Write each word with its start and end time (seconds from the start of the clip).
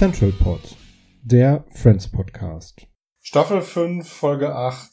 Central 0.00 0.32
Pod, 0.32 0.62
der 1.22 1.62
Friends 1.74 2.08
Podcast. 2.08 2.86
Staffel 3.20 3.60
5, 3.60 4.08
Folge 4.08 4.54
8. 4.54 4.90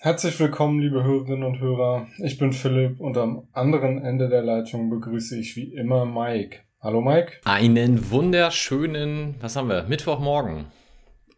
Herzlich 0.00 0.38
willkommen, 0.38 0.80
liebe 0.80 1.02
Hörerinnen 1.02 1.44
und 1.44 1.60
Hörer. 1.60 2.08
Ich 2.18 2.36
bin 2.36 2.52
Philipp 2.52 3.00
und 3.00 3.16
am 3.16 3.48
anderen 3.52 4.04
Ende 4.04 4.28
der 4.28 4.42
Leitung 4.42 4.90
begrüße 4.90 5.40
ich 5.40 5.56
wie 5.56 5.72
immer 5.72 6.04
Mike. 6.04 6.58
Hallo 6.78 7.00
Mike. 7.00 7.40
Einen 7.46 8.10
wunderschönen, 8.10 9.36
was 9.40 9.56
haben 9.56 9.70
wir, 9.70 9.84
Mittwochmorgen. 9.84 10.66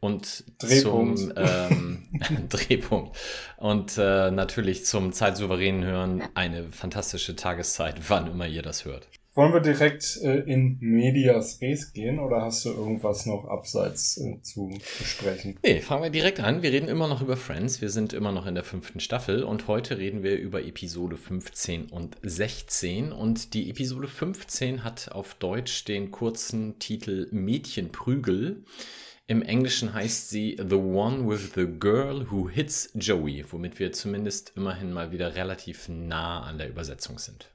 Und 0.02 0.42
Drehpunkt. 0.59 1.19
zum 1.20 1.33
ähm, 1.37 2.09
Drehpunkt. 2.48 3.17
Und 3.56 3.97
äh, 3.98 4.33
natürlich 4.33 4.84
zum 4.84 5.12
zeitsouveränen 5.12 5.84
Hören 5.84 6.25
eine 6.34 6.72
fantastische 6.72 7.36
Tageszeit, 7.36 7.94
wann 8.09 8.27
immer 8.27 8.48
ihr 8.48 8.62
das 8.62 8.84
hört. 8.84 9.06
Wollen 9.34 9.53
wir 9.53 9.61
direkt 9.61 10.19
äh, 10.25 10.41
in 10.41 10.77
Medias 10.81 11.61
Res 11.62 11.92
gehen 11.92 12.19
oder 12.19 12.42
hast 12.42 12.64
du 12.64 12.70
irgendwas 12.70 13.27
noch 13.27 13.44
abseits 13.44 14.19
äh, 14.19 14.42
zu 14.42 14.72
besprechen? 14.98 15.56
Nee, 15.62 15.81
fangen 15.81 16.03
wir 16.03 16.11
direkt 16.11 16.41
an. 16.41 16.62
Wir 16.62 16.72
reden 16.72 16.89
immer 16.89 17.06
noch 17.06 17.22
über 17.22 17.37
Friends. 17.37 17.81
Wir 17.81 17.89
sind 17.89 18.12
immer 18.12 18.33
noch 18.33 18.47
in 18.47 18.56
der 18.56 18.64
fünften 18.64 18.98
Staffel 18.98 19.44
und 19.44 19.69
heute 19.69 19.98
reden 19.98 20.25
wir 20.25 20.37
über 20.37 20.64
Episode 20.64 21.16
15 21.16 21.87
und 21.87 22.16
16. 22.22 23.12
Und 23.12 23.55
die 23.55 23.70
Episode 23.70 24.09
15 24.09 24.83
hat 24.83 25.12
auf 25.12 25.34
Deutsch 25.34 25.84
den 25.84 26.11
kurzen 26.11 26.81
Titel 26.81 27.28
Mädchenprügel. 27.31 28.64
Im 29.27 29.42
Englischen 29.42 29.95
heißt 29.95 30.31
sie 30.31 30.56
The 30.59 30.75
One 30.75 31.28
with 31.28 31.53
the 31.55 31.67
Girl 31.67 32.31
Who 32.31 32.48
Hits 32.48 32.91
Joey, 32.95 33.45
womit 33.51 33.78
wir 33.78 33.92
zumindest 33.92 34.53
immerhin 34.56 34.92
mal 34.92 35.12
wieder 35.12 35.37
relativ 35.37 35.89
nah 35.89 36.42
an 36.42 36.59
der 36.59 36.69
Übersetzung 36.69 37.19
sind. 37.19 37.53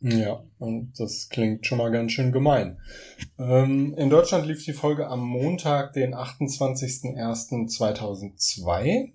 Ja, 0.00 0.44
und 0.58 0.92
das 0.98 1.28
klingt 1.30 1.66
schon 1.66 1.78
mal 1.78 1.90
ganz 1.90 2.12
schön 2.12 2.30
gemein. 2.32 2.78
Ähm, 3.38 3.94
in 3.96 4.10
Deutschland 4.10 4.46
lief 4.46 4.62
die 4.64 4.74
Folge 4.74 5.08
am 5.08 5.26
Montag, 5.26 5.94
den 5.94 6.14
28.01.2002 6.14 9.12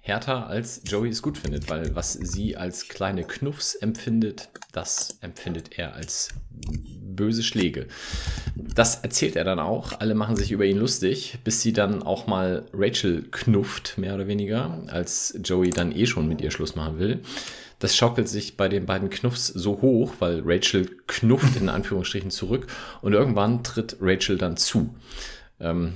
härter, 0.02 0.48
als 0.48 0.82
Joey 0.86 1.10
es 1.10 1.24
gut 1.24 1.38
findet, 1.38 1.68
weil 1.70 1.96
was 1.96 2.14
sie 2.14 2.56
als 2.56 2.88
kleine 2.88 3.24
Knuffs 3.24 3.74
empfindet, 3.74 4.50
das 4.72 5.18
empfindet 5.22 5.80
er 5.80 5.96
als 5.96 6.30
böse 6.52 7.42
Schläge. 7.42 7.88
Das 8.56 8.96
erzählt 9.02 9.36
er 9.36 9.44
dann 9.44 9.60
auch. 9.60 10.00
Alle 10.00 10.14
machen 10.14 10.36
sich 10.36 10.52
über 10.52 10.66
ihn 10.66 10.78
lustig, 10.78 11.40
bis 11.44 11.62
sie 11.62 11.74
dann 11.74 12.04
auch 12.04 12.28
mal 12.28 12.66
Rachel 12.72 13.26
knufft, 13.32 13.98
mehr 13.98 14.14
oder 14.14 14.28
weniger, 14.28 14.84
als 14.88 15.38
Joey 15.44 15.72
dann 15.72 15.92
eh 15.92 16.06
schon 16.06 16.28
mit 16.28 16.40
ihr 16.42 16.52
Schluss 16.52 16.76
machen 16.76 17.00
will. 17.00 17.22
Das 17.80 17.96
schaukelt 17.96 18.28
sich 18.28 18.58
bei 18.58 18.68
den 18.68 18.86
beiden 18.86 19.10
Knuffs 19.10 19.48
so 19.48 19.82
hoch, 19.82 20.14
weil 20.20 20.42
Rachel 20.46 20.90
knufft 21.08 21.56
in 21.56 21.70
Anführungsstrichen 21.70 22.30
zurück 22.30 22.68
und 23.02 23.14
irgendwann 23.14 23.64
tritt 23.64 23.98
Rachel 24.02 24.38
dann 24.38 24.58
zu. 24.58 24.94
Ähm, 25.62 25.94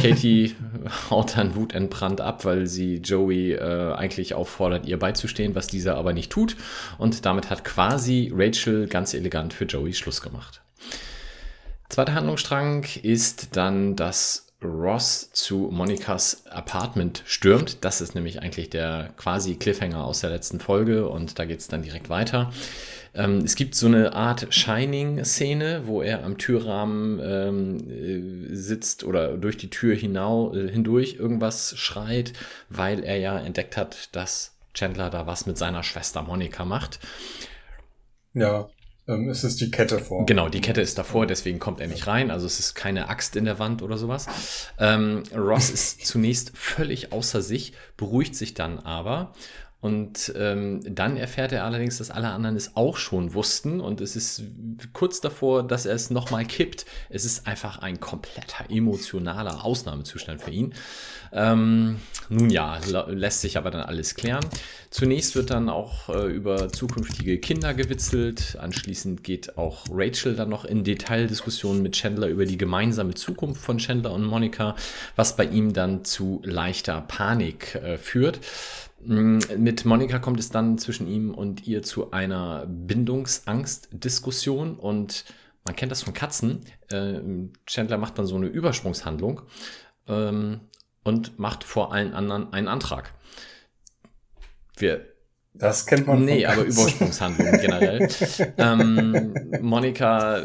Katie 0.00 0.54
haut 1.10 1.36
dann 1.36 1.54
wutentbrannt 1.56 2.20
ab, 2.20 2.44
weil 2.44 2.66
sie 2.66 2.96
Joey 2.96 3.52
äh, 3.52 3.92
eigentlich 3.92 4.34
auffordert, 4.34 4.86
ihr 4.86 4.98
beizustehen, 4.98 5.54
was 5.54 5.66
dieser 5.66 5.96
aber 5.96 6.12
nicht 6.12 6.30
tut. 6.30 6.56
Und 6.96 7.26
damit 7.26 7.50
hat 7.50 7.64
quasi 7.64 8.32
Rachel 8.34 8.86
ganz 8.86 9.12
elegant 9.12 9.52
für 9.52 9.64
Joey 9.64 9.92
Schluss 9.92 10.22
gemacht. 10.22 10.62
Zweiter 11.88 12.14
Handlungsstrang 12.14 12.86
ist 13.02 13.56
dann, 13.56 13.96
dass 13.96 14.47
Ross 14.62 15.30
zu 15.32 15.68
Monikas 15.70 16.44
Apartment 16.46 17.22
stürmt. 17.26 17.84
Das 17.84 18.00
ist 18.00 18.14
nämlich 18.14 18.42
eigentlich 18.42 18.70
der 18.70 19.10
quasi 19.16 19.54
Cliffhanger 19.54 20.04
aus 20.04 20.20
der 20.20 20.30
letzten 20.30 20.58
Folge 20.58 21.08
und 21.08 21.38
da 21.38 21.44
geht 21.44 21.60
es 21.60 21.68
dann 21.68 21.82
direkt 21.82 22.08
weiter. 22.08 22.50
Ähm, 23.14 23.38
es 23.44 23.54
gibt 23.54 23.76
so 23.76 23.86
eine 23.86 24.14
Art 24.14 24.52
Shining-Szene, 24.52 25.82
wo 25.86 26.02
er 26.02 26.24
am 26.24 26.38
Türrahmen 26.38 27.20
ähm, 27.22 28.50
äh, 28.50 28.54
sitzt 28.54 29.04
oder 29.04 29.36
durch 29.36 29.56
die 29.56 29.70
Tür 29.70 29.94
hinau, 29.94 30.54
äh, 30.54 30.68
hindurch 30.68 31.14
irgendwas 31.14 31.76
schreit, 31.76 32.32
weil 32.68 33.04
er 33.04 33.16
ja 33.16 33.38
entdeckt 33.38 33.76
hat, 33.76 34.14
dass 34.14 34.56
Chandler 34.74 35.10
da 35.10 35.26
was 35.26 35.46
mit 35.46 35.56
seiner 35.56 35.84
Schwester 35.84 36.22
Monika 36.22 36.64
macht. 36.64 36.98
Ja, 38.34 38.68
ähm, 39.08 39.28
es 39.28 39.42
ist 39.42 39.60
die 39.60 39.70
Kette 39.70 39.98
vor. 39.98 40.26
Genau, 40.26 40.48
die 40.48 40.60
Kette 40.60 40.80
ist 40.80 40.98
davor, 40.98 41.26
deswegen 41.26 41.58
kommt 41.58 41.80
er 41.80 41.88
nicht 41.88 42.06
rein. 42.06 42.30
Also 42.30 42.46
es 42.46 42.58
ist 42.60 42.74
keine 42.74 43.08
Axt 43.08 43.36
in 43.36 43.44
der 43.44 43.58
Wand 43.58 43.82
oder 43.82 43.96
sowas. 43.96 44.26
Ähm, 44.78 45.22
Ross 45.34 45.70
ist 45.70 46.06
zunächst 46.06 46.56
völlig 46.56 47.12
außer 47.12 47.42
sich, 47.42 47.72
beruhigt 47.96 48.36
sich 48.36 48.54
dann 48.54 48.78
aber. 48.78 49.32
Und 49.80 50.32
ähm, 50.36 50.80
dann 50.84 51.16
erfährt 51.16 51.52
er 51.52 51.64
allerdings, 51.64 51.98
dass 51.98 52.10
alle 52.10 52.30
anderen 52.30 52.56
es 52.56 52.74
auch 52.74 52.96
schon 52.96 53.34
wussten. 53.34 53.80
Und 53.80 54.00
es 54.00 54.16
ist 54.16 54.42
kurz 54.92 55.20
davor, 55.20 55.62
dass 55.62 55.86
er 55.86 55.94
es 55.94 56.10
nochmal 56.10 56.44
kippt. 56.44 56.84
Es 57.10 57.24
ist 57.24 57.46
einfach 57.46 57.78
ein 57.78 58.00
kompletter 58.00 58.64
emotionaler 58.70 59.64
Ausnahmezustand 59.64 60.42
für 60.42 60.50
ihn. 60.50 60.74
Ähm, 61.32 62.00
nun 62.28 62.50
ja, 62.50 62.78
lässt 63.06 63.42
sich 63.42 63.56
aber 63.56 63.70
dann 63.70 63.82
alles 63.82 64.16
klären. 64.16 64.44
Zunächst 64.90 65.36
wird 65.36 65.50
dann 65.50 65.68
auch 65.68 66.08
äh, 66.08 66.26
über 66.26 66.72
zukünftige 66.72 67.38
Kinder 67.38 67.72
gewitzelt. 67.72 68.56
Anschließend 68.60 69.22
geht 69.22 69.58
auch 69.58 69.84
Rachel 69.92 70.34
dann 70.34 70.48
noch 70.48 70.64
in 70.64 70.82
Detaildiskussionen 70.82 71.82
mit 71.82 71.92
Chandler 71.92 72.26
über 72.26 72.46
die 72.46 72.58
gemeinsame 72.58 73.14
Zukunft 73.14 73.62
von 73.62 73.78
Chandler 73.78 74.12
und 74.12 74.24
Monica, 74.24 74.74
was 75.14 75.36
bei 75.36 75.44
ihm 75.44 75.72
dann 75.72 76.04
zu 76.04 76.40
leichter 76.44 77.02
Panik 77.02 77.76
äh, 77.76 77.96
führt. 77.96 78.40
Mm, 79.00 79.38
Mit 79.58 79.84
Monika 79.84 80.18
kommt 80.18 80.40
es 80.40 80.50
dann 80.50 80.78
zwischen 80.78 81.06
ihm 81.06 81.32
und 81.34 81.66
ihr 81.66 81.82
zu 81.82 82.10
einer 82.10 82.66
Bindungsangst-Diskussion 82.66 84.76
und 84.76 85.24
man 85.64 85.76
kennt 85.76 85.92
das 85.92 86.02
von 86.02 86.14
Katzen. 86.14 86.64
Äh, 86.90 87.20
Chandler 87.66 87.98
macht 87.98 88.18
dann 88.18 88.26
so 88.26 88.36
eine 88.36 88.46
Übersprungshandlung 88.46 89.42
ähm, 90.06 90.60
und 91.04 91.38
macht 91.38 91.64
vor 91.64 91.92
allen 91.92 92.14
anderen 92.14 92.52
einen 92.52 92.68
Antrag. 92.68 93.12
Wir 94.76 95.06
Das 95.58 95.86
kennt 95.86 96.06
man 96.06 96.24
Nee, 96.24 96.46
aber. 96.46 96.62
Übersprungshandlungen 96.62 97.60
generell. 97.60 98.08
ähm, 98.58 99.34
Monika 99.60 100.42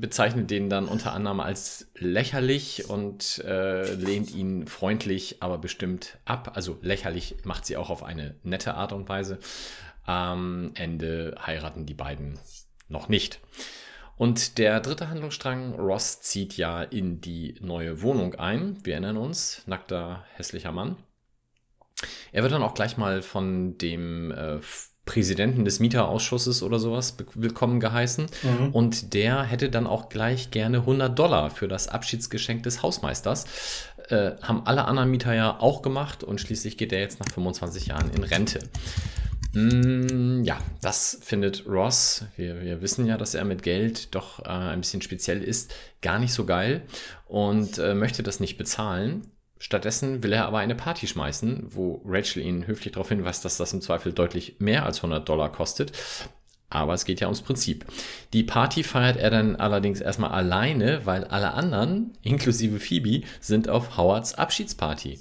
bezeichnet 0.00 0.50
den 0.50 0.70
dann 0.70 0.86
unter 0.86 1.12
anderem 1.12 1.40
als 1.40 1.88
lächerlich 1.96 2.88
und 2.88 3.42
äh, 3.44 3.92
lehnt 3.94 4.32
ihn 4.32 4.66
freundlich, 4.66 5.38
aber 5.40 5.58
bestimmt 5.58 6.18
ab. 6.24 6.52
Also 6.54 6.78
lächerlich 6.82 7.36
macht 7.44 7.66
sie 7.66 7.76
auch 7.76 7.90
auf 7.90 8.02
eine 8.02 8.36
nette 8.42 8.74
Art 8.74 8.92
und 8.92 9.08
Weise. 9.08 9.38
Am 10.04 10.70
Ende 10.74 11.36
heiraten 11.44 11.84
die 11.84 11.94
beiden 11.94 12.38
noch 12.88 13.08
nicht. 13.08 13.40
Und 14.16 14.58
der 14.58 14.80
dritte 14.80 15.10
Handlungsstrang, 15.10 15.74
Ross 15.74 16.20
zieht 16.20 16.56
ja 16.56 16.82
in 16.82 17.20
die 17.20 17.54
neue 17.60 18.02
Wohnung 18.02 18.34
ein. 18.34 18.78
Wir 18.82 18.94
erinnern 18.94 19.16
uns, 19.16 19.62
nackter, 19.66 20.24
hässlicher 20.34 20.72
Mann. 20.72 20.96
Er 22.32 22.42
wird 22.42 22.52
dann 22.52 22.62
auch 22.62 22.74
gleich 22.74 22.96
mal 22.96 23.22
von 23.22 23.78
dem 23.78 24.30
äh, 24.30 24.58
Präsidenten 25.08 25.64
des 25.64 25.80
Mieterausschusses 25.80 26.62
oder 26.62 26.78
sowas 26.78 27.16
willkommen 27.34 27.80
geheißen. 27.80 28.26
Mhm. 28.42 28.68
Und 28.72 29.14
der 29.14 29.42
hätte 29.42 29.70
dann 29.70 29.86
auch 29.86 30.10
gleich 30.10 30.50
gerne 30.50 30.78
100 30.80 31.18
Dollar 31.18 31.50
für 31.50 31.66
das 31.66 31.88
Abschiedsgeschenk 31.88 32.62
des 32.62 32.82
Hausmeisters. 32.82 33.46
Äh, 34.10 34.32
haben 34.42 34.66
alle 34.66 34.84
anderen 34.84 35.10
Mieter 35.10 35.32
ja 35.34 35.58
auch 35.60 35.80
gemacht 35.80 36.24
und 36.24 36.42
schließlich 36.42 36.76
geht 36.76 36.92
er 36.92 37.00
jetzt 37.00 37.20
nach 37.20 37.32
25 37.32 37.86
Jahren 37.86 38.10
in 38.14 38.22
Rente. 38.22 38.60
Mm, 39.54 40.44
ja, 40.44 40.58
das 40.82 41.18
findet 41.22 41.66
Ross, 41.66 42.26
wir, 42.36 42.60
wir, 42.60 42.82
wissen 42.82 43.06
ja, 43.06 43.16
dass 43.16 43.34
er 43.34 43.46
mit 43.46 43.62
Geld 43.62 44.14
doch 44.14 44.40
äh, 44.40 44.48
ein 44.48 44.80
bisschen 44.80 45.00
speziell 45.00 45.42
ist, 45.42 45.74
gar 46.02 46.18
nicht 46.18 46.34
so 46.34 46.44
geil 46.44 46.82
und 47.26 47.78
äh, 47.78 47.94
möchte 47.94 48.22
das 48.22 48.40
nicht 48.40 48.58
bezahlen. 48.58 49.30
Stattdessen 49.58 50.22
will 50.22 50.32
er 50.32 50.46
aber 50.46 50.58
eine 50.58 50.74
Party 50.74 51.06
schmeißen, 51.06 51.66
wo 51.70 52.02
Rachel 52.04 52.42
ihn 52.42 52.66
höflich 52.66 52.92
darauf 52.92 53.08
hinweist, 53.08 53.44
dass 53.44 53.56
das 53.56 53.72
im 53.72 53.80
Zweifel 53.80 54.12
deutlich 54.12 54.56
mehr 54.58 54.86
als 54.86 54.98
100 54.98 55.28
Dollar 55.28 55.50
kostet. 55.50 55.92
Aber 56.70 56.92
es 56.94 57.04
geht 57.04 57.20
ja 57.20 57.26
ums 57.26 57.42
Prinzip. 57.42 57.86
Die 58.32 58.44
Party 58.44 58.82
feiert 58.82 59.16
er 59.16 59.30
dann 59.30 59.56
allerdings 59.56 60.00
erstmal 60.00 60.30
alleine, 60.30 61.06
weil 61.06 61.24
alle 61.24 61.54
anderen, 61.54 62.12
inklusive 62.22 62.78
Phoebe, 62.78 63.26
sind 63.40 63.68
auf 63.68 63.96
Howards 63.96 64.34
Abschiedsparty. 64.34 65.18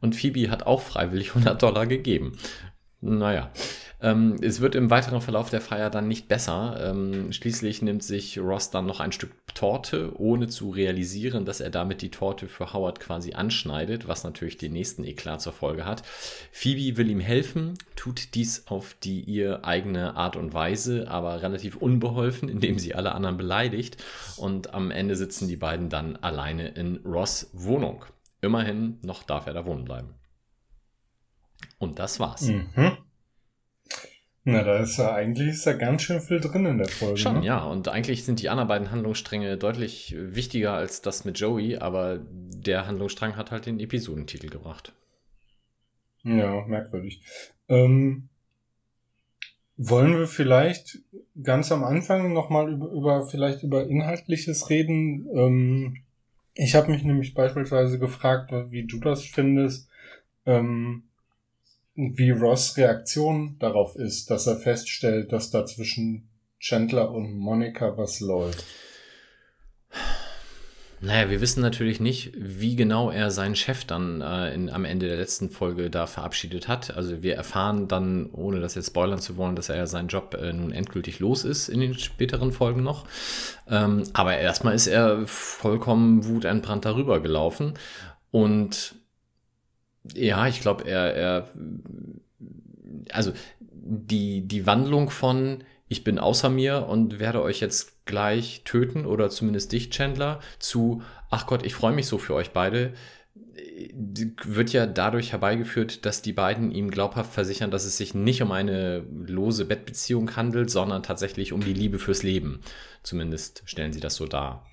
Und 0.00 0.16
Phoebe 0.16 0.50
hat 0.50 0.64
auch 0.66 0.80
freiwillig 0.80 1.30
100 1.30 1.62
Dollar 1.62 1.86
gegeben. 1.86 2.38
Naja, 3.00 3.50
ähm, 4.00 4.36
es 4.40 4.60
wird 4.60 4.76
im 4.76 4.90
weiteren 4.90 5.20
Verlauf 5.20 5.50
der 5.50 5.60
Feier 5.60 5.90
dann 5.90 6.06
nicht 6.06 6.28
besser. 6.28 6.78
Ähm, 6.80 7.32
schließlich 7.32 7.82
nimmt 7.82 8.04
sich 8.04 8.38
Ross 8.38 8.70
dann 8.70 8.86
noch 8.86 9.00
ein 9.00 9.10
Stück 9.10 9.32
Torte, 9.54 10.12
ohne 10.16 10.46
zu 10.46 10.70
realisieren, 10.70 11.44
dass 11.44 11.60
er 11.60 11.70
damit 11.70 12.00
die 12.00 12.12
Torte 12.12 12.46
für 12.46 12.72
Howard 12.72 13.00
quasi 13.00 13.32
anschneidet, 13.32 14.06
was 14.06 14.22
natürlich 14.22 14.56
den 14.56 14.72
nächsten 14.72 15.02
Eklat 15.02 15.40
zur 15.40 15.52
Folge 15.52 15.84
hat. 15.84 16.02
Phoebe 16.52 16.96
will 16.96 17.10
ihm 17.10 17.18
helfen, 17.18 17.74
tut 17.96 18.34
dies 18.34 18.68
auf 18.68 18.94
die 19.02 19.20
ihr 19.20 19.64
eigene 19.64 20.14
Art 20.16 20.36
und 20.36 20.54
Weise, 20.54 21.10
aber 21.10 21.42
relativ 21.42 21.76
unbeholfen, 21.76 22.48
indem 22.48 22.78
sie 22.78 22.94
alle 22.94 23.16
anderen 23.16 23.36
beleidigt. 23.36 23.96
Und 24.36 24.74
am 24.74 24.92
Ende 24.92 25.16
sitzen 25.16 25.48
die 25.48 25.56
beiden 25.56 25.88
dann 25.88 26.14
alleine 26.16 26.68
in 26.68 26.98
Ross 27.04 27.50
Wohnung. 27.52 28.04
Immerhin, 28.40 28.98
noch 29.02 29.24
darf 29.24 29.48
er 29.48 29.54
da 29.54 29.66
wohnen 29.66 29.84
bleiben. 29.84 30.14
Und 31.78 31.98
das 31.98 32.20
war's. 32.20 32.42
Mhm. 32.42 32.96
Na, 34.50 34.62
da 34.62 34.78
ist 34.78 34.96
ja 34.96 35.12
eigentlich 35.12 35.48
ist 35.48 35.66
ja 35.66 35.74
ganz 35.74 36.02
schön 36.02 36.22
viel 36.22 36.40
drin 36.40 36.64
in 36.64 36.78
der 36.78 36.88
Folge. 36.88 37.18
Schon, 37.18 37.40
ne? 37.40 37.46
ja. 37.46 37.62
Und 37.64 37.88
eigentlich 37.88 38.24
sind 38.24 38.40
die 38.40 38.48
anderen 38.48 38.68
beiden 38.68 38.90
Handlungsstränge 38.90 39.58
deutlich 39.58 40.16
wichtiger 40.16 40.72
als 40.72 41.02
das 41.02 41.26
mit 41.26 41.38
Joey, 41.38 41.76
aber 41.76 42.18
der 42.30 42.86
Handlungsstrang 42.86 43.36
hat 43.36 43.50
halt 43.50 43.66
den 43.66 43.78
Episodentitel 43.78 44.48
gebracht. 44.48 44.94
Ja, 46.22 46.64
merkwürdig. 46.66 47.22
Ähm, 47.68 48.30
wollen 49.76 50.16
wir 50.16 50.26
vielleicht 50.26 50.98
ganz 51.42 51.70
am 51.70 51.84
Anfang 51.84 52.32
nochmal 52.32 52.72
über, 52.72 52.88
über 52.90 53.26
vielleicht 53.26 53.62
über 53.62 53.86
Inhaltliches 53.86 54.70
reden? 54.70 55.28
Ähm, 55.34 55.96
ich 56.54 56.74
habe 56.74 56.90
mich 56.90 57.04
nämlich 57.04 57.34
beispielsweise 57.34 57.98
gefragt, 57.98 58.50
wie 58.70 58.86
du 58.86 58.98
das 58.98 59.24
findest. 59.24 59.90
Ähm, 60.46 61.04
wie 61.98 62.30
Ross 62.30 62.76
Reaktion 62.76 63.56
darauf 63.58 63.96
ist, 63.96 64.30
dass 64.30 64.46
er 64.46 64.56
feststellt, 64.56 65.32
dass 65.32 65.50
da 65.50 65.66
zwischen 65.66 66.28
Chandler 66.60 67.10
und 67.10 67.36
Monica 67.36 67.96
was 67.96 68.20
läuft. 68.20 68.64
Naja, 71.00 71.30
wir 71.30 71.40
wissen 71.40 71.60
natürlich 71.60 72.00
nicht, 72.00 72.32
wie 72.36 72.76
genau 72.76 73.10
er 73.10 73.30
seinen 73.30 73.54
Chef 73.54 73.84
dann 73.84 74.20
äh, 74.20 74.52
in, 74.52 74.68
am 74.70 74.84
Ende 74.84 75.06
der 75.06 75.16
letzten 75.16 75.50
Folge 75.50 75.90
da 75.90 76.06
verabschiedet 76.06 76.66
hat. 76.66 76.96
Also 76.96 77.22
wir 77.22 77.34
erfahren 77.36 77.88
dann, 77.88 78.30
ohne 78.30 78.60
das 78.60 78.74
jetzt 78.74 78.88
spoilern 78.88 79.20
zu 79.20 79.36
wollen, 79.36 79.54
dass 79.54 79.68
er 79.68 79.86
seinen 79.86 80.08
Job 80.08 80.34
äh, 80.40 80.52
nun 80.52 80.72
endgültig 80.72 81.20
los 81.20 81.44
ist 81.44 81.68
in 81.68 81.80
den 81.80 81.94
späteren 81.94 82.52
Folgen 82.52 82.82
noch. 82.82 83.06
Ähm, 83.68 84.04
aber 84.12 84.38
erstmal 84.38 84.74
ist 84.74 84.88
er 84.88 85.26
vollkommen 85.26 86.26
wutentbrannt 86.26 86.84
darüber 86.84 87.20
gelaufen. 87.20 87.74
Und 88.30 88.97
ja, 90.14 90.46
ich 90.46 90.60
glaube, 90.60 90.88
er, 90.88 91.14
er, 91.14 91.48
also 93.12 93.32
die, 93.70 94.46
die 94.46 94.66
Wandlung 94.66 95.10
von 95.10 95.64
ich 95.88 96.04
bin 96.04 96.18
außer 96.18 96.50
mir 96.50 96.86
und 96.86 97.18
werde 97.18 97.42
euch 97.42 97.60
jetzt 97.60 98.04
gleich 98.04 98.62
töten 98.64 99.06
oder 99.06 99.30
zumindest 99.30 99.72
dich, 99.72 99.90
Chandler, 99.90 100.40
zu 100.58 101.02
ach 101.30 101.46
Gott, 101.46 101.64
ich 101.64 101.74
freue 101.74 101.94
mich 101.94 102.06
so 102.06 102.18
für 102.18 102.34
euch 102.34 102.50
beide, 102.50 102.92
wird 104.44 104.72
ja 104.72 104.86
dadurch 104.86 105.32
herbeigeführt, 105.32 106.04
dass 106.04 106.20
die 106.22 106.32
beiden 106.32 106.70
ihm 106.70 106.90
glaubhaft 106.90 107.32
versichern, 107.32 107.70
dass 107.70 107.84
es 107.84 107.96
sich 107.96 108.14
nicht 108.14 108.42
um 108.42 108.52
eine 108.52 109.04
lose 109.26 109.64
Bettbeziehung 109.64 110.36
handelt, 110.36 110.70
sondern 110.70 111.02
tatsächlich 111.02 111.52
um 111.52 111.60
die 111.60 111.74
Liebe 111.74 111.98
fürs 111.98 112.22
Leben. 112.22 112.60
Zumindest 113.02 113.62
stellen 113.64 113.92
sie 113.92 114.00
das 114.00 114.16
so 114.16 114.26
dar. 114.26 114.66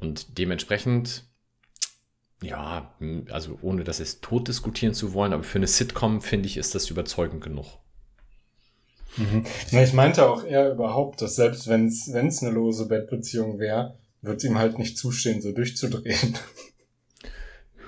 Und 0.00 0.38
dementsprechend 0.38 1.24
ja, 2.42 2.94
also 3.30 3.58
ohne 3.62 3.84
das 3.84 3.98
jetzt 3.98 4.22
tot 4.22 4.48
diskutieren 4.48 4.94
zu 4.94 5.12
wollen, 5.12 5.32
aber 5.32 5.42
für 5.42 5.58
eine 5.58 5.66
Sitcom 5.66 6.20
finde 6.20 6.46
ich, 6.46 6.56
ist 6.56 6.74
das 6.74 6.90
überzeugend 6.90 7.42
genug. 7.42 7.78
Mhm. 9.16 9.44
Na, 9.72 9.82
ich 9.82 9.92
meinte 9.92 10.28
auch 10.28 10.44
eher 10.44 10.70
überhaupt, 10.70 11.20
dass 11.20 11.34
selbst 11.34 11.66
wenn 11.66 11.86
es 11.86 12.42
eine 12.42 12.52
lose 12.52 12.86
Bettbeziehung 12.86 13.58
wäre, 13.58 13.98
wird 14.22 14.38
es 14.38 14.44
ihm 14.44 14.58
halt 14.58 14.78
nicht 14.78 14.96
zustehen, 14.96 15.40
so 15.40 15.52
durchzudrehen. 15.52 16.38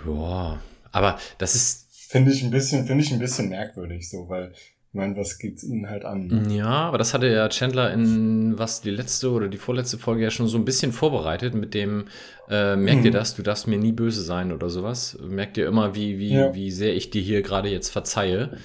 Ja, 0.06 0.60
aber 0.92 1.18
das 1.38 1.54
ist. 1.54 1.86
Finde 1.90 2.32
ich 2.32 2.42
ein 2.42 2.50
bisschen, 2.50 2.86
finde 2.86 3.04
ich 3.04 3.12
ein 3.12 3.20
bisschen 3.20 3.50
merkwürdig 3.50 4.10
so, 4.10 4.28
weil 4.28 4.52
ich 4.92 4.94
meine, 4.94 5.16
was 5.16 5.38
geht's 5.38 5.62
ihnen 5.62 5.88
halt 5.88 6.04
an? 6.04 6.50
Ja, 6.50 6.66
aber 6.66 6.98
das 6.98 7.14
hatte 7.14 7.28
ja 7.28 7.48
Chandler 7.48 7.92
in 7.92 8.58
was 8.58 8.80
die 8.80 8.90
letzte 8.90 9.30
oder 9.30 9.46
die 9.46 9.56
vorletzte 9.56 9.98
Folge 9.98 10.24
ja 10.24 10.32
schon 10.32 10.48
so 10.48 10.58
ein 10.58 10.64
bisschen 10.64 10.90
vorbereitet 10.90 11.54
mit 11.54 11.74
dem, 11.74 12.06
äh, 12.48 12.74
merkt 12.74 13.00
mhm. 13.00 13.06
ihr 13.06 13.12
das, 13.12 13.36
du 13.36 13.42
darfst 13.42 13.68
mir 13.68 13.78
nie 13.78 13.92
böse 13.92 14.22
sein 14.22 14.50
oder 14.50 14.68
sowas. 14.68 15.16
Merkt 15.22 15.56
ihr 15.58 15.68
immer, 15.68 15.94
wie, 15.94 16.18
wie, 16.18 16.34
ja. 16.34 16.54
wie 16.56 16.72
sehr 16.72 16.96
ich 16.96 17.10
dir 17.10 17.22
hier 17.22 17.42
gerade 17.42 17.68
jetzt 17.68 17.90
verzeihe. 17.90 18.58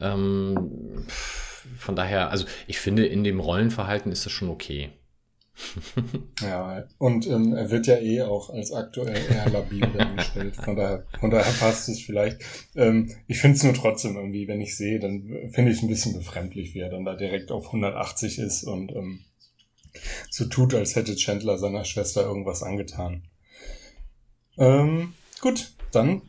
Ähm, 0.00 1.06
von 1.76 1.94
daher, 1.94 2.32
also 2.32 2.46
ich 2.66 2.80
finde, 2.80 3.06
in 3.06 3.22
dem 3.22 3.38
Rollenverhalten 3.38 4.10
ist 4.10 4.26
das 4.26 4.32
schon 4.32 4.48
okay. 4.48 4.90
ja, 6.40 6.84
und 6.98 7.26
ähm, 7.26 7.54
er 7.54 7.70
wird 7.70 7.86
ja 7.86 7.98
eh 7.98 8.22
auch 8.22 8.50
als 8.50 8.72
aktuell 8.72 9.18
eher 9.30 9.50
labil 9.50 9.80
dargestellt. 9.80 10.56
Von 10.56 10.76
daher, 10.76 11.04
von 11.18 11.30
daher 11.30 11.52
passt 11.52 11.88
es 11.88 12.00
vielleicht. 12.00 12.40
Ähm, 12.76 13.10
ich 13.26 13.40
finde 13.40 13.56
es 13.56 13.64
nur 13.64 13.74
trotzdem 13.74 14.16
irgendwie, 14.16 14.46
wenn 14.48 14.60
ich 14.60 14.76
sehe, 14.76 14.98
dann 15.00 15.50
finde 15.50 15.70
ich 15.70 15.78
es 15.78 15.82
ein 15.82 15.88
bisschen 15.88 16.14
befremdlich, 16.14 16.74
wie 16.74 16.80
er 16.80 16.90
dann 16.90 17.04
da 17.04 17.14
direkt 17.14 17.50
auf 17.50 17.66
180 17.66 18.38
ist 18.38 18.64
und 18.64 18.92
ähm, 18.92 19.20
so 20.30 20.44
tut, 20.44 20.74
als 20.74 20.94
hätte 20.94 21.16
Chandler 21.16 21.58
seiner 21.58 21.84
Schwester 21.84 22.22
irgendwas 22.22 22.62
angetan. 22.62 23.24
Ähm, 24.58 25.14
gut, 25.40 25.72
dann 25.92 26.22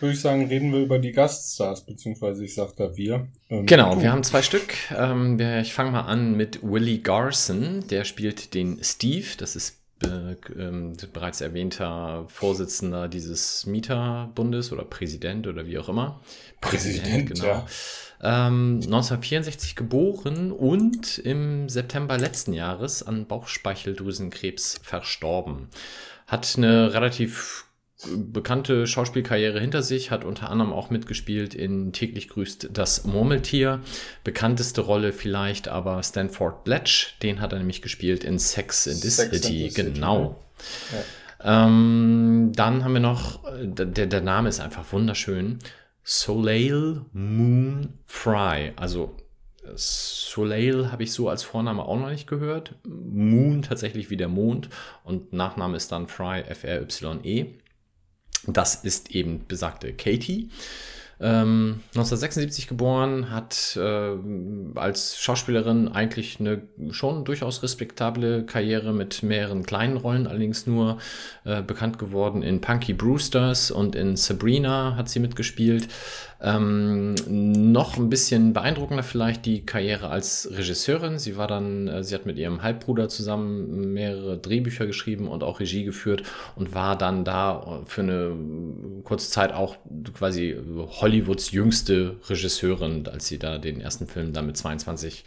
würde 0.00 0.14
ich 0.14 0.20
sagen, 0.20 0.46
reden 0.46 0.72
wir 0.72 0.80
über 0.80 0.98
die 0.98 1.12
Gaststars, 1.12 1.86
beziehungsweise 1.86 2.44
ich 2.44 2.54
sag 2.54 2.76
da 2.76 2.96
wir. 2.96 3.28
Ähm, 3.48 3.66
genau, 3.66 3.94
du. 3.94 4.02
wir 4.02 4.12
haben 4.12 4.22
zwei 4.22 4.42
Stück. 4.42 4.74
Ähm, 4.96 5.38
ich 5.38 5.72
fange 5.72 5.90
mal 5.90 6.02
an 6.02 6.36
mit 6.36 6.62
Willie 6.62 6.98
Garson, 6.98 7.84
der 7.88 8.04
spielt 8.04 8.54
den 8.54 8.82
Steve, 8.82 9.26
das 9.38 9.56
ist 9.56 9.78
äh, 10.02 10.32
äh, 10.32 10.94
bereits 11.12 11.40
erwähnter 11.40 12.26
Vorsitzender 12.28 13.08
dieses 13.08 13.64
Mieterbundes 13.64 14.70
oder 14.70 14.84
Präsident 14.84 15.46
oder 15.46 15.66
wie 15.66 15.78
auch 15.78 15.88
immer. 15.88 16.20
Präsident, 16.60 17.02
Präsident 17.02 17.34
genau. 17.34 17.46
Ja. 17.46 17.66
Ähm, 18.48 18.80
1964 18.84 19.74
geboren 19.74 20.52
und 20.52 21.18
im 21.18 21.70
September 21.70 22.18
letzten 22.18 22.52
Jahres 22.52 23.02
an 23.02 23.26
Bauchspeicheldrüsenkrebs 23.26 24.80
verstorben. 24.82 25.68
Hat 26.26 26.54
eine 26.56 26.92
relativ 26.92 27.65
bekannte 28.14 28.86
Schauspielkarriere 28.86 29.58
hinter 29.58 29.82
sich, 29.82 30.10
hat 30.10 30.24
unter 30.24 30.50
anderem 30.50 30.72
auch 30.72 30.90
mitgespielt 30.90 31.54
in 31.54 31.92
Täglich 31.92 32.28
grüßt 32.28 32.68
das 32.72 33.04
Murmeltier. 33.04 33.80
Bekannteste 34.22 34.82
Rolle 34.82 35.12
vielleicht 35.12 35.68
aber 35.68 36.02
Stanford 36.02 36.64
Bletch, 36.64 37.18
den 37.22 37.40
hat 37.40 37.52
er 37.52 37.58
nämlich 37.58 37.82
gespielt 37.82 38.22
in 38.22 38.38
Sex 38.38 38.86
in 38.86 38.96
the 38.96 39.08
Sex 39.08 39.30
City, 39.30 39.70
genau. 39.74 40.42
Ja. 40.92 41.66
Ähm, 41.66 42.52
dann 42.54 42.84
haben 42.84 42.92
wir 42.92 43.00
noch, 43.00 43.40
der, 43.62 44.06
der 44.06 44.20
Name 44.20 44.48
ist 44.48 44.60
einfach 44.60 44.92
wunderschön, 44.92 45.58
Soleil 46.02 47.02
Moon 47.12 47.94
Fry, 48.04 48.72
also 48.76 49.16
Soleil 49.74 50.92
habe 50.92 51.02
ich 51.02 51.12
so 51.12 51.28
als 51.28 51.42
Vorname 51.42 51.82
auch 51.84 51.98
noch 51.98 52.10
nicht 52.10 52.28
gehört. 52.28 52.76
Moon 52.84 53.62
tatsächlich 53.62 54.10
wie 54.10 54.16
der 54.16 54.28
Mond 54.28 54.68
und 55.02 55.32
Nachname 55.32 55.76
ist 55.76 55.90
dann 55.90 56.06
Fry, 56.06 56.42
F-R-Y-E. 56.42 57.54
Das 58.46 58.76
ist 58.76 59.10
eben 59.10 59.46
besagte 59.46 59.92
Katie. 59.92 60.50
Ähm, 61.18 61.80
1976 61.94 62.68
geboren, 62.68 63.30
hat 63.30 63.78
äh, 63.80 64.16
als 64.74 65.18
Schauspielerin 65.18 65.88
eigentlich 65.88 66.40
eine 66.40 66.62
schon 66.90 67.24
durchaus 67.24 67.62
respektable 67.62 68.44
Karriere 68.44 68.92
mit 68.92 69.22
mehreren 69.22 69.64
kleinen 69.64 69.96
Rollen, 69.96 70.26
allerdings 70.26 70.66
nur 70.66 70.98
äh, 71.44 71.62
bekannt 71.62 71.98
geworden 71.98 72.42
in 72.42 72.60
Punky 72.60 72.92
Brewsters 72.92 73.70
und 73.70 73.96
in 73.96 74.16
Sabrina 74.16 74.94
hat 74.96 75.08
sie 75.08 75.20
mitgespielt. 75.20 75.88
Ähm, 76.38 77.14
noch 77.70 77.96
ein 77.96 78.10
bisschen 78.10 78.52
beeindruckender 78.52 79.02
vielleicht 79.02 79.46
die 79.46 79.64
Karriere 79.64 80.10
als 80.10 80.50
Regisseurin. 80.52 81.18
Sie 81.18 81.38
war 81.38 81.46
dann, 81.46 81.88
äh, 81.88 82.04
sie 82.04 82.14
hat 82.14 82.26
mit 82.26 82.36
ihrem 82.36 82.62
Halbbruder 82.62 83.08
zusammen 83.08 83.94
mehrere 83.94 84.36
Drehbücher 84.36 84.86
geschrieben 84.86 85.28
und 85.28 85.42
auch 85.42 85.60
Regie 85.60 85.84
geführt 85.84 86.24
und 86.54 86.74
war 86.74 86.98
dann 86.98 87.24
da 87.24 87.80
für 87.86 88.02
eine 88.02 88.36
kurze 89.04 89.30
Zeit 89.30 89.54
auch 89.54 89.76
quasi 90.14 90.56
Hollywoods 91.00 91.50
jüngste 91.50 92.16
Regisseurin, 92.28 93.06
als 93.08 93.26
sie 93.26 93.38
da 93.38 93.58
den 93.58 93.80
ersten 93.80 94.06
Film 94.06 94.32
dann 94.32 94.46
mit 94.46 94.56
22 94.56 95.24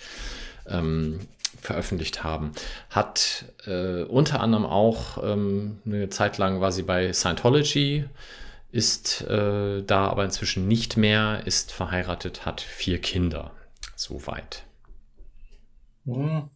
ähm, 0.67 1.19
veröffentlicht 1.61 2.23
haben. 2.23 2.51
Hat 2.89 3.45
äh, 3.65 4.03
unter 4.03 4.39
anderem 4.39 4.65
auch 4.65 5.23
ähm, 5.23 5.79
eine 5.85 6.09
Zeit 6.09 6.37
lang 6.37 6.61
war 6.61 6.71
sie 6.71 6.83
bei 6.83 7.13
Scientology 7.13 8.05
ist 8.71 9.21
äh, 9.21 9.81
da 9.83 10.07
aber 10.07 10.25
inzwischen 10.25 10.67
nicht 10.67 10.95
mehr, 10.95 11.41
ist 11.45 11.71
verheiratet, 11.71 12.45
hat 12.45 12.61
vier 12.61 12.99
Kinder. 12.99 13.51
Soweit. 13.95 14.63
Mhm. 16.05 16.49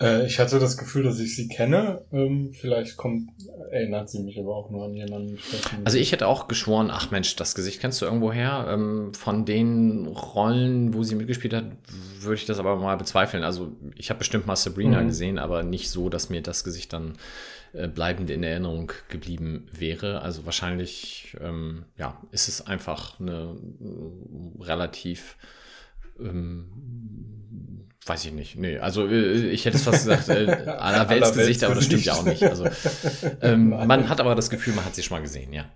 Äh, 0.00 0.26
ich 0.26 0.38
hatte 0.38 0.58
das 0.58 0.76
Gefühl, 0.76 1.04
dass 1.04 1.18
ich 1.18 1.34
sie 1.34 1.48
kenne. 1.48 2.04
Ähm, 2.12 2.52
vielleicht 2.52 2.96
kommt, 2.96 3.30
erinnert 3.70 4.10
sie 4.10 4.22
mich 4.22 4.38
aber 4.38 4.54
auch 4.54 4.70
nur 4.70 4.84
an 4.84 4.94
jemanden. 4.94 5.38
Also 5.84 5.98
ich 5.98 6.12
hätte 6.12 6.26
auch 6.26 6.48
geschworen, 6.48 6.90
ach 6.90 7.10
Mensch, 7.10 7.36
das 7.36 7.54
Gesicht 7.54 7.80
kennst 7.80 8.00
du 8.02 8.04
irgendwo 8.06 8.32
her. 8.32 8.66
Ähm, 8.68 9.14
von 9.14 9.44
den 9.44 10.06
Rollen, 10.06 10.92
wo 10.92 11.02
sie 11.02 11.14
mitgespielt 11.14 11.54
hat, 11.54 11.64
würde 12.20 12.34
ich 12.34 12.44
das 12.44 12.58
aber 12.58 12.76
mal 12.76 12.96
bezweifeln. 12.96 13.42
Also 13.42 13.72
ich 13.94 14.10
habe 14.10 14.18
bestimmt 14.18 14.46
mal 14.46 14.56
Sabrina 14.56 15.00
mhm. 15.00 15.06
gesehen, 15.08 15.38
aber 15.38 15.62
nicht 15.62 15.90
so, 15.90 16.08
dass 16.08 16.28
mir 16.28 16.42
das 16.42 16.64
Gesicht 16.64 16.92
dann 16.92 17.14
äh, 17.72 17.88
bleibend 17.88 18.30
in 18.30 18.42
Erinnerung 18.42 18.92
geblieben 19.08 19.66
wäre. 19.72 20.20
Also 20.20 20.44
wahrscheinlich, 20.44 21.36
ähm, 21.40 21.84
ja, 21.96 22.20
ist 22.32 22.48
es 22.48 22.66
einfach 22.66 23.18
eine 23.18 23.56
relativ 24.60 25.36
ähm, 26.20 27.88
weiß 28.04 28.24
ich 28.24 28.32
nicht. 28.32 28.56
Nee, 28.56 28.78
also 28.78 29.06
äh, 29.08 29.48
ich 29.48 29.64
hätte 29.64 29.76
es 29.76 29.82
fast 29.82 30.06
gesagt, 30.06 30.28
äh, 30.28 30.50
aller 30.78 31.08
Weltsgesicht, 31.08 31.64
aber 31.64 31.74
das 31.74 31.84
stimmt 31.86 32.04
ja 32.04 32.14
auch 32.14 32.24
nicht. 32.24 32.42
Also 32.42 32.66
ähm, 33.42 33.70
man 33.86 34.08
hat 34.08 34.20
aber 34.20 34.34
das 34.34 34.50
Gefühl, 34.50 34.74
man 34.74 34.84
hat 34.84 34.94
sie 34.94 35.02
schon 35.02 35.16
mal 35.16 35.22
gesehen, 35.22 35.52
ja. 35.52 35.66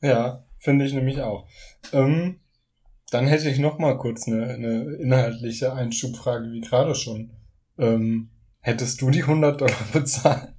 Ja, 0.00 0.44
finde 0.58 0.84
ich 0.84 0.92
nämlich 0.92 1.20
auch. 1.20 1.46
Ähm, 1.92 2.40
dann 3.10 3.26
hätte 3.26 3.50
ich 3.50 3.58
noch 3.58 3.78
mal 3.78 3.98
kurz 3.98 4.26
eine, 4.26 4.48
eine 4.48 4.94
inhaltliche 4.96 5.72
Einschubfrage, 5.72 6.50
wie 6.50 6.60
gerade 6.60 6.94
schon. 6.94 7.30
Ähm, 7.78 8.30
hättest 8.60 9.02
du 9.02 9.10
die 9.10 9.22
100 9.22 9.60
Dollar 9.60 9.76
bezahlt? 9.92 10.54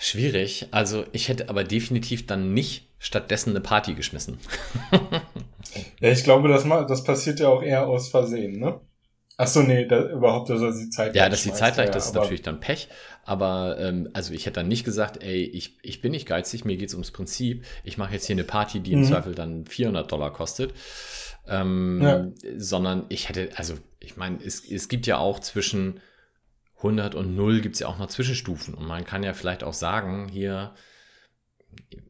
Schwierig. 0.00 0.66
Also 0.70 1.04
ich 1.12 1.28
hätte 1.28 1.50
aber 1.50 1.62
definitiv 1.62 2.26
dann 2.26 2.54
nicht 2.54 2.88
stattdessen 2.98 3.50
eine 3.50 3.60
Party 3.60 3.92
geschmissen. 3.94 4.38
ja, 6.00 6.10
ich 6.10 6.24
glaube, 6.24 6.48
das, 6.48 6.64
das 6.88 7.04
passiert 7.04 7.38
ja 7.38 7.48
auch 7.48 7.62
eher 7.62 7.86
aus 7.86 8.08
Versehen, 8.08 8.58
ne? 8.58 8.80
Ach 9.36 9.46
so, 9.46 9.62
nee, 9.62 9.86
da, 9.86 10.02
überhaupt, 10.10 10.48
dass 10.48 10.60
er 10.62 10.72
sie 10.72 10.88
zeitgleich 10.88 11.22
Ja, 11.22 11.28
dass 11.28 11.42
sie 11.42 11.52
zeitgleich, 11.52 11.88
ja, 11.88 11.92
das 11.92 12.06
ist 12.06 12.14
natürlich 12.14 12.42
dann 12.42 12.60
Pech. 12.60 12.88
Aber 13.24 13.78
ähm, 13.78 14.08
also 14.14 14.32
ich 14.32 14.46
hätte 14.46 14.60
dann 14.60 14.68
nicht 14.68 14.84
gesagt, 14.84 15.22
ey, 15.22 15.44
ich, 15.44 15.78
ich 15.82 16.00
bin 16.00 16.12
nicht 16.12 16.26
geizig, 16.26 16.64
mir 16.64 16.78
geht's 16.78 16.94
ums 16.94 17.10
Prinzip. 17.10 17.64
Ich 17.84 17.98
mache 17.98 18.14
jetzt 18.14 18.26
hier 18.26 18.34
eine 18.34 18.44
Party, 18.44 18.80
die 18.80 18.92
im 18.92 19.00
mhm. 19.00 19.04
Zweifel 19.04 19.34
dann 19.34 19.66
400 19.66 20.10
Dollar 20.10 20.32
kostet. 20.32 20.72
Ähm, 21.46 22.00
ja. 22.02 22.26
Sondern 22.56 23.04
ich 23.10 23.28
hätte, 23.28 23.50
also 23.56 23.74
ich 23.98 24.16
meine, 24.16 24.38
es, 24.44 24.64
es 24.64 24.88
gibt 24.88 25.06
ja 25.06 25.18
auch 25.18 25.40
zwischen 25.40 26.00
100 26.80 27.14
und 27.14 27.34
0 27.36 27.60
gibt 27.60 27.74
es 27.74 27.80
ja 27.80 27.86
auch 27.88 27.98
noch 27.98 28.08
Zwischenstufen. 28.08 28.74
Und 28.74 28.86
man 28.86 29.04
kann 29.04 29.22
ja 29.22 29.34
vielleicht 29.34 29.64
auch 29.64 29.74
sagen, 29.74 30.28
hier, 30.28 30.74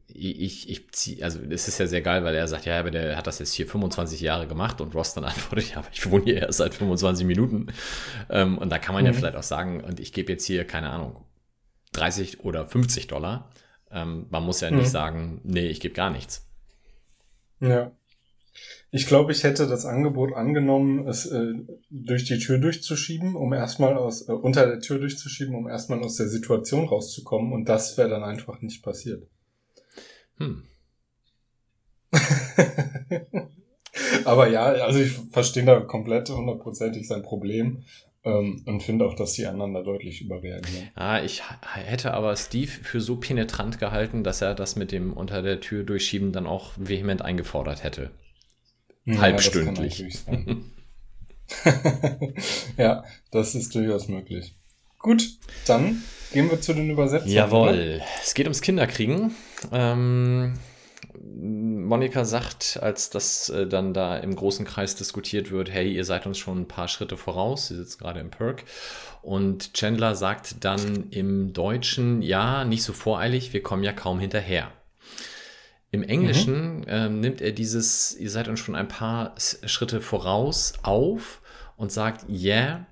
ich, 0.07 0.69
ich 0.69 0.91
ziehe, 0.91 1.23
also 1.23 1.39
es 1.49 1.67
ist 1.67 1.79
ja 1.79 1.87
sehr 1.87 2.01
geil, 2.01 2.23
weil 2.23 2.35
er 2.35 2.47
sagt, 2.47 2.65
ja, 2.65 2.79
aber 2.79 2.91
der 2.91 3.17
hat 3.17 3.27
das 3.27 3.39
jetzt 3.39 3.53
hier 3.53 3.67
25 3.67 4.21
Jahre 4.21 4.47
gemacht 4.47 4.81
und 4.81 4.95
Ross 4.95 5.13
dann 5.13 5.25
antwortet, 5.25 5.69
ja, 5.71 5.77
aber 5.77 5.87
ich 5.91 6.09
wohne 6.09 6.23
hier 6.23 6.41
erst 6.41 6.57
seit 6.59 6.73
25 6.73 7.25
Minuten. 7.25 7.67
Ähm, 8.29 8.57
und 8.57 8.69
da 8.69 8.79
kann 8.79 8.93
man 8.93 9.03
mhm. 9.03 9.07
ja 9.07 9.13
vielleicht 9.13 9.35
auch 9.35 9.43
sagen, 9.43 9.83
und 9.83 9.99
ich 9.99 10.13
gebe 10.13 10.31
jetzt 10.31 10.45
hier, 10.45 10.65
keine 10.65 10.89
Ahnung, 10.89 11.25
30 11.93 12.41
oder 12.41 12.65
50 12.65 13.07
Dollar. 13.07 13.51
Ähm, 13.91 14.27
man 14.29 14.43
muss 14.43 14.61
ja 14.61 14.71
mhm. 14.71 14.77
nicht 14.77 14.89
sagen, 14.89 15.41
nee, 15.43 15.67
ich 15.67 15.79
gebe 15.79 15.93
gar 15.93 16.09
nichts. 16.09 16.47
Ja. 17.59 17.91
Ich 18.93 19.07
glaube, 19.07 19.31
ich 19.31 19.43
hätte 19.43 19.67
das 19.67 19.85
Angebot 19.85 20.33
angenommen, 20.33 21.07
es 21.07 21.25
äh, 21.25 21.53
durch 21.89 22.25
die 22.25 22.39
Tür 22.39 22.57
durchzuschieben, 22.57 23.37
um 23.37 23.53
erstmal 23.53 23.95
aus, 23.95 24.27
äh, 24.27 24.33
unter 24.33 24.67
der 24.67 24.81
Tür 24.81 24.99
durchzuschieben, 24.99 25.55
um 25.55 25.69
erstmal 25.69 26.03
aus 26.03 26.17
der 26.17 26.27
Situation 26.27 26.89
rauszukommen. 26.89 27.53
Und 27.53 27.69
das 27.69 27.97
wäre 27.97 28.09
dann 28.09 28.23
einfach 28.23 28.61
nicht 28.61 28.83
passiert. 28.83 29.25
Hm. 30.37 30.63
Aber 34.25 34.49
ja, 34.49 34.63
also 34.63 34.99
ich 34.99 35.13
verstehe 35.31 35.63
da 35.63 35.79
komplett 35.79 36.29
hundertprozentig 36.29 37.07
sein 37.07 37.21
Problem 37.23 37.83
ähm, 38.25 38.61
und 38.65 38.83
finde 38.83 39.05
auch, 39.05 39.15
dass 39.15 39.33
die 39.33 39.45
anderen 39.45 39.73
da 39.73 39.83
deutlich 39.83 40.21
überreagieren. 40.21 40.89
Ah, 40.95 41.21
ich 41.21 41.43
hätte 41.73 42.13
aber 42.13 42.35
Steve 42.35 42.69
für 42.69 43.01
so 43.01 43.15
penetrant 43.15 43.79
gehalten, 43.79 44.23
dass 44.23 44.41
er 44.41 44.53
das 44.53 44.75
mit 44.75 44.91
dem 44.91 45.13
unter 45.13 45.41
der 45.41 45.59
Tür 45.61 45.83
durchschieben 45.83 46.31
dann 46.31 46.45
auch 46.45 46.73
vehement 46.77 47.21
eingefordert 47.21 47.83
hätte. 47.83 48.11
Ja, 49.05 49.19
Halbstündlich. 49.19 50.23
Das 50.25 50.37
ja, 52.77 53.03
das 53.31 53.55
ist 53.55 53.73
durchaus 53.75 54.07
möglich. 54.07 54.55
Gut, 54.99 55.27
dann 55.65 56.03
gehen 56.31 56.49
wir 56.49 56.61
zu 56.61 56.73
den 56.73 56.89
Übersetzungen. 56.89 57.33
Jawohl, 57.33 57.69
oder? 57.69 58.05
es 58.21 58.33
geht 58.33 58.45
ums 58.45 58.61
Kinderkriegen. 58.61 59.35
Ähm, 59.71 60.53
Monika 61.23 62.23
sagt, 62.23 62.79
als 62.81 63.09
das 63.09 63.49
äh, 63.49 63.67
dann 63.67 63.93
da 63.93 64.17
im 64.17 64.35
großen 64.35 64.65
Kreis 64.65 64.95
diskutiert 64.95 65.51
wird, 65.51 65.71
hey, 65.71 65.91
ihr 65.91 66.05
seid 66.05 66.25
uns 66.25 66.37
schon 66.37 66.61
ein 66.61 66.67
paar 66.67 66.87
Schritte 66.87 67.17
voraus, 67.17 67.67
sie 67.67 67.75
sitzt 67.75 67.99
gerade 67.99 68.19
im 68.19 68.29
Perk. 68.29 68.63
Und 69.21 69.73
Chandler 69.73 70.15
sagt 70.15 70.63
dann 70.63 71.09
im 71.09 71.53
Deutschen, 71.53 72.21
ja, 72.21 72.63
nicht 72.63 72.83
so 72.83 72.93
voreilig, 72.93 73.53
wir 73.53 73.63
kommen 73.63 73.83
ja 73.83 73.93
kaum 73.93 74.19
hinterher. 74.19 74.71
Im 75.91 76.03
Englischen 76.03 76.79
mhm. 76.79 76.85
ähm, 76.87 77.19
nimmt 77.19 77.41
er 77.41 77.51
dieses, 77.51 78.17
ihr 78.17 78.29
seid 78.29 78.47
uns 78.47 78.59
schon 78.59 78.75
ein 78.75 78.87
paar 78.87 79.35
Schritte 79.37 79.99
voraus 79.99 80.73
auf 80.83 81.41
und 81.75 81.91
sagt, 81.91 82.29
yeah, 82.29 82.85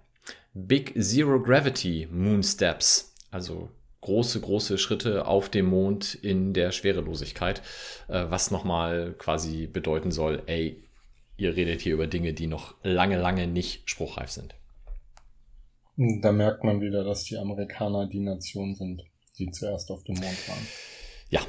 big 0.53 0.93
zero 1.01 1.41
gravity 1.41 2.07
moon 2.11 2.43
steps. 2.43 3.13
Also 3.31 3.69
große, 4.01 4.41
große 4.41 4.77
Schritte 4.77 5.27
auf 5.27 5.49
dem 5.49 5.67
Mond 5.67 6.15
in 6.15 6.53
der 6.53 6.71
Schwerelosigkeit, 6.71 7.61
äh, 8.09 8.25
was 8.29 8.51
nochmal 8.51 9.13
quasi 9.17 9.67
bedeuten 9.67 10.11
soll, 10.11 10.43
ey, 10.47 10.83
ihr 11.37 11.55
redet 11.55 11.81
hier 11.81 11.93
über 11.93 12.07
Dinge, 12.07 12.33
die 12.33 12.47
noch 12.47 12.75
lange, 12.83 13.17
lange 13.17 13.47
nicht 13.47 13.89
spruchreif 13.89 14.29
sind. 14.29 14.55
Da 15.95 16.31
merkt 16.31 16.63
man 16.63 16.81
wieder, 16.81 17.03
dass 17.03 17.25
die 17.25 17.37
Amerikaner 17.37 18.07
die 18.07 18.21
Nation 18.21 18.75
sind, 18.75 19.03
die 19.37 19.51
zuerst 19.51 19.91
auf 19.91 20.03
dem 20.03 20.15
Mond 20.15 20.49
waren. 20.49 20.67
Ja, 21.29 21.41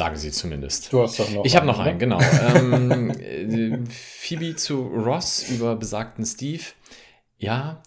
Sagen 0.00 0.16
sie 0.16 0.30
zumindest. 0.30 0.94
Du 0.94 1.02
hast 1.02 1.20
doch 1.20 1.30
noch 1.30 1.44
Ich 1.44 1.56
habe 1.56 1.66
noch 1.66 1.78
einen, 1.78 1.98
genau. 1.98 2.18
ähm, 2.56 3.10
äh, 3.10 3.84
Phoebe 3.90 4.56
zu 4.56 4.80
Ross 4.80 5.46
über 5.50 5.76
besagten 5.76 6.24
Steve. 6.24 6.62
Ja, 7.36 7.82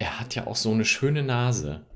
er 0.00 0.18
hat 0.18 0.34
ja 0.34 0.48
auch 0.48 0.56
so 0.56 0.72
eine 0.72 0.84
schöne 0.84 1.22
Nase. 1.22 1.86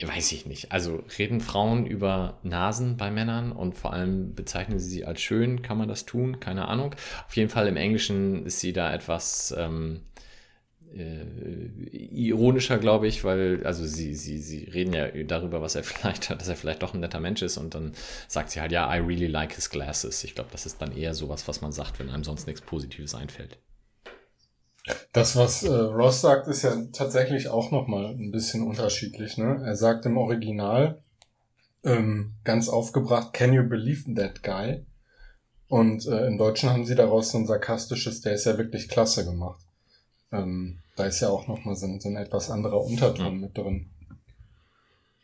Weiß 0.00 0.32
ich 0.32 0.46
nicht. 0.46 0.72
Also 0.72 1.04
reden 1.18 1.42
Frauen 1.42 1.84
über 1.84 2.38
Nasen 2.42 2.96
bei 2.96 3.10
Männern 3.10 3.52
und 3.52 3.74
vor 3.74 3.92
allem 3.92 4.34
bezeichnen 4.34 4.78
sie 4.78 4.88
sie 4.88 5.04
als 5.04 5.20
schön. 5.20 5.60
Kann 5.60 5.76
man 5.76 5.88
das 5.88 6.06
tun? 6.06 6.40
Keine 6.40 6.68
Ahnung. 6.68 6.94
Auf 7.28 7.36
jeden 7.36 7.50
Fall 7.50 7.68
im 7.68 7.76
Englischen 7.76 8.46
ist 8.46 8.60
sie 8.60 8.72
da 8.72 8.94
etwas 8.94 9.54
ähm, 9.58 10.06
äh, 10.94 11.24
ironischer, 11.92 12.78
glaube 12.78 13.06
ich, 13.06 13.24
weil, 13.24 13.64
also 13.64 13.84
sie, 13.84 14.14
sie, 14.14 14.38
sie 14.38 14.64
reden 14.64 14.92
ja 14.92 15.08
darüber, 15.24 15.62
was 15.62 15.74
er 15.74 15.84
vielleicht 15.84 16.30
hat, 16.30 16.40
dass 16.40 16.48
er 16.48 16.56
vielleicht 16.56 16.82
doch 16.82 16.94
ein 16.94 17.00
netter 17.00 17.20
Mensch 17.20 17.42
ist 17.42 17.56
und 17.56 17.74
dann 17.74 17.92
sagt 18.28 18.50
sie 18.50 18.60
halt, 18.60 18.72
ja, 18.72 18.92
I 18.94 18.98
really 18.98 19.26
like 19.26 19.54
his 19.54 19.70
glasses. 19.70 20.24
Ich 20.24 20.34
glaube, 20.34 20.50
das 20.52 20.66
ist 20.66 20.80
dann 20.80 20.96
eher 20.96 21.14
sowas, 21.14 21.48
was 21.48 21.60
man 21.60 21.72
sagt, 21.72 21.98
wenn 21.98 22.10
einem 22.10 22.24
sonst 22.24 22.46
nichts 22.46 22.60
Positives 22.60 23.14
einfällt. 23.14 23.58
Das, 25.12 25.36
was 25.36 25.62
äh, 25.62 25.72
Ross 25.72 26.20
sagt, 26.20 26.48
ist 26.48 26.62
ja 26.62 26.74
tatsächlich 26.92 27.48
auch 27.48 27.70
nochmal 27.70 28.06
ein 28.06 28.32
bisschen 28.32 28.66
unterschiedlich. 28.66 29.38
Ne? 29.38 29.62
Er 29.64 29.76
sagt 29.76 30.06
im 30.06 30.16
Original 30.16 31.02
ähm, 31.84 32.34
ganz 32.44 32.68
aufgebracht, 32.68 33.32
can 33.32 33.52
you 33.52 33.62
believe 33.62 34.12
that 34.14 34.42
guy? 34.42 34.84
Und 35.68 36.06
äh, 36.06 36.26
im 36.26 36.36
Deutschen 36.36 36.70
haben 36.70 36.84
sie 36.84 36.96
daraus 36.96 37.30
so 37.30 37.38
ein 37.38 37.46
sarkastisches, 37.46 38.20
der 38.20 38.34
ist 38.34 38.44
ja 38.44 38.58
wirklich 38.58 38.88
klasse 38.88 39.24
gemacht. 39.24 39.64
Ähm, 40.32 40.78
da 40.96 41.04
ist 41.04 41.20
ja 41.20 41.28
auch 41.28 41.46
nochmal 41.46 41.76
so, 41.76 41.86
so 41.98 42.08
ein 42.08 42.16
etwas 42.16 42.50
anderer 42.50 42.82
Unterton 42.84 43.36
mhm. 43.36 43.40
mit 43.40 43.56
drin. 43.56 43.90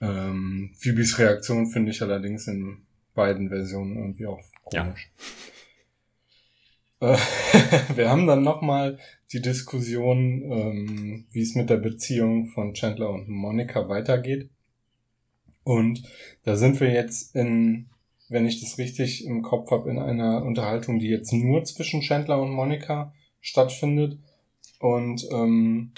Ähm, 0.01 0.71
Phoebes 0.79 1.19
Reaktion 1.19 1.67
finde 1.67 1.91
ich 1.91 2.03
allerdings 2.03 2.47
in 2.47 2.83
beiden 3.15 3.49
Versionen 3.49 3.97
irgendwie 3.97 4.27
auch 4.27 4.41
komisch. 4.65 5.11
Ja. 7.01 7.15
Äh, 7.15 7.19
wir 7.97 8.09
haben 8.09 8.27
dann 8.27 8.43
nochmal 8.43 8.99
die 9.33 9.43
Diskussion, 9.43 10.43
ähm, 10.51 11.27
wie 11.31 11.43
es 11.43 11.55
mit 11.55 11.71
der 11.71 11.77
Beziehung 11.77 12.47
von 12.47 12.75
Chandler 12.75 13.11
und 13.11 13.29
Monica 13.29 13.89
weitergeht. 13.89 14.49
Und 15.65 16.03
da 16.45 16.57
sind 16.57 16.81
wir 16.81 16.91
jetzt 16.91 17.35
in, 17.37 17.91
wenn 18.29 18.47
ich 18.47 18.61
das 18.61 18.79
richtig 18.79 19.27
im 19.27 19.43
Kopf 19.43 19.71
habe, 19.71 19.91
in 19.91 19.99
einer 19.99 20.43
Unterhaltung, 20.43 20.99
die 20.99 21.09
jetzt 21.09 21.33
nur 21.33 21.65
zwischen 21.65 22.01
Chandler 22.01 22.41
und 22.41 22.51
Monica 22.51 23.13
stattfindet. 23.41 24.19
Und 24.79 25.27
ähm, 25.31 25.93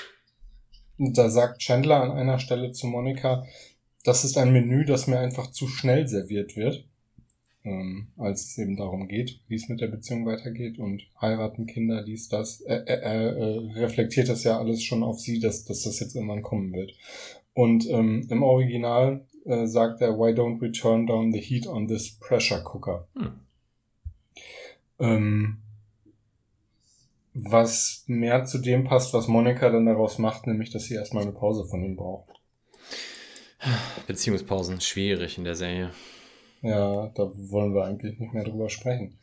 da 0.99 1.31
sagt 1.31 1.61
Chandler 1.61 2.03
an 2.03 2.13
einer 2.13 2.39
Stelle 2.39 2.73
zu 2.73 2.87
Monica, 2.87 3.45
das 4.05 4.25
ist 4.25 4.39
ein 4.39 4.53
Menü, 4.53 4.85
das 4.85 5.07
mir 5.07 5.19
einfach 5.19 5.51
zu 5.51 5.69
schnell 5.69 6.09
serviert 6.09 6.57
wird, 6.57 6.87
ähm, 7.65 8.09
als 8.17 8.47
es 8.47 8.59
eben 8.59 8.77
darum 8.77 9.09
geht, 9.09 9.41
wie 9.49 9.57
es 9.57 9.69
mit 9.69 9.81
der 9.81 9.89
Beziehung 9.89 10.25
weitergeht 10.27 10.79
und 10.79 11.03
heiraten, 11.21 11.67
Kinder, 11.67 12.03
dies, 12.03 12.29
das. 12.29 12.61
Er, 12.63 12.87
er, 12.87 13.37
er 13.37 13.77
reflektiert 13.77 14.29
das 14.29 14.45
ja 14.45 14.59
alles 14.59 14.83
schon 14.83 15.03
auf 15.03 15.21
sie, 15.21 15.39
dass, 15.39 15.65
dass 15.65 15.83
das 15.83 16.01
jetzt 16.01 16.15
irgendwann 16.15 16.43
kommen 16.43 16.73
wird. 16.73 16.95
Und 17.53 17.89
ähm, 17.91 18.27
im 18.31 18.43
Original 18.43 19.27
äh, 19.45 19.67
sagt 19.67 20.01
er, 20.01 20.19
why 20.19 20.33
don't 20.33 20.61
we 20.61 20.73
turn 20.73 21.07
down 21.07 21.33
the 21.33 21.41
heat 21.41 21.67
on 21.67 21.89
this 21.89 22.11
pressure 22.11 22.63
cooker? 22.63 23.07
Hm. 23.15 23.33
Ähm, 24.99 25.59
was 27.45 28.05
mehr 28.07 28.45
zu 28.45 28.59
dem 28.59 28.85
passt, 28.85 29.15
was 29.15 29.29
Monika 29.29 29.71
dann 29.71 29.87
daraus 29.87 30.19
macht, 30.19 30.47
nämlich, 30.47 30.71
dass 30.71 30.85
sie 30.85 30.95
erstmal 30.95 31.23
eine 31.23 31.33
Pause 31.33 31.65
von 31.65 31.83
ihm 31.83 31.97
braucht. 31.97 32.31
Beziehungspausen, 34.07 34.81
schwierig 34.81 35.39
in 35.39 35.45
der 35.45 35.55
Serie. 35.55 35.91
Ja, 36.63 37.09
da 37.09 37.31
wollen 37.35 37.75
wir 37.75 37.85
eigentlich 37.85 38.19
nicht 38.19 38.35
mehr 38.35 38.45
drüber 38.45 38.69
sprechen. 38.69 39.19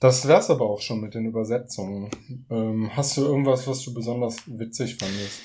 Das 0.00 0.26
wär's 0.26 0.50
aber 0.50 0.68
auch 0.68 0.80
schon 0.80 1.00
mit 1.00 1.14
den 1.14 1.26
Übersetzungen. 1.26 2.10
Ähm, 2.50 2.90
hast 2.96 3.16
du 3.16 3.22
irgendwas, 3.22 3.66
was 3.68 3.84
du 3.84 3.94
besonders 3.94 4.36
witzig 4.46 4.96
fandest? 4.96 5.40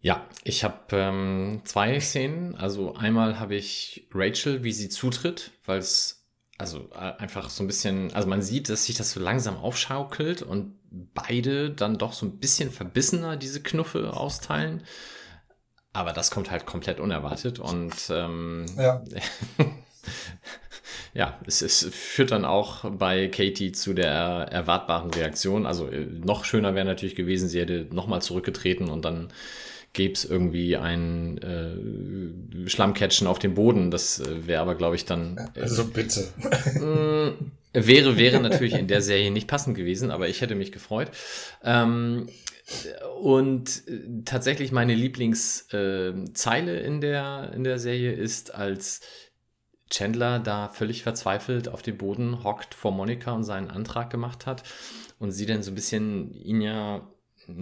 Ja, 0.00 0.26
ich 0.42 0.64
habe 0.64 0.78
ähm, 0.92 1.60
zwei 1.64 2.00
Szenen. 2.00 2.54
Also 2.54 2.94
einmal 2.94 3.38
habe 3.38 3.54
ich 3.54 4.08
Rachel, 4.12 4.64
wie 4.64 4.72
sie 4.72 4.88
zutritt, 4.88 5.52
weil 5.64 5.78
es 5.78 6.19
also 6.60 6.90
äh, 6.94 7.14
einfach 7.18 7.48
so 7.48 7.64
ein 7.64 7.66
bisschen, 7.66 8.12
also 8.12 8.28
man 8.28 8.42
sieht, 8.42 8.68
dass 8.68 8.84
sich 8.84 8.96
das 8.96 9.12
so 9.12 9.20
langsam 9.20 9.56
aufschaukelt 9.56 10.42
und 10.42 10.74
beide 10.90 11.70
dann 11.70 11.96
doch 11.96 12.12
so 12.12 12.26
ein 12.26 12.38
bisschen 12.38 12.70
verbissener 12.70 13.36
diese 13.36 13.62
Knuffe 13.62 14.14
austeilen. 14.14 14.82
Aber 15.92 16.12
das 16.12 16.30
kommt 16.30 16.50
halt 16.50 16.66
komplett 16.66 17.00
unerwartet 17.00 17.58
und 17.58 17.94
ähm, 18.10 18.66
ja. 18.76 19.02
ja, 21.14 21.40
es, 21.46 21.62
es 21.62 21.84
führt 21.90 22.30
dann 22.30 22.44
auch 22.44 22.88
bei 22.90 23.28
Katie 23.28 23.72
zu 23.72 23.94
der 23.94 24.12
erwartbaren 24.12 25.10
Reaktion. 25.10 25.66
Also 25.66 25.88
äh, 25.88 26.04
noch 26.04 26.44
schöner 26.44 26.74
wäre 26.74 26.84
natürlich 26.84 27.16
gewesen, 27.16 27.48
sie 27.48 27.60
hätte 27.60 27.88
nochmal 27.90 28.22
zurückgetreten 28.22 28.88
und 28.88 29.04
dann 29.04 29.32
gäbe 29.92 30.14
es 30.14 30.24
irgendwie 30.24 30.76
ein 30.76 31.38
äh, 31.38 32.68
Schlammcatchen 32.68 33.26
auf 33.26 33.38
dem 33.38 33.54
Boden. 33.54 33.90
Das 33.90 34.20
äh, 34.20 34.46
wäre 34.46 34.62
aber, 34.62 34.74
glaube 34.74 34.96
ich, 34.96 35.04
dann. 35.04 35.36
Äh, 35.54 35.62
also 35.62 35.84
bitte. 35.84 36.28
Äh, 37.72 37.86
wäre, 37.86 38.16
wäre 38.16 38.40
natürlich 38.40 38.74
in 38.74 38.88
der 38.88 39.02
Serie 39.02 39.30
nicht 39.30 39.48
passend 39.48 39.76
gewesen, 39.76 40.10
aber 40.10 40.28
ich 40.28 40.40
hätte 40.40 40.54
mich 40.54 40.72
gefreut. 40.72 41.10
Ähm, 41.62 42.28
und 43.20 43.88
äh, 43.88 44.22
tatsächlich 44.24 44.72
meine 44.72 44.94
Lieblingszeile 44.94 46.80
äh, 46.80 46.86
in, 46.86 47.00
der, 47.00 47.52
in 47.54 47.64
der 47.64 47.78
Serie 47.78 48.12
ist, 48.12 48.54
als 48.54 49.00
Chandler 49.90 50.38
da 50.38 50.68
völlig 50.68 51.02
verzweifelt 51.02 51.68
auf 51.68 51.82
dem 51.82 51.98
Boden 51.98 52.44
hockt 52.44 52.74
vor 52.74 52.92
Monika 52.92 53.32
und 53.32 53.42
seinen 53.42 53.70
Antrag 53.70 54.10
gemacht 54.10 54.46
hat 54.46 54.62
und 55.18 55.32
sie 55.32 55.46
dann 55.46 55.64
so 55.64 55.72
ein 55.72 55.74
bisschen 55.74 56.32
ihn 56.32 56.60
ja 56.60 57.08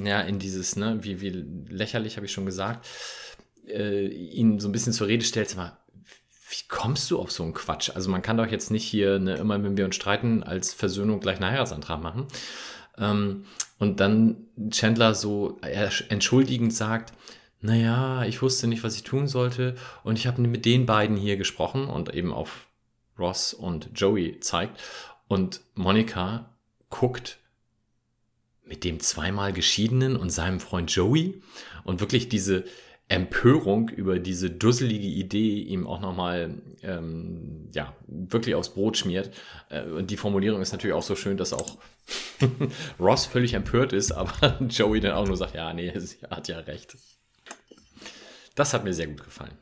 ja, 0.04 0.20
in 0.20 0.38
dieses, 0.38 0.76
ne, 0.76 0.98
wie, 1.02 1.20
wie 1.20 1.30
lächerlich, 1.68 2.16
habe 2.16 2.26
ich 2.26 2.32
schon 2.32 2.46
gesagt, 2.46 2.86
äh, 3.66 4.06
ihn 4.06 4.60
so 4.60 4.68
ein 4.68 4.72
bisschen 4.72 4.92
zur 4.92 5.06
Rede 5.06 5.24
stellt, 5.24 5.56
mal, 5.56 5.76
wie 6.50 6.66
kommst 6.68 7.10
du 7.10 7.18
auf 7.18 7.30
so 7.30 7.42
einen 7.42 7.54
Quatsch? 7.54 7.90
Also 7.94 8.10
man 8.10 8.22
kann 8.22 8.38
doch 8.38 8.46
jetzt 8.46 8.70
nicht 8.70 8.84
hier, 8.84 9.18
ne, 9.18 9.36
immer 9.36 9.62
wenn 9.62 9.76
wir 9.76 9.84
uns 9.84 9.96
streiten, 9.96 10.42
als 10.42 10.72
Versöhnung 10.72 11.20
gleich 11.20 11.36
einen 11.40 11.50
Heiratsantrag 11.50 12.02
machen. 12.02 12.26
Ähm, 12.96 13.44
und 13.78 14.00
dann 14.00 14.48
Chandler 14.70 15.14
so 15.14 15.58
entschuldigend 16.08 16.74
sagt, 16.74 17.12
naja, 17.60 18.24
ich 18.24 18.40
wusste 18.40 18.66
nicht, 18.66 18.84
was 18.84 18.96
ich 18.96 19.02
tun 19.02 19.26
sollte 19.26 19.74
und 20.04 20.18
ich 20.18 20.26
habe 20.26 20.42
mit 20.42 20.64
den 20.64 20.86
beiden 20.86 21.16
hier 21.16 21.36
gesprochen 21.36 21.88
und 21.88 22.14
eben 22.14 22.32
auf 22.32 22.68
Ross 23.18 23.52
und 23.52 23.90
Joey 23.94 24.38
zeigt 24.40 24.80
und 25.26 25.60
Monika 25.74 26.54
guckt 26.88 27.38
mit 28.68 28.84
dem 28.84 29.00
zweimal 29.00 29.52
Geschiedenen 29.52 30.16
und 30.16 30.30
seinem 30.30 30.60
Freund 30.60 30.90
Joey 30.90 31.40
und 31.84 32.00
wirklich 32.00 32.28
diese 32.28 32.64
Empörung 33.08 33.88
über 33.88 34.18
diese 34.18 34.50
dusselige 34.50 35.06
Idee 35.06 35.60
ihm 35.60 35.86
auch 35.86 36.00
nochmal, 36.00 36.54
ähm, 36.82 37.68
ja, 37.72 37.94
wirklich 38.06 38.54
aufs 38.54 38.68
Brot 38.68 38.98
schmiert. 38.98 39.30
Äh, 39.70 39.84
und 39.84 40.10
die 40.10 40.18
Formulierung 40.18 40.60
ist 40.60 40.72
natürlich 40.72 40.94
auch 40.94 41.02
so 41.02 41.16
schön, 41.16 41.38
dass 41.38 41.54
auch 41.54 41.78
Ross 43.00 43.24
völlig 43.24 43.54
empört 43.54 43.94
ist, 43.94 44.12
aber 44.12 44.58
Joey 44.68 45.00
dann 45.00 45.12
auch 45.12 45.26
nur 45.26 45.38
sagt, 45.38 45.54
ja, 45.54 45.72
nee, 45.72 45.90
sie 45.98 46.18
hat 46.30 46.48
ja 46.48 46.58
recht. 46.58 46.98
Das 48.54 48.74
hat 48.74 48.84
mir 48.84 48.92
sehr 48.92 49.06
gut 49.06 49.24
gefallen. 49.24 49.56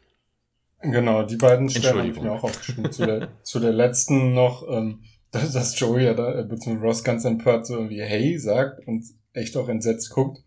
Genau, 0.82 1.22
die 1.22 1.36
beiden 1.36 1.70
Stellen 1.70 1.98
habe 1.98 2.08
ich 2.08 2.20
mir 2.20 2.32
auch 2.32 2.44
aufgeschrieben. 2.44 2.92
zu, 2.92 3.06
der, 3.06 3.28
zu 3.42 3.60
der 3.60 3.72
letzten 3.72 4.34
noch, 4.34 4.66
ähm, 4.68 5.04
dass, 5.36 5.78
Joey 5.78 6.04
ja 6.04 6.14
da, 6.14 6.40
äh, 6.40 6.44
beziehungsweise 6.44 6.86
Ross 6.86 7.04
ganz 7.04 7.24
empört 7.24 7.66
so 7.66 7.74
irgendwie 7.74 8.02
Hey 8.02 8.38
sagt 8.38 8.86
und 8.86 9.04
echt 9.32 9.56
auch 9.56 9.68
entsetzt 9.68 10.10
guckt. 10.10 10.42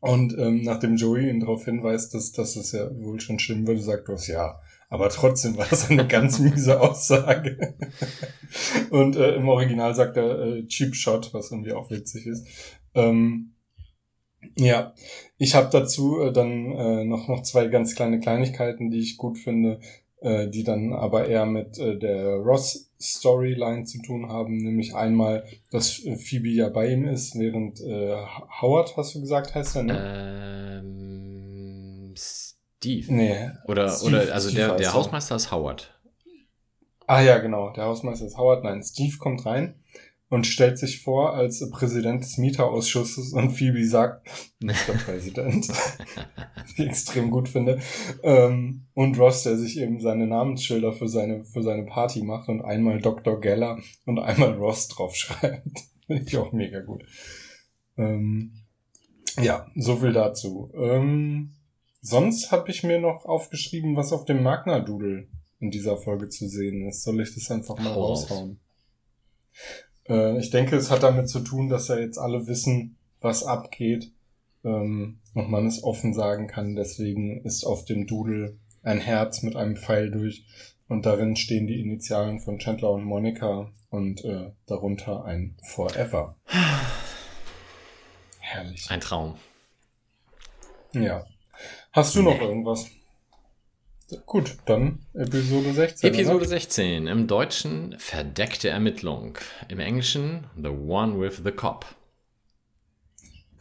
Und 0.00 0.36
ähm, 0.36 0.62
nachdem 0.62 0.96
Joey 0.96 1.30
ihn 1.30 1.40
darauf 1.40 1.64
hinweist, 1.64 2.12
dass, 2.14 2.32
dass 2.32 2.56
es 2.56 2.72
ja 2.72 2.90
wohl 2.92 3.20
schon 3.20 3.38
stimmen 3.38 3.66
würde, 3.66 3.80
sagt 3.80 4.08
Ross 4.08 4.26
ja. 4.26 4.60
Aber 4.88 5.08
trotzdem 5.08 5.56
war 5.56 5.66
das 5.70 5.90
eine 5.90 6.06
ganz 6.06 6.38
miese 6.38 6.80
Aussage. 6.80 7.76
und 8.90 9.16
äh, 9.16 9.36
im 9.36 9.48
Original 9.48 9.94
sagt 9.94 10.16
er 10.16 10.40
äh, 10.40 10.66
Cheap 10.66 10.94
Shot, 10.94 11.32
was 11.32 11.50
irgendwie 11.50 11.72
auch 11.72 11.90
witzig 11.90 12.26
ist. 12.26 12.46
Ähm, 12.94 13.52
ja, 14.56 14.92
ich 15.38 15.54
habe 15.54 15.70
dazu 15.70 16.20
äh, 16.20 16.32
dann 16.32 16.72
äh, 16.72 17.04
noch, 17.04 17.28
noch 17.28 17.42
zwei 17.42 17.68
ganz 17.68 17.94
kleine 17.94 18.20
Kleinigkeiten, 18.20 18.90
die 18.90 18.98
ich 18.98 19.16
gut 19.16 19.38
finde, 19.38 19.80
äh, 20.20 20.48
die 20.48 20.64
dann 20.64 20.92
aber 20.92 21.26
eher 21.26 21.46
mit 21.46 21.78
äh, 21.78 21.98
der 21.98 22.36
Ross 22.36 22.91
Storyline 23.02 23.84
zu 23.84 24.00
tun 24.00 24.28
haben, 24.28 24.56
nämlich 24.58 24.94
einmal, 24.94 25.44
dass 25.70 26.02
Phoebe 26.16 26.48
ja 26.48 26.68
bei 26.68 26.88
ihm 26.88 27.06
ist, 27.06 27.38
während 27.38 27.80
äh, 27.80 28.16
Howard, 28.60 28.96
hast 28.96 29.14
du 29.14 29.20
gesagt, 29.20 29.54
heißt 29.54 29.76
er, 29.76 29.82
ne? 29.82 30.80
Ähm, 30.82 32.14
Steve. 32.16 33.12
Nee. 33.12 33.50
Oder, 33.66 33.88
Steve, 33.90 34.22
oder 34.22 34.32
also 34.32 34.48
Steve 34.48 34.68
der, 34.68 34.76
der 34.76 34.94
Hausmeister 34.94 35.36
ist 35.36 35.50
Howard. 35.50 35.98
Ah 37.06 37.20
ja, 37.20 37.38
genau, 37.38 37.70
der 37.72 37.84
Hausmeister 37.84 38.26
ist 38.26 38.38
Howard. 38.38 38.64
Nein, 38.64 38.82
Steve 38.82 39.16
kommt 39.18 39.44
rein 39.44 39.74
und 40.32 40.46
stellt 40.46 40.78
sich 40.78 41.02
vor 41.02 41.34
als 41.34 41.68
Präsident 41.68 42.22
des 42.22 42.38
Mieterausschusses 42.38 43.34
und 43.34 43.50
Phoebe 43.50 43.84
sagt, 43.84 44.26
Mr. 44.60 44.94
President, 45.04 45.68
was 46.56 46.70
ich 46.74 46.86
extrem 46.86 47.30
gut 47.30 47.50
finde. 47.50 47.78
Ähm, 48.22 48.86
und 48.94 49.18
Ross, 49.18 49.42
der 49.42 49.58
sich 49.58 49.78
eben 49.78 50.00
seine 50.00 50.26
Namensschilder 50.26 50.94
für 50.94 51.06
seine, 51.06 51.44
für 51.44 51.62
seine 51.62 51.84
Party 51.84 52.22
macht 52.22 52.48
und 52.48 52.62
einmal 52.62 52.98
Dr. 53.02 53.42
Geller 53.42 53.78
und 54.06 54.20
einmal 54.20 54.54
Ross 54.54 54.88
draufschreibt. 54.88 55.82
finde 56.06 56.22
ich 56.26 56.36
auch 56.38 56.52
mega 56.52 56.80
gut. 56.80 57.04
Ähm, 57.98 58.52
ja, 59.38 59.70
so 59.76 59.96
viel 59.96 60.14
dazu. 60.14 60.72
Ähm, 60.74 61.52
sonst 62.00 62.50
habe 62.52 62.70
ich 62.70 62.82
mir 62.82 63.00
noch 63.00 63.26
aufgeschrieben, 63.26 63.96
was 63.96 64.14
auf 64.14 64.24
dem 64.24 64.42
Magna-Doodle 64.42 65.28
in 65.60 65.70
dieser 65.70 65.98
Folge 65.98 66.30
zu 66.30 66.48
sehen 66.48 66.88
ist. 66.88 67.02
Soll 67.02 67.20
ich 67.20 67.34
das 67.34 67.50
einfach 67.50 67.78
mal 67.78 67.92
raushauen? 67.92 68.58
Äh, 70.08 70.38
ich 70.38 70.50
denke, 70.50 70.76
es 70.76 70.90
hat 70.90 71.02
damit 71.02 71.28
zu 71.28 71.40
tun, 71.40 71.68
dass 71.68 71.88
ja 71.88 71.98
jetzt 71.98 72.18
alle 72.18 72.46
wissen, 72.46 72.96
was 73.20 73.44
abgeht 73.44 74.10
ähm, 74.64 75.20
und 75.34 75.50
man 75.50 75.66
es 75.66 75.82
offen 75.82 76.14
sagen 76.14 76.46
kann. 76.46 76.74
Deswegen 76.74 77.42
ist 77.44 77.64
auf 77.64 77.84
dem 77.84 78.06
Doodle 78.06 78.56
ein 78.82 78.98
Herz 78.98 79.42
mit 79.42 79.56
einem 79.56 79.76
Pfeil 79.76 80.10
durch 80.10 80.44
und 80.88 81.06
darin 81.06 81.36
stehen 81.36 81.66
die 81.66 81.80
Initialen 81.80 82.40
von 82.40 82.58
Chandler 82.58 82.90
und 82.90 83.04
Monica 83.04 83.70
und 83.90 84.24
äh, 84.24 84.50
darunter 84.66 85.24
ein 85.24 85.56
Forever. 85.62 86.36
Herrlich. 88.40 88.90
Ein 88.90 89.00
Traum. 89.00 89.36
Ja. 90.92 91.24
Hast 91.92 92.14
du 92.16 92.22
noch 92.22 92.40
irgendwas? 92.40 92.86
Gut, 94.26 94.56
dann 94.66 94.98
Episode 95.14 95.72
16. 95.72 96.12
Episode 96.12 96.36
oder? 96.36 96.46
16. 96.46 97.06
Im 97.06 97.26
Deutschen 97.26 97.94
verdeckte 97.98 98.68
Ermittlung. 98.68 99.38
Im 99.68 99.80
Englischen 99.80 100.46
The 100.56 100.68
One 100.68 101.20
with 101.20 101.42
the 101.44 101.52
Cop. 101.52 101.86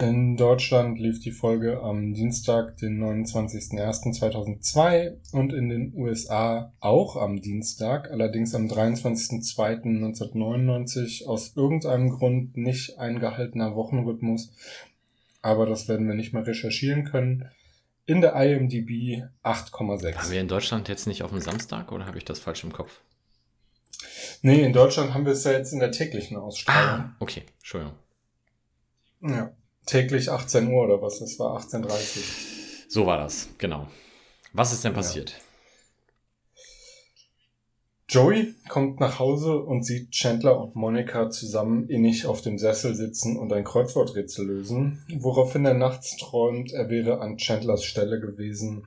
In 0.01 0.36
Deutschland 0.36 0.99
lief 0.99 1.19
die 1.19 1.32
Folge 1.32 1.84
am 1.84 2.15
Dienstag, 2.15 2.77
den 2.77 2.99
29.01.2002 3.04 5.17
und 5.32 5.54
in 5.54 5.69
den 5.69 5.93
USA 5.95 6.73
auch 6.80 7.17
am 7.17 7.39
Dienstag, 7.39 8.10
allerdings 8.10 8.56
am 8.56 8.65
23.02.1999 8.65 11.27
aus 11.27 11.56
irgendeinem 11.56 12.10
Grund 12.10 12.58
nicht 12.58 12.97
eingehaltener 12.97 13.75
Wochenrhythmus. 13.75 14.51
Aber 15.43 15.67
das 15.67 15.88
werden 15.88 16.08
wir 16.08 16.15
nicht 16.15 16.34
mehr 16.34 16.47
recherchieren 16.47 17.04
können. 17.04 17.45
In 18.06 18.22
der 18.22 18.36
IMDb 18.36 19.24
8,6. 19.44 20.16
Haben 20.16 20.32
wir 20.32 20.42
in 20.42 20.48
Deutschland 20.48 20.90
jetzt 20.90 21.08
nicht 21.08 21.24
auf 21.24 21.32
dem 21.32 21.40
Samstag 21.40 21.92
oder 21.92 22.06
habe 22.06 22.18
ich 22.18 22.26
das 22.26 22.40
falsch 22.40 22.64
im 22.64 22.74
Kopf? 22.74 23.02
Nee, 24.42 24.64
in 24.64 24.74
Deutschland 24.74 25.14
haben 25.14 25.26
wir 25.26 25.34
es 25.34 25.44
ja 25.44 25.52
jetzt 25.52 25.72
in 25.72 25.80
der 25.80 25.92
täglichen 25.92 26.38
Ausstrahlung. 26.38 27.06
Ah, 27.06 27.16
okay, 27.20 27.44
Entschuldigung. 27.60 27.96
Ja 29.22 29.52
täglich 29.86 30.30
18 30.30 30.68
Uhr 30.72 30.84
oder 30.84 31.02
was? 31.02 31.22
Es 31.22 31.40
war 31.40 31.58
18.30 31.60 32.90
So 32.90 33.06
war 33.06 33.18
das, 33.18 33.50
genau. 33.58 33.88
Was 34.54 34.74
ist 34.74 34.84
denn 34.84 34.94
passiert? 34.94 35.32
Ja. 35.32 35.51
Joey 38.12 38.56
kommt 38.67 39.00
nach 39.00 39.19
Hause 39.19 39.62
und 39.62 39.86
sieht 39.86 40.12
Chandler 40.12 40.60
und 40.60 40.76
Monica 40.76 41.30
zusammen 41.30 41.88
innig 41.88 42.26
auf 42.26 42.41
dem 42.41 42.58
Sessel 42.58 42.93
sitzen 42.93 43.38
und 43.38 43.54
ein 43.54 43.63
Kreuzworträtsel 43.63 44.47
lösen, 44.47 45.02
woraufhin 45.19 45.63
er 45.63 45.76
nachts 45.76 46.17
träumt, 46.17 46.74
er 46.74 46.89
wäre 46.89 47.21
an 47.21 47.38
Chandlers 47.38 47.86
Stelle 47.86 48.19
gewesen, 48.19 48.86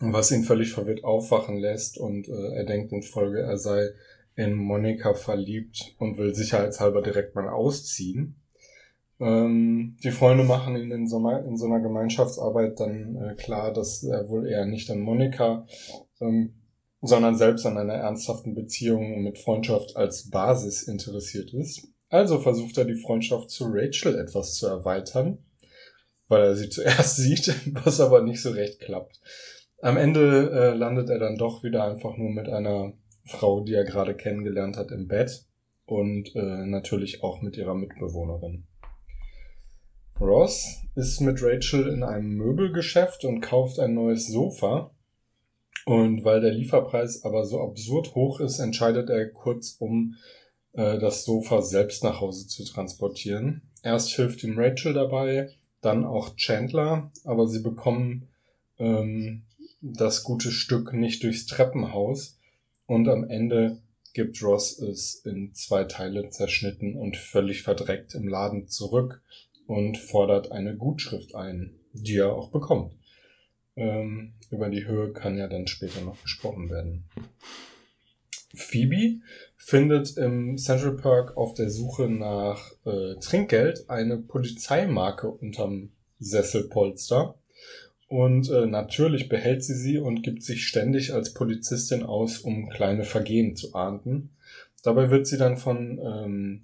was 0.00 0.32
ihn 0.32 0.42
völlig 0.42 0.72
verwirrt 0.72 1.04
aufwachen 1.04 1.58
lässt 1.58 1.96
und 1.96 2.28
äh, 2.28 2.54
er 2.56 2.64
denkt 2.64 2.90
in 2.90 3.04
Folge, 3.04 3.38
er 3.38 3.56
sei 3.56 3.90
in 4.34 4.56
Monica 4.56 5.14
verliebt 5.14 5.94
und 6.00 6.18
will 6.18 6.34
sicherheitshalber 6.34 7.02
direkt 7.02 7.36
mal 7.36 7.48
ausziehen. 7.48 8.34
Ähm, 9.20 9.96
die 10.02 10.10
Freunde 10.10 10.42
machen 10.42 10.74
ihn 10.74 10.90
in 10.90 11.06
so, 11.06 11.18
in 11.30 11.56
so 11.56 11.66
einer 11.66 11.78
Gemeinschaftsarbeit 11.78 12.80
dann 12.80 13.14
äh, 13.14 13.34
klar, 13.36 13.72
dass 13.72 14.02
er 14.02 14.28
wohl 14.28 14.48
eher 14.48 14.66
nicht 14.66 14.90
an 14.90 14.98
Monika, 14.98 15.68
ähm, 16.20 16.54
sondern 17.02 17.36
selbst 17.36 17.64
an 17.66 17.78
einer 17.78 17.94
ernsthaften 17.94 18.54
Beziehung 18.54 19.22
mit 19.22 19.38
Freundschaft 19.38 19.96
als 19.96 20.30
Basis 20.30 20.82
interessiert 20.82 21.54
ist. 21.54 21.88
Also 22.08 22.40
versucht 22.40 22.76
er 22.76 22.84
die 22.84 23.00
Freundschaft 23.00 23.50
zu 23.50 23.66
Rachel 23.68 24.18
etwas 24.18 24.54
zu 24.54 24.66
erweitern, 24.66 25.38
weil 26.28 26.42
er 26.42 26.56
sie 26.56 26.68
zuerst 26.70 27.16
sieht, 27.16 27.54
was 27.84 28.00
aber 28.00 28.22
nicht 28.22 28.42
so 28.42 28.50
recht 28.50 28.80
klappt. 28.80 29.20
Am 29.82 29.96
Ende 29.96 30.50
äh, 30.50 30.74
landet 30.76 31.08
er 31.08 31.18
dann 31.18 31.38
doch 31.38 31.62
wieder 31.62 31.84
einfach 31.84 32.16
nur 32.16 32.30
mit 32.30 32.48
einer 32.48 32.92
Frau, 33.24 33.60
die 33.64 33.74
er 33.74 33.84
gerade 33.84 34.14
kennengelernt 34.14 34.76
hat, 34.76 34.90
im 34.90 35.08
Bett 35.08 35.46
und 35.86 36.34
äh, 36.34 36.66
natürlich 36.66 37.22
auch 37.22 37.40
mit 37.40 37.56
ihrer 37.56 37.74
Mitbewohnerin. 37.74 38.66
Ross 40.20 40.82
ist 40.96 41.20
mit 41.20 41.42
Rachel 41.42 41.88
in 41.88 42.02
einem 42.02 42.34
Möbelgeschäft 42.34 43.24
und 43.24 43.40
kauft 43.40 43.78
ein 43.78 43.94
neues 43.94 44.28
Sofa. 44.28 44.90
Und 45.86 46.24
weil 46.24 46.40
der 46.40 46.52
Lieferpreis 46.52 47.24
aber 47.24 47.44
so 47.44 47.60
absurd 47.60 48.14
hoch 48.14 48.40
ist, 48.40 48.58
entscheidet 48.58 49.08
er 49.10 49.30
kurzum, 49.30 50.16
äh, 50.72 50.98
das 50.98 51.24
Sofa 51.24 51.62
selbst 51.62 52.04
nach 52.04 52.20
Hause 52.20 52.46
zu 52.46 52.64
transportieren. 52.64 53.62
Erst 53.82 54.10
hilft 54.10 54.44
ihm 54.44 54.58
Rachel 54.58 54.92
dabei, 54.92 55.50
dann 55.80 56.04
auch 56.04 56.36
Chandler, 56.36 57.10
aber 57.24 57.48
sie 57.48 57.62
bekommen 57.62 58.28
ähm, 58.78 59.42
das 59.80 60.22
gute 60.22 60.50
Stück 60.50 60.92
nicht 60.92 61.22
durchs 61.22 61.46
Treppenhaus 61.46 62.38
und 62.86 63.08
am 63.08 63.24
Ende 63.24 63.80
gibt 64.12 64.42
Ross 64.42 64.78
es 64.78 65.22
in 65.24 65.54
zwei 65.54 65.84
Teile 65.84 66.28
zerschnitten 66.30 66.96
und 66.96 67.16
völlig 67.16 67.62
verdreckt 67.62 68.14
im 68.14 68.28
Laden 68.28 68.68
zurück 68.68 69.22
und 69.66 69.96
fordert 69.96 70.52
eine 70.52 70.76
Gutschrift 70.76 71.34
ein, 71.34 71.78
die 71.92 72.16
er 72.16 72.34
auch 72.34 72.50
bekommt. 72.50 72.94
Ähm, 73.76 74.32
über 74.50 74.68
die 74.68 74.86
Höhe 74.86 75.12
kann 75.12 75.38
ja 75.38 75.46
dann 75.46 75.66
später 75.66 76.00
noch 76.02 76.20
gesprochen 76.22 76.70
werden. 76.70 77.04
Phoebe 78.54 79.20
findet 79.56 80.16
im 80.16 80.58
Central 80.58 80.96
Park 80.96 81.36
auf 81.36 81.54
der 81.54 81.70
Suche 81.70 82.08
nach 82.08 82.72
äh, 82.84 83.14
Trinkgeld 83.20 83.88
eine 83.88 84.18
Polizeimarke 84.18 85.28
unterm 85.30 85.90
Sesselpolster. 86.18 87.36
Und 88.08 88.50
äh, 88.50 88.66
natürlich 88.66 89.28
behält 89.28 89.62
sie 89.62 89.74
sie 89.74 89.98
und 89.98 90.22
gibt 90.22 90.42
sich 90.42 90.66
ständig 90.66 91.14
als 91.14 91.32
Polizistin 91.32 92.02
aus, 92.02 92.38
um 92.38 92.68
kleine 92.68 93.04
Vergehen 93.04 93.54
zu 93.54 93.74
ahnden. 93.74 94.30
Dabei 94.82 95.10
wird 95.10 95.28
sie 95.28 95.38
dann 95.38 95.56
von 95.56 96.00
ähm, 96.02 96.62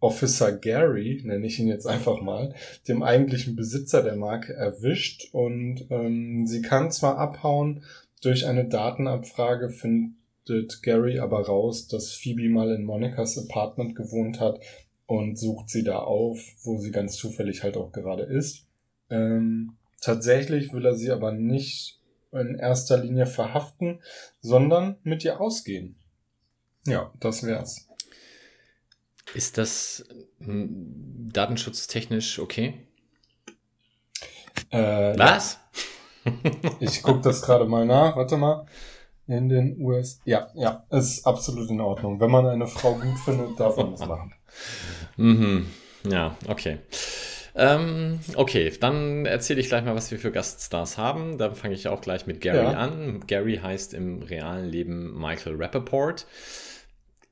Officer 0.00 0.52
Gary, 0.52 1.20
nenne 1.24 1.46
ich 1.46 1.58
ihn 1.58 1.68
jetzt 1.68 1.86
einfach 1.86 2.22
mal, 2.22 2.54
dem 2.88 3.02
eigentlichen 3.02 3.54
Besitzer 3.54 4.02
der 4.02 4.16
Marke 4.16 4.54
erwischt 4.54 5.28
und 5.32 5.86
ähm, 5.90 6.46
sie 6.46 6.62
kann 6.62 6.90
zwar 6.90 7.18
abhauen, 7.18 7.84
durch 8.22 8.46
eine 8.46 8.66
Datenabfrage 8.66 9.68
findet 9.70 10.82
Gary 10.82 11.18
aber 11.20 11.46
raus, 11.46 11.86
dass 11.88 12.12
Phoebe 12.12 12.48
mal 12.48 12.70
in 12.70 12.84
Monikas 12.84 13.38
Apartment 13.38 13.94
gewohnt 13.94 14.40
hat 14.40 14.60
und 15.06 15.38
sucht 15.38 15.68
sie 15.70 15.84
da 15.84 15.98
auf, 15.98 16.38
wo 16.62 16.78
sie 16.78 16.90
ganz 16.90 17.16
zufällig 17.16 17.62
halt 17.62 17.76
auch 17.76 17.92
gerade 17.92 18.22
ist. 18.22 18.66
Ähm, 19.10 19.76
tatsächlich 20.00 20.72
will 20.72 20.86
er 20.86 20.94
sie 20.94 21.10
aber 21.10 21.32
nicht 21.32 22.00
in 22.32 22.54
erster 22.54 22.98
Linie 22.98 23.26
verhaften, 23.26 24.00
sondern 24.40 24.96
mit 25.02 25.24
ihr 25.24 25.40
ausgehen. 25.40 25.96
Ja, 26.86 27.12
das 27.20 27.44
wär's. 27.44 27.89
Ist 29.34 29.58
das 29.58 30.04
hm, 30.40 31.28
datenschutztechnisch 31.32 32.38
okay? 32.38 32.86
Äh, 34.70 35.18
Was? 35.18 35.58
Ja. 36.24 36.32
ich 36.80 37.02
gucke 37.02 37.20
das 37.20 37.42
gerade 37.42 37.64
mal 37.64 37.86
nach. 37.86 38.16
Warte 38.16 38.36
mal. 38.36 38.66
In 39.26 39.48
den 39.48 39.80
US. 39.80 40.20
Ja, 40.24 40.48
ja, 40.54 40.84
ist 40.90 41.24
absolut 41.24 41.70
in 41.70 41.80
Ordnung. 41.80 42.18
Wenn 42.18 42.30
man 42.30 42.46
eine 42.46 42.66
Frau 42.66 42.94
gut 42.94 43.18
findet, 43.24 43.60
darf 43.60 43.76
man 43.76 43.92
das 43.92 44.04
machen. 44.04 44.34
Mhm. 45.16 45.66
Ja, 46.08 46.36
okay. 46.48 46.78
Ähm, 47.54 48.20
okay, 48.36 48.72
dann 48.80 49.26
erzähle 49.26 49.60
ich 49.60 49.68
gleich 49.68 49.84
mal, 49.84 49.94
was 49.94 50.10
wir 50.10 50.18
für 50.18 50.32
Gaststars 50.32 50.98
haben. 50.98 51.38
Dann 51.38 51.54
fange 51.54 51.74
ich 51.74 51.88
auch 51.88 52.00
gleich 52.00 52.26
mit 52.26 52.40
Gary 52.40 52.72
ja. 52.72 52.72
an. 52.72 53.24
Gary 53.26 53.60
heißt 53.62 53.94
im 53.94 54.22
realen 54.22 54.66
Leben 54.66 55.18
Michael 55.18 55.56
Rappaport. 55.56 56.26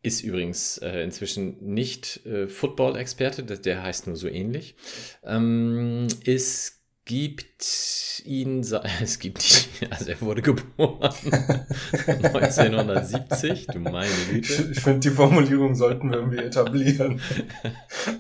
Ist 0.03 0.23
übrigens 0.23 0.79
äh, 0.79 1.03
inzwischen 1.03 1.57
nicht 1.61 2.25
äh, 2.25 2.47
Football-Experte, 2.47 3.43
der 3.43 3.83
heißt 3.83 4.07
nur 4.07 4.17
so 4.17 4.29
ähnlich. 4.29 4.77
Ähm, 5.25 6.07
es 6.25 6.79
gibt 7.05 8.23
ihn, 8.25 8.61
es 9.03 9.19
gibt 9.19 9.43
ihn, 9.83 9.89
also 9.91 10.11
er 10.11 10.21
wurde 10.21 10.43
geboren 10.43 11.13
1970, 12.07 13.67
du 13.67 13.81
meine 13.81 14.11
Güte. 14.31 14.71
Ich 14.71 14.81
finde, 14.81 15.01
die 15.01 15.11
Formulierung 15.11 15.75
sollten 15.75 16.11
wir 16.11 16.19
irgendwie 16.19 16.45
etablieren. 16.45 17.21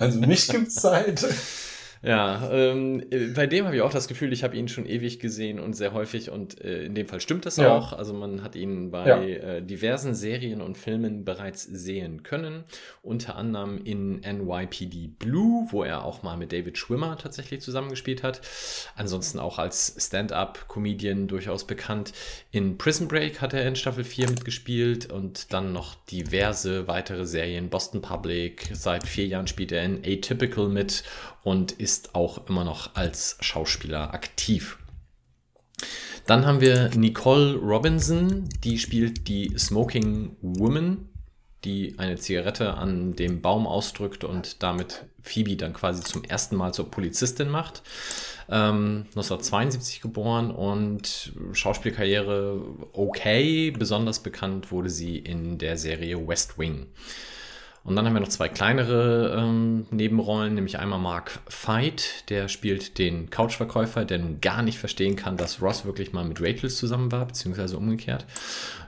Also 0.01 0.19
mich 0.21 0.49
gibt's 0.49 0.75
Zeit. 0.75 1.25
Ja, 2.03 2.49
ähm, 2.53 3.05
bei 3.35 3.47
dem 3.47 3.67
habe 3.67 3.77
ich 3.77 3.83
auch 3.83 3.93
das 3.93 4.09
Gefühl, 4.09 4.33
ich 4.33 4.45
habe 4.45 4.57
ihn 4.57 4.69
schon 4.69 4.87
ewig 4.87 5.19
gesehen 5.19 5.59
und 5.59 5.75
sehr 5.75 5.93
häufig 5.93 6.31
und 6.31 6.61
äh, 6.61 6.85
in 6.85 6.95
dem 6.95 7.07
Fall 7.07 7.21
stimmt 7.21 7.47
das 7.47 7.57
ja. 7.57 7.77
auch. 7.77 7.93
Also 7.93 8.15
man 8.15 8.43
hat 8.43 8.55
ihn 8.55 8.91
bei 8.91 9.07
ja. 9.07 9.21
äh, 9.23 9.63
diversen 9.63 10.15
Serien 10.15 10.61
und 10.61 10.79
Filmen 10.79 11.25
bereits 11.25 11.63
sehen 11.65 12.23
können, 12.23 12.65
unter 13.03 13.37
anderem 13.37 13.83
in 13.83 14.21
NYPD 14.21 15.09
Blue, 15.19 15.67
wo 15.71 15.83
er 15.83 16.05
auch 16.05 16.23
mal 16.23 16.37
mit 16.37 16.53
David 16.53 16.79
Schwimmer 16.79 17.19
tatsächlich 17.19 17.61
zusammengespielt 17.61 18.23
hat. 18.23 18.41
Ansonsten 18.95 19.39
auch 19.39 19.59
als 19.59 19.97
Stand-up-Comedian 19.99 21.27
durchaus 21.27 21.67
bekannt. 21.67 22.13
In 22.53 22.79
Prison 22.79 23.09
Break 23.09 23.41
hat 23.41 23.55
er 23.55 23.67
in 23.67 23.77
Staffel 23.77 24.05
4 24.05 24.31
mitgespielt 24.31 25.11
und 25.13 25.53
dann 25.53 25.73
noch 25.73 25.97
diverse 26.07 26.87
weitere 26.87 27.27
Serien. 27.27 27.69
Boston 27.69 28.01
Public, 28.03 28.71
seit 28.73 29.07
vier 29.07 29.27
Jahren 29.27 29.47
spielt 29.47 29.73
er 29.73 29.83
in 29.85 29.99
Atypical 30.05 30.69
mit 30.69 31.03
und 31.43 31.73
ist 31.73 32.15
auch 32.15 32.49
immer 32.49 32.65
noch 32.65 32.95
als 32.95 33.37
Schauspieler 33.41 34.15
aktiv. 34.15 34.79
Dann 36.27 36.45
haben 36.45 36.61
wir 36.61 36.91
Nicole 36.95 37.55
Robinson, 37.55 38.49
die 38.63 38.79
spielt 38.79 39.29
die 39.29 39.55
Smoking 39.57 40.37
Woman, 40.43 41.09
die 41.65 41.99
eine 41.99 42.17
Zigarette 42.17 42.75
an 42.75 43.17
dem 43.17 43.41
Baum 43.41 43.67
ausdrückt 43.67 44.25
und 44.25 44.63
damit 44.63 45.07
Phoebe 45.23 45.57
dann 45.57 45.73
quasi 45.73 46.03
zum 46.03 46.25
ersten 46.25 46.57
Mal 46.57 46.73
zur 46.73 46.91
Polizistin 46.91 47.49
macht. 47.49 47.83
Ähm, 48.49 49.07
1972 49.09 50.01
geboren 50.01 50.51
und 50.51 51.33
Schauspielkarriere 51.53 52.63
okay. 52.93 53.71
Besonders 53.71 54.23
bekannt 54.23 54.71
wurde 54.71 54.91
sie 54.91 55.19
in 55.19 55.59
der 55.59 55.77
Serie 55.77 56.29
West 56.29 56.59
Wing. 56.59 56.87
Und 57.85 57.97
dann 57.97 58.05
haben 58.05 58.15
wir 58.15 58.21
noch 58.21 58.29
zwei 58.29 58.49
kleinere 58.49 59.37
ähm, 59.39 59.87
Nebenrollen, 59.91 60.55
nämlich 60.55 60.79
einmal 60.79 60.99
Mark 60.99 61.41
Veit, 61.49 62.29
der 62.29 62.49
spielt 62.49 62.99
den 62.99 63.31
Couchverkäufer, 63.31 64.05
der 64.05 64.19
nun 64.19 64.41
gar 64.41 64.63
nicht 64.63 64.79
verstehen 64.79 65.17
kann, 65.17 65.37
dass 65.37 65.63
Ross 65.63 65.85
wirklich 65.85 66.13
mal 66.13 66.25
mit 66.25 66.41
Rachel 66.43 66.71
zusammen 66.71 67.11
war, 67.13 67.27
beziehungsweise 67.27 67.79
umgekehrt. 67.79 68.27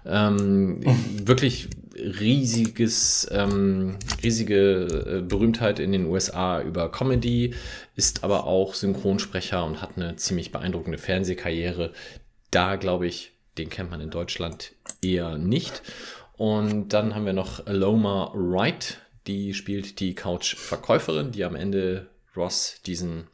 Ähm, 0.05 0.81
wirklich 1.25 1.69
riesiges, 1.97 3.29
ähm, 3.31 3.97
riesige 4.23 5.19
äh, 5.19 5.23
Berühmtheit 5.23 5.79
in 5.79 5.93
den 5.93 6.07
USA 6.07 6.61
über 6.61 6.91
Comedy, 6.91 7.55
ist 7.97 8.25
aber 8.25 8.45
auch 8.45 8.75
Synchronsprecher 8.75 9.65
und 9.65 9.83
hat 9.83 9.91
eine 9.97 10.17
ziemlich 10.17 10.53
beeindruckende 10.53 10.99
Fernsehkarriere. 10.99 11.93
Da 12.51 12.77
glaube 12.77 13.07
ich, 13.07 13.33
den 13.59 13.69
kennt 13.69 13.91
man 13.91 14.01
in 14.01 14.11
Deutschland 14.11 14.73
eher 15.03 15.37
nicht. 15.39 15.83
Und 16.41 16.95
dann 16.95 17.15
haben 17.15 17.27
wir 17.27 17.35
noch 17.35 17.67
Aloma 17.67 18.33
Wright, 18.33 19.03
die 19.27 19.53
spielt 19.53 20.01
die 20.01 20.15
Couch-Verkäuferin, 20.15 21.33
die 21.33 21.45
am 21.45 21.55
Ende 21.55 22.09
Ross 22.35 22.81
diesen 22.87 23.27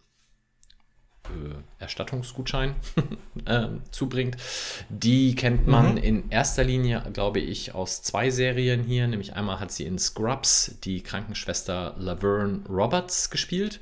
äh, 1.26 1.54
Erstattungsgutschein 1.78 2.74
äh, 3.44 3.68
zubringt. 3.92 4.38
Die 4.88 5.36
kennt 5.36 5.68
man 5.68 5.92
mhm. 5.92 5.98
in 5.98 6.30
erster 6.30 6.64
Linie, 6.64 7.04
glaube 7.12 7.38
ich, 7.38 7.76
aus 7.76 8.02
zwei 8.02 8.30
Serien 8.30 8.82
hier. 8.82 9.06
Nämlich 9.06 9.34
einmal 9.34 9.60
hat 9.60 9.70
sie 9.70 9.84
in 9.84 10.00
Scrubs 10.00 10.80
die 10.82 11.00
Krankenschwester 11.04 11.94
Laverne 11.98 12.64
Roberts 12.68 13.30
gespielt. 13.30 13.78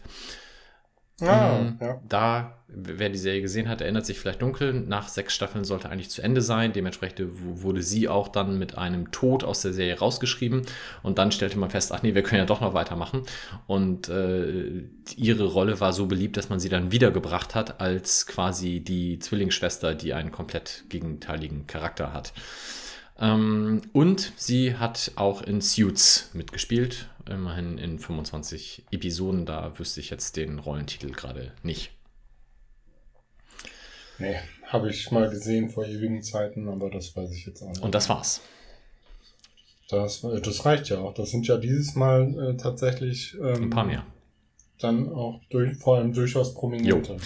Ah, 1.23 1.61
ähm, 1.61 1.79
ja. 1.81 2.01
Da, 2.07 2.59
wer 2.77 3.09
die 3.09 3.19
Serie 3.19 3.43
gesehen 3.43 3.69
hat, 3.69 3.81
erinnert 3.81 4.07
sich 4.07 4.19
vielleicht 4.19 4.43
dunkel. 4.43 4.73
Nach 4.73 5.09
sechs 5.09 5.35
Staffeln 5.35 5.65
sollte 5.65 5.89
eigentlich 5.89 6.11
zu 6.11 6.23
Ende 6.23 6.43
sein. 6.43 6.73
Dementsprechend 6.73 7.29
wurde 7.31 7.83
sie 7.83 8.09
auch 8.09 8.29
dann 8.29 8.59
mit 8.59 8.77
einem 8.79 9.11
Tod 9.11 9.45
aus 9.45 9.63
der 9.63 9.73
Serie 9.73 9.99
rausgeschrieben. 9.99 10.63
Und 11.03 11.19
dann 11.19 11.33
stellte 11.33 11.59
man 11.59 11.71
fest, 11.71 11.93
ach 11.93 12.03
nee, 12.03 12.15
wir 12.15 12.23
können 12.23 12.41
ja 12.41 12.47
doch 12.47 12.61
noch 12.61 12.75
weitermachen. 12.75 13.23
Und 13.67 14.09
äh, 14.09 14.85
ihre 15.17 15.45
Rolle 15.45 15.81
war 15.81 15.93
so 15.93 16.07
beliebt, 16.07 16.37
dass 16.37 16.49
man 16.49 16.61
sie 16.61 16.69
dann 16.69 16.93
wiedergebracht 16.93 17.55
hat 17.55 17.81
als 17.81 18.27
quasi 18.27 18.81
die 18.81 19.19
Zwillingsschwester, 19.19 19.95
die 19.95 20.15
einen 20.15 20.33
komplett 20.33 20.85
gegenteiligen 20.89 21.67
Charakter 21.67 22.13
hat. 22.13 22.33
Ähm, 23.19 23.83
und 23.93 24.33
sie 24.37 24.77
hat 24.77 25.13
auch 25.17 25.43
in 25.43 25.61
Suits 25.61 26.31
mitgespielt, 26.33 27.09
immerhin 27.29 27.79
in 27.79 27.99
25 27.99 28.85
Episoden. 28.91 29.47
Da 29.47 29.79
wüsste 29.79 30.01
ich 30.01 30.11
jetzt 30.11 30.37
den 30.37 30.59
Rollentitel 30.59 31.11
gerade 31.11 31.53
nicht. 31.63 31.94
Nee, 34.25 34.37
habe 34.67 34.89
ich 34.91 35.11
mal 35.11 35.29
gesehen 35.29 35.69
vor 35.69 35.85
ewigen 35.85 36.23
Zeiten, 36.23 36.69
aber 36.69 36.91
das 36.91 37.15
weiß 37.15 37.31
ich 37.33 37.47
jetzt 37.47 37.63
auch 37.63 37.69
nicht. 37.69 37.83
Und 37.83 37.95
das 37.95 38.09
war's. 38.09 38.41
Das, 39.91 40.23
das 40.23 40.65
reicht 40.65 40.89
ja 40.89 40.99
auch. 40.99 41.13
Das 41.13 41.31
sind 41.31 41.47
ja 41.47 41.59
dieses 41.59 41.95
Mal 41.95 42.35
äh, 42.39 42.57
tatsächlich 42.57 43.37
ähm, 43.39 43.65
ein 43.65 43.71
paar 43.71 43.85
mehr. 43.85 44.05
Dann 44.81 45.13
auch 45.13 45.41
durch, 45.51 45.77
vor 45.77 45.99
allem 45.99 46.13
durchaus 46.13 46.55
prominente. 46.55 47.19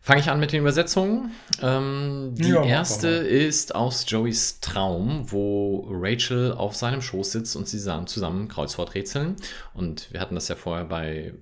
Fange 0.00 0.20
ich 0.20 0.28
an 0.28 0.38
mit 0.38 0.52
den 0.52 0.60
Übersetzungen. 0.60 1.30
Ähm, 1.62 2.34
die 2.34 2.48
ja, 2.48 2.62
erste 2.62 3.08
ist 3.08 3.74
aus 3.74 4.04
Joeys 4.06 4.60
Traum, 4.60 5.32
wo 5.32 5.88
Rachel 5.88 6.52
auf 6.52 6.76
seinem 6.76 7.00
Schoß 7.00 7.32
sitzt 7.32 7.56
und 7.56 7.68
sie 7.68 7.78
zusammen 7.78 8.48
Kreuzworträtseln. 8.48 9.36
Und 9.72 10.12
wir 10.12 10.20
hatten 10.20 10.34
das 10.34 10.48
ja 10.48 10.56
vorher 10.56 10.84
bei 10.84 11.32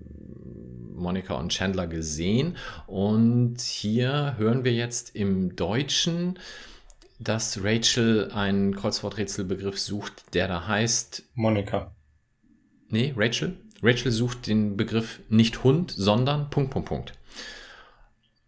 Monika 1.03 1.35
und 1.35 1.51
Chandler 1.51 1.87
gesehen. 1.87 2.57
Und 2.87 3.61
hier 3.61 4.37
hören 4.39 4.65
wir 4.65 4.73
jetzt 4.73 5.15
im 5.15 5.57
Deutschen, 5.57 6.39
dass 7.19 7.63
Rachel 7.63 8.31
einen 8.33 8.75
Kreuzworträtselbegriff 8.75 9.79
sucht, 9.79 10.35
der 10.35 10.49
da 10.49 10.67
heißt. 10.67 11.25
Monika. 11.35 11.95
Nee, 12.89 13.15
Rachel. 13.17 13.57
Rachel 13.83 14.13
sucht 14.13 14.47
den 14.47 14.77
Begriff 14.77 15.21
nicht 15.29 15.65
Hund, 15.65 15.93
sondern 15.97 16.51
Punkt, 16.51 16.71
Punkt, 16.71 16.89
Punkt. 16.89 17.13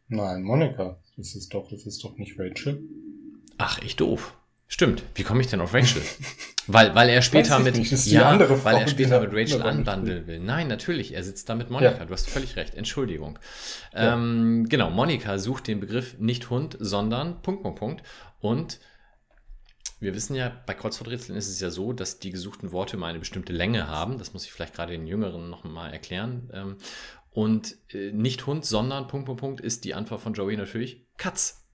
Nein, 0.09 0.43
Monika. 0.43 0.99
Das 1.17 1.35
ist 1.35 1.55
doch, 1.55 1.69
das 1.71 1.87
ist 1.87 2.03
doch 2.05 2.17
nicht 2.19 2.39
Rachel. 2.39 2.83
Ach, 3.59 3.81
ich 3.83 3.97
doof. 3.97 4.37
Stimmt. 4.67 5.03
Wie 5.15 5.23
komme 5.23 5.41
ich 5.41 5.47
denn 5.47 5.61
auf 5.61 5.75
Rachel? 5.75 6.03
weil, 6.67 6.95
weil 6.95 7.09
er 7.09 7.23
später 7.23 7.59
mit, 7.59 7.77
ja, 8.07 8.39
weil 8.65 8.77
er 8.77 8.89
später 8.89 9.21
mit 9.21 9.31
Rachel 9.33 9.63
anbandeln 9.63 10.27
will. 10.27 10.41
Nein, 10.41 10.69
natürlich. 10.69 11.15
Er 11.15 11.23
sitzt 11.23 11.49
da 11.49 11.55
mit 11.55 11.71
Monika. 11.71 11.99
Ja. 11.99 12.05
Du 12.05 12.13
hast 12.13 12.29
völlig 12.29 12.57
recht. 12.57 12.75
Entschuldigung. 12.75 13.39
Ja. 13.93 14.15
Ähm, 14.15 14.67
genau. 14.69 14.91
Monika 14.91 15.39
sucht 15.39 15.67
den 15.67 15.81
Begriff 15.81 16.19
nicht 16.19 16.51
Hund, 16.51 16.77
sondern 16.81 17.43
Punkt, 17.43 17.63
Punkt, 17.63 17.79
Punkt. 17.79 18.03
Und 18.41 18.81
wir 20.01 20.15
wissen 20.15 20.35
ja, 20.35 20.51
bei 20.67 20.75
Kreuzworträtseln 20.75 21.37
ist 21.37 21.49
es 21.49 21.61
ja 21.61 21.71
so, 21.71 21.93
dass 21.93 22.19
die 22.19 22.31
gesuchten 22.31 22.73
Worte 22.73 22.97
immer 22.97 23.07
eine 23.07 23.19
bestimmte 23.19 23.53
Länge 23.53 23.89
haben. 23.89 24.19
Das 24.19 24.33
muss 24.33 24.45
ich 24.45 24.53
vielleicht 24.53 24.75
gerade 24.75 24.93
den 24.93 25.07
Jüngeren 25.07 25.51
noch 25.51 25.65
mal 25.65 25.93
erklären. 25.93 26.51
Ähm, 26.53 26.77
und 27.31 27.77
äh, 27.93 28.13
nicht 28.13 28.47
Hund, 28.47 28.65
sondern 28.65 29.09
Punkt, 29.09 29.27
Punkt, 29.27 29.41
Punkt 29.41 29.61
ist 29.61 29.85
die 29.85 29.95
Antwort 29.95 30.21
von 30.21 30.35
Joey 30.35 30.57
natürlich 30.57 31.07
Katz. 31.17 31.67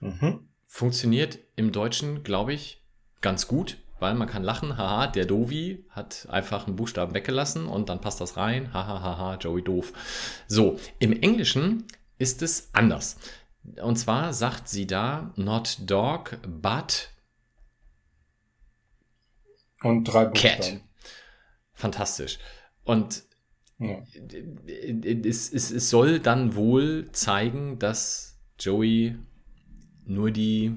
Mhm. 0.00 0.48
Funktioniert 0.76 1.38
im 1.56 1.72
Deutschen, 1.72 2.22
glaube 2.22 2.52
ich, 2.52 2.82
ganz 3.22 3.48
gut, 3.48 3.78
weil 3.98 4.14
man 4.14 4.28
kann 4.28 4.42
lachen, 4.42 4.76
haha, 4.76 5.06
der 5.06 5.24
Dovi 5.24 5.86
hat 5.88 6.26
einfach 6.28 6.66
einen 6.66 6.76
Buchstaben 6.76 7.14
weggelassen 7.14 7.64
und 7.64 7.88
dann 7.88 8.02
passt 8.02 8.20
das 8.20 8.36
rein, 8.36 8.74
haha, 8.74 9.00
haha, 9.00 9.36
Joey 9.36 9.62
doof. 9.62 9.94
So, 10.48 10.78
im 10.98 11.14
Englischen 11.22 11.86
ist 12.18 12.42
es 12.42 12.68
anders. 12.74 13.16
Und 13.80 13.96
zwar 13.96 14.34
sagt 14.34 14.68
sie 14.68 14.86
da, 14.86 15.32
not 15.36 15.78
dog, 15.86 16.38
but 16.46 17.08
und 19.82 20.04
drei 20.04 20.26
Buchstaben. 20.26 20.60
Cat. 20.60 20.80
Fantastisch. 21.72 22.38
Und 22.84 23.22
ja. 23.78 24.02
Es, 25.24 25.50
es, 25.50 25.70
es 25.70 25.88
soll 25.88 26.20
dann 26.20 26.54
wohl 26.54 27.10
zeigen, 27.12 27.78
dass 27.78 28.36
Joey 28.58 29.16
nur 30.06 30.30
die 30.30 30.76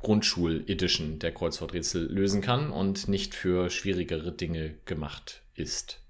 Grundschul-Edition 0.00 1.18
der 1.18 1.32
Kreuzworträtsel 1.32 2.10
lösen 2.12 2.40
kann 2.40 2.70
und 2.70 3.08
nicht 3.08 3.34
für 3.34 3.70
schwierigere 3.70 4.32
Dinge 4.32 4.74
gemacht 4.84 5.42
ist. 5.54 6.00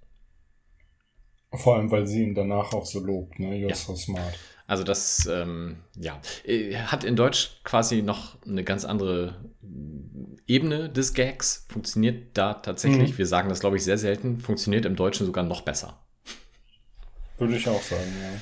Vor 1.52 1.76
allem, 1.76 1.90
weil 1.90 2.06
sie 2.06 2.22
ihn 2.22 2.34
danach 2.34 2.72
auch 2.72 2.86
so 2.86 3.00
lobt, 3.00 3.38
ne? 3.38 3.48
You're 3.48 3.68
ja. 3.68 3.74
so 3.74 3.94
smart. 3.94 4.38
Also 4.66 4.84
das, 4.84 5.28
ähm, 5.30 5.76
ja, 5.96 6.18
äh, 6.44 6.74
hat 6.76 7.04
in 7.04 7.14
Deutsch 7.14 7.60
quasi 7.62 8.00
noch 8.00 8.40
eine 8.46 8.64
ganz 8.64 8.86
andere 8.86 9.44
Ebene 10.46 10.88
des 10.88 11.12
Gags. 11.12 11.66
Funktioniert 11.68 12.38
da 12.38 12.54
tatsächlich, 12.54 13.12
mhm. 13.12 13.18
wir 13.18 13.26
sagen 13.26 13.50
das 13.50 13.60
glaube 13.60 13.76
ich 13.76 13.84
sehr 13.84 13.98
selten, 13.98 14.38
funktioniert 14.38 14.86
im 14.86 14.96
Deutschen 14.96 15.26
sogar 15.26 15.44
noch 15.44 15.60
besser. 15.60 15.98
Würde 17.36 17.56
ich 17.56 17.68
auch 17.68 17.82
sagen, 17.82 18.14
ja. 18.22 18.40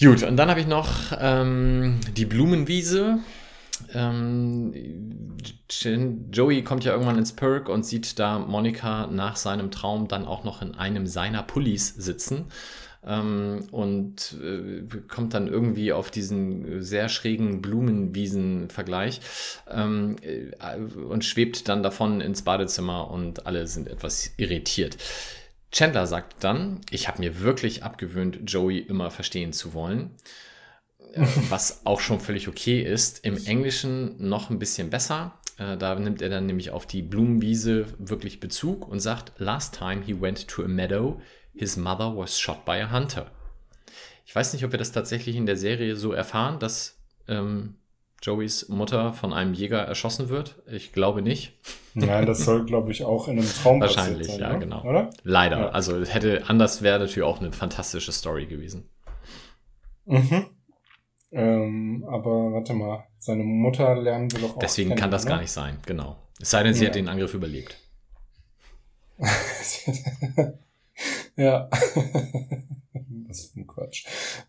Gut, 0.00 0.24
und 0.24 0.36
dann 0.36 0.50
habe 0.50 0.60
ich 0.60 0.66
noch 0.66 1.12
ähm, 1.18 2.00
die 2.16 2.24
Blumenwiese. 2.24 3.18
Ähm, 3.92 4.72
Joey 6.32 6.62
kommt 6.62 6.84
ja 6.84 6.92
irgendwann 6.92 7.18
ins 7.18 7.32
Perk 7.32 7.68
und 7.68 7.84
sieht 7.86 8.18
da 8.18 8.38
Monika 8.38 9.06
nach 9.06 9.36
seinem 9.36 9.70
Traum 9.70 10.08
dann 10.08 10.24
auch 10.24 10.44
noch 10.44 10.62
in 10.62 10.74
einem 10.74 11.06
seiner 11.06 11.42
Pullis 11.42 11.88
sitzen 11.88 12.46
ähm, 13.06 13.66
und 13.70 14.36
äh, 14.42 14.82
kommt 15.08 15.34
dann 15.34 15.48
irgendwie 15.48 15.92
auf 15.92 16.10
diesen 16.10 16.82
sehr 16.82 17.08
schrägen 17.08 17.62
Blumenwiesen-Vergleich 17.62 19.20
ähm, 19.70 20.16
äh, 20.22 20.76
und 20.76 21.24
schwebt 21.24 21.68
dann 21.68 21.82
davon 21.82 22.20
ins 22.20 22.42
Badezimmer 22.42 23.10
und 23.10 23.46
alle 23.46 23.66
sind 23.66 23.88
etwas 23.88 24.32
irritiert. 24.36 24.96
Chandler 25.74 26.06
sagt 26.06 26.44
dann, 26.44 26.80
ich 26.90 27.08
habe 27.08 27.18
mir 27.18 27.40
wirklich 27.40 27.82
abgewöhnt, 27.82 28.38
Joey 28.46 28.78
immer 28.78 29.10
verstehen 29.10 29.52
zu 29.52 29.74
wollen. 29.74 30.14
Äh, 31.12 31.26
was 31.48 31.84
auch 31.84 32.00
schon 32.00 32.20
völlig 32.20 32.46
okay 32.46 32.80
ist. 32.80 33.24
Im 33.24 33.44
Englischen 33.44 34.28
noch 34.28 34.50
ein 34.50 34.60
bisschen 34.60 34.88
besser. 34.88 35.36
Äh, 35.58 35.76
da 35.76 35.96
nimmt 35.96 36.22
er 36.22 36.28
dann 36.28 36.46
nämlich 36.46 36.70
auf 36.70 36.86
die 36.86 37.02
Blumenwiese 37.02 37.86
wirklich 37.98 38.38
Bezug 38.38 38.86
und 38.86 39.00
sagt, 39.00 39.32
Last 39.38 39.76
time 39.76 40.02
he 40.04 40.20
went 40.20 40.46
to 40.46 40.62
a 40.62 40.68
meadow, 40.68 41.20
his 41.52 41.76
mother 41.76 42.16
was 42.16 42.38
shot 42.38 42.64
by 42.64 42.80
a 42.80 42.92
hunter. 42.92 43.26
Ich 44.24 44.34
weiß 44.34 44.52
nicht, 44.52 44.64
ob 44.64 44.70
wir 44.70 44.78
das 44.78 44.92
tatsächlich 44.92 45.34
in 45.34 45.46
der 45.46 45.56
Serie 45.56 45.96
so 45.96 46.12
erfahren, 46.12 46.60
dass 46.60 47.00
ähm, 47.26 47.74
Joeys 48.24 48.70
Mutter 48.70 49.12
von 49.12 49.34
einem 49.34 49.52
Jäger 49.52 49.80
erschossen 49.80 50.30
wird. 50.30 50.62
Ich 50.66 50.92
glaube 50.92 51.20
nicht. 51.20 51.52
Nein, 51.92 52.24
das 52.24 52.46
soll, 52.46 52.64
glaube 52.64 52.90
ich, 52.90 53.04
auch 53.04 53.28
in 53.28 53.38
einem 53.38 53.48
Traum 53.48 53.82
Wahrscheinlich, 53.82 54.28
sein, 54.28 54.40
ja, 54.40 54.52
ne? 54.54 54.60
genau. 54.60 54.82
Oder? 54.82 55.10
Leider. 55.24 55.58
Ja. 55.58 55.68
Also 55.68 56.02
hätte 56.04 56.44
anders 56.48 56.80
wäre 56.80 56.98
natürlich 56.98 57.22
auch 57.22 57.40
eine 57.40 57.52
fantastische 57.52 58.12
Story 58.12 58.46
gewesen. 58.46 58.88
Mhm. 60.06 60.46
Ähm, 61.32 62.06
aber 62.08 62.54
warte 62.54 62.72
mal, 62.72 63.04
seine 63.18 63.44
Mutter 63.44 63.94
lernen 63.94 64.32
wir 64.32 64.40
doch 64.40 64.56
auch. 64.56 64.58
Deswegen 64.58 64.90
kennen, 64.90 65.00
kann 65.00 65.10
das 65.10 65.24
ne? 65.24 65.30
gar 65.30 65.40
nicht 65.40 65.52
sein, 65.52 65.78
genau. 65.84 66.16
Es 66.40 66.50
sei 66.50 66.62
denn, 66.62 66.72
sie 66.72 66.84
ja. 66.84 66.88
hat 66.88 66.94
den 66.94 67.08
Angriff 67.08 67.34
überlebt. 67.34 67.76
ja. 71.36 71.68
das 73.28 73.40
ist 73.40 73.56
ein 73.56 73.66
Quatsch. 73.66 74.06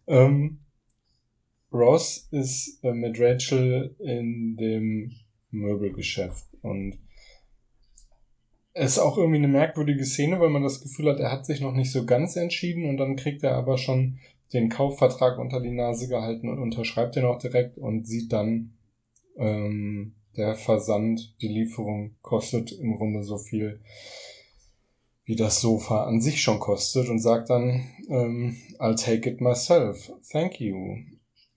Ähm, 0.08 0.65
Ross 1.76 2.28
ist 2.32 2.84
äh, 2.84 2.94
mit 2.94 3.20
Rachel 3.20 3.96
in 4.00 4.56
dem 4.58 5.12
Möbelgeschäft 5.52 6.46
und 6.62 6.98
ist 8.74 9.00
auch 9.00 9.18
irgendwie 9.18 9.38
eine 9.38 9.48
merkwürdige 9.48 10.06
Szene, 10.06 10.40
weil 10.40 10.50
man 10.50 10.64
das 10.64 10.82
Gefühl 10.82 11.10
hat, 11.10 11.20
er 11.20 11.32
hat 11.32 11.46
sich 11.46 11.62
noch 11.62 11.74
nicht 11.74 11.92
so 11.92 12.06
ganz 12.06 12.36
entschieden 12.36 12.90
und 12.90 12.98
dann 12.98 13.16
kriegt 13.16 13.44
er 13.44 13.56
aber 13.56 13.78
schon 13.78 14.20
den 14.54 14.70
Kaufvertrag 14.70 15.40
unter 15.40 15.62
die 15.62 15.72
Nase 15.72 16.08
gehalten 16.08 16.50
und 16.50 16.60
unterschreibt 16.60 17.16
den 17.16 17.26
auch 17.26 17.40
direkt 17.40 17.78
und 17.78 18.06
sieht 18.06 18.32
dann, 18.34 18.74
ähm, 19.38 20.14
der 20.36 20.56
Versand, 20.56 21.36
die 21.42 21.48
Lieferung 21.48 22.16
kostet 22.22 22.72
im 22.74 22.98
Grunde 22.98 23.24
so 23.24 23.38
viel, 23.38 23.80
wie 25.24 25.36
das 25.36 25.62
Sofa 25.62 26.04
an 26.04 26.22
sich 26.22 26.42
schon 26.42 26.60
kostet 26.60 27.10
und 27.10 27.20
sagt 27.20 27.50
dann, 27.50 27.86
ähm, 28.10 28.58
I'll 28.80 29.02
take 29.02 29.30
it 29.30 29.42
myself. 29.42 30.12
Thank 30.30 30.60
you. 30.60 30.98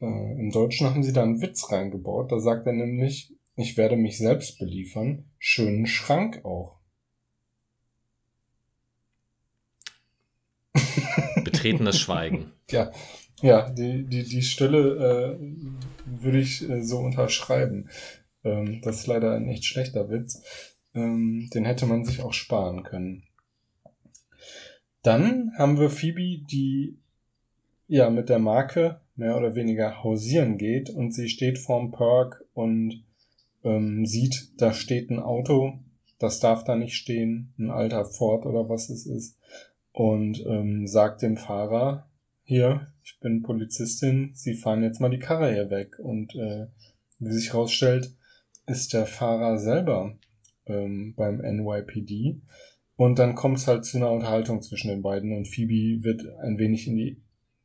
Äh, 0.00 0.06
Im 0.06 0.50
Deutschen 0.50 0.88
haben 0.88 1.02
sie 1.02 1.12
da 1.12 1.22
einen 1.22 1.40
Witz 1.40 1.70
reingebaut. 1.70 2.32
Da 2.32 2.38
sagt 2.38 2.66
er 2.66 2.72
nämlich, 2.72 3.34
ich 3.56 3.76
werde 3.76 3.96
mich 3.96 4.18
selbst 4.18 4.58
beliefern. 4.58 5.24
Schönen 5.38 5.86
Schrank 5.86 6.44
auch. 6.44 6.78
Betretenes 11.44 11.98
Schweigen. 11.98 12.52
ja, 12.70 12.92
ja, 13.40 13.70
die, 13.70 14.04
die, 14.04 14.24
die 14.24 14.42
Stille 14.42 15.38
äh, 15.38 15.38
würde 16.04 16.38
ich 16.38 16.68
äh, 16.68 16.82
so 16.82 16.98
unterschreiben. 16.98 17.88
Ähm, 18.44 18.80
das 18.82 19.00
ist 19.00 19.06
leider 19.06 19.34
ein 19.34 19.48
echt 19.48 19.64
schlechter 19.64 20.10
Witz. 20.10 20.42
Ähm, 20.94 21.48
den 21.54 21.64
hätte 21.64 21.86
man 21.86 22.04
sich 22.04 22.22
auch 22.22 22.32
sparen 22.32 22.82
können. 22.82 23.24
Dann 25.02 25.52
haben 25.56 25.78
wir 25.78 25.90
Phoebe, 25.90 26.44
die 26.50 26.98
ja 27.86 28.10
mit 28.10 28.28
der 28.28 28.38
Marke 28.38 29.00
mehr 29.18 29.36
oder 29.36 29.54
weniger 29.54 30.02
hausieren 30.02 30.58
geht 30.58 30.90
und 30.90 31.12
sie 31.12 31.28
steht 31.28 31.58
vorm 31.58 31.90
Perk 31.90 32.44
und 32.54 33.04
ähm, 33.64 34.06
sieht, 34.06 34.52
da 34.60 34.72
steht 34.72 35.10
ein 35.10 35.18
Auto, 35.18 35.80
das 36.18 36.40
darf 36.40 36.64
da 36.64 36.76
nicht 36.76 36.94
stehen, 36.94 37.52
ein 37.58 37.70
alter 37.70 38.04
Ford 38.04 38.46
oder 38.46 38.68
was 38.68 38.90
es 38.90 39.06
ist. 39.06 39.38
Und 39.92 40.44
ähm, 40.46 40.86
sagt 40.86 41.22
dem 41.22 41.36
Fahrer, 41.36 42.08
hier, 42.44 42.92
ich 43.02 43.18
bin 43.20 43.42
Polizistin, 43.42 44.30
Sie 44.34 44.54
fahren 44.54 44.82
jetzt 44.82 45.00
mal 45.00 45.10
die 45.10 45.18
Karre 45.18 45.52
hier 45.52 45.70
weg. 45.70 45.98
Und 45.98 46.34
äh, 46.34 46.66
wie 47.18 47.32
sich 47.32 47.52
herausstellt, 47.52 48.14
ist 48.66 48.92
der 48.92 49.06
Fahrer 49.06 49.58
selber 49.58 50.16
ähm, 50.66 51.14
beim 51.16 51.38
NYPD. 51.38 52.40
Und 52.96 53.18
dann 53.18 53.34
kommt 53.34 53.58
es 53.58 53.66
halt 53.66 53.84
zu 53.84 53.96
einer 53.96 54.10
Unterhaltung 54.10 54.62
zwischen 54.62 54.88
den 54.88 55.02
beiden. 55.02 55.36
Und 55.36 55.48
Phoebe 55.48 56.04
wird 56.04 56.26
ein 56.40 56.58
wenig 56.58 56.86
in 56.86 56.96
die 56.96 57.22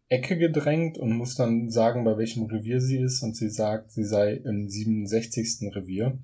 Ecke 0.10 0.38
gedrängt 0.38 0.98
und 0.98 1.16
muss 1.16 1.36
dann 1.36 1.70
sagen, 1.70 2.04
bei 2.04 2.18
welchem 2.18 2.46
Revier 2.46 2.82
sie 2.82 3.00
ist. 3.00 3.24
Und 3.24 3.36
sie 3.36 3.50
sagt, 3.50 3.92
sie 3.92 4.04
sei 4.04 4.34
im 4.34 4.70
67. 4.70 5.76
Revier. 5.76 6.18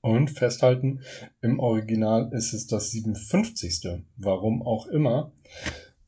Und 0.00 0.30
festhalten, 0.30 1.00
im 1.42 1.60
Original 1.60 2.30
ist 2.32 2.52
es 2.52 2.66
das 2.66 2.90
57. 2.90 4.02
Warum 4.16 4.62
auch 4.62 4.88
immer. 4.88 5.32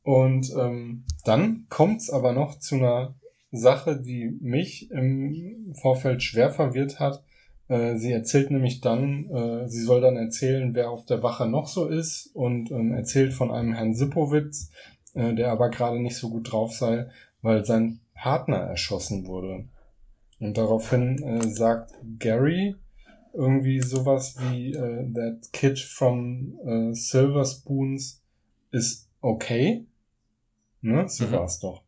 Und 0.02 0.52
ähm, 0.58 1.04
dann 1.24 1.66
kommt's 1.68 2.10
aber 2.10 2.32
noch 2.32 2.58
zu 2.58 2.74
einer 2.74 3.14
Sache, 3.52 4.00
die 4.00 4.36
mich 4.40 4.90
im 4.90 5.72
Vorfeld 5.80 6.22
schwer 6.22 6.50
verwirrt 6.50 6.98
hat. 6.98 7.22
Äh, 7.68 7.96
sie 7.96 8.12
erzählt 8.12 8.50
nämlich 8.50 8.80
dann, 8.80 9.30
äh, 9.30 9.68
sie 9.68 9.80
soll 9.80 10.00
dann 10.00 10.16
erzählen, 10.16 10.74
wer 10.74 10.90
auf 10.90 11.06
der 11.06 11.22
Wache 11.22 11.46
noch 11.46 11.68
so 11.68 11.86
ist 11.86 12.26
und 12.34 12.70
ähm, 12.70 12.92
erzählt 12.92 13.32
von 13.32 13.50
einem 13.50 13.72
Herrn 13.72 13.94
Sippowitz, 13.94 14.70
äh, 15.14 15.34
der 15.34 15.50
aber 15.50 15.70
gerade 15.70 16.00
nicht 16.00 16.16
so 16.16 16.30
gut 16.30 16.52
drauf 16.52 16.72
sei, 16.72 17.06
weil 17.42 17.64
sein 17.64 18.00
Partner 18.14 18.58
erschossen 18.58 19.26
wurde. 19.26 19.64
Und 20.40 20.56
daraufhin 20.56 21.22
äh, 21.22 21.48
sagt 21.48 21.92
Gary, 22.18 22.76
irgendwie 23.32 23.80
sowas 23.80 24.36
wie 24.38 24.76
uh, 24.76 25.12
That 25.12 25.52
Kid 25.52 25.78
from 25.78 26.54
uh, 26.64 26.92
Silver 26.94 27.44
Spoons 27.44 28.22
is 28.70 29.08
okay. 29.20 29.86
Ne? 30.80 31.08
So 31.08 31.26
mhm. 31.26 31.32
war's 31.32 31.58
doch. 31.58 31.82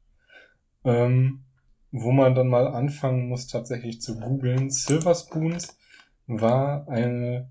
Ähm, 0.84 1.44
wo 1.92 2.12
man 2.12 2.34
dann 2.34 2.48
mal 2.48 2.66
anfangen 2.66 3.28
muss, 3.28 3.46
tatsächlich 3.46 4.00
zu 4.00 4.18
googeln. 4.18 4.70
Silver 4.70 5.14
Spoons 5.14 5.78
war 6.26 6.88
eine 6.88 7.48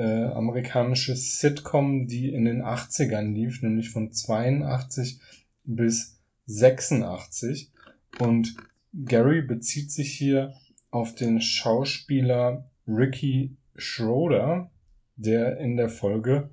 äh, 0.00 0.32
amerikanische 0.32 1.14
Sitcom, 1.14 2.06
die 2.06 2.32
in 2.32 2.46
den 2.46 2.62
80ern 2.62 3.34
lief, 3.34 3.60
nämlich 3.60 3.90
von 3.90 4.10
82 4.10 5.20
bis 5.64 6.18
86. 6.46 7.70
Und 8.18 8.56
Gary 8.94 9.42
bezieht 9.42 9.92
sich 9.92 10.10
hier 10.16 10.54
auf 10.90 11.14
den 11.14 11.42
Schauspieler 11.42 12.70
Ricky 12.88 13.58
Schroeder, 13.76 14.70
der 15.16 15.58
in 15.58 15.76
der 15.76 15.90
Folge 15.90 16.48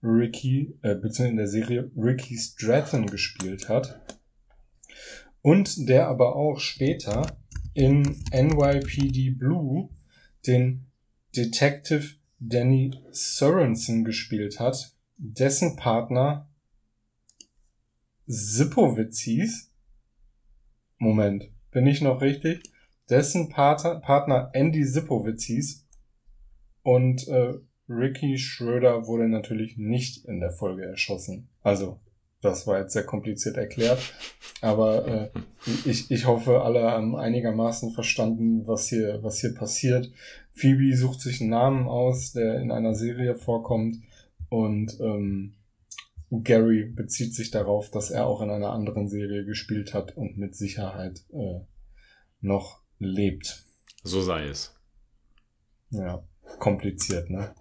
Ricky, 0.00 0.78
äh, 0.82 0.94
beziehungsweise 0.94 1.28
in 1.28 1.36
der 1.36 1.48
Serie 1.48 1.90
Ricky 1.96 2.38
Stratton 2.38 3.06
gespielt 3.06 3.68
hat. 3.68 4.00
Und 5.40 5.88
der 5.88 6.06
aber 6.06 6.36
auch 6.36 6.60
später 6.60 7.36
in 7.74 8.22
NYPD 8.32 9.30
Blue 9.30 9.88
den 10.46 10.86
Detective 11.34 12.21
Danny 12.44 12.90
Sorensen 13.12 14.04
gespielt 14.04 14.58
hat, 14.58 14.96
dessen 15.16 15.76
Partner 15.76 16.50
Sipowitz 18.26 19.20
hieß. 19.20 19.70
Moment, 20.98 21.50
bin 21.70 21.86
ich 21.86 22.00
noch 22.00 22.20
richtig? 22.20 22.62
Dessen 23.08 23.48
Pater, 23.48 24.00
Partner 24.00 24.50
Andy 24.54 24.84
Sipowitz 24.84 25.44
hieß 25.44 25.86
und 26.82 27.28
äh, 27.28 27.54
Ricky 27.88 28.38
Schröder 28.38 29.06
wurde 29.06 29.28
natürlich 29.28 29.76
nicht 29.76 30.24
in 30.24 30.40
der 30.40 30.50
Folge 30.50 30.84
erschossen. 30.84 31.48
Also, 31.62 32.00
das 32.40 32.66
war 32.66 32.80
jetzt 32.80 32.92
sehr 32.92 33.04
kompliziert 33.04 33.56
erklärt. 33.56 34.00
Aber 34.60 35.06
äh, 35.06 35.30
ich, 35.84 36.10
ich 36.10 36.26
hoffe, 36.26 36.62
alle 36.62 36.90
haben 36.90 37.14
einigermaßen 37.14 37.92
verstanden, 37.92 38.66
was 38.66 38.88
hier, 38.88 39.22
was 39.22 39.40
hier 39.40 39.54
passiert. 39.54 40.10
Phoebe 40.52 40.96
sucht 40.96 41.20
sich 41.20 41.40
einen 41.40 41.50
Namen 41.50 41.88
aus, 41.88 42.32
der 42.32 42.60
in 42.60 42.70
einer 42.70 42.94
Serie 42.94 43.36
vorkommt. 43.36 43.96
Und 44.48 44.98
ähm, 45.00 45.54
Gary 46.30 46.84
bezieht 46.84 47.34
sich 47.34 47.50
darauf, 47.50 47.90
dass 47.90 48.10
er 48.10 48.26
auch 48.26 48.40
in 48.42 48.50
einer 48.50 48.70
anderen 48.70 49.08
Serie 49.08 49.44
gespielt 49.44 49.94
hat 49.94 50.16
und 50.16 50.38
mit 50.38 50.54
Sicherheit 50.54 51.24
äh, 51.32 51.60
noch 52.40 52.80
lebt. 52.98 53.64
So 54.02 54.20
sei 54.20 54.46
es. 54.46 54.74
Ja 55.90 56.22
kompliziert, 56.58 57.30
ne? 57.30 57.54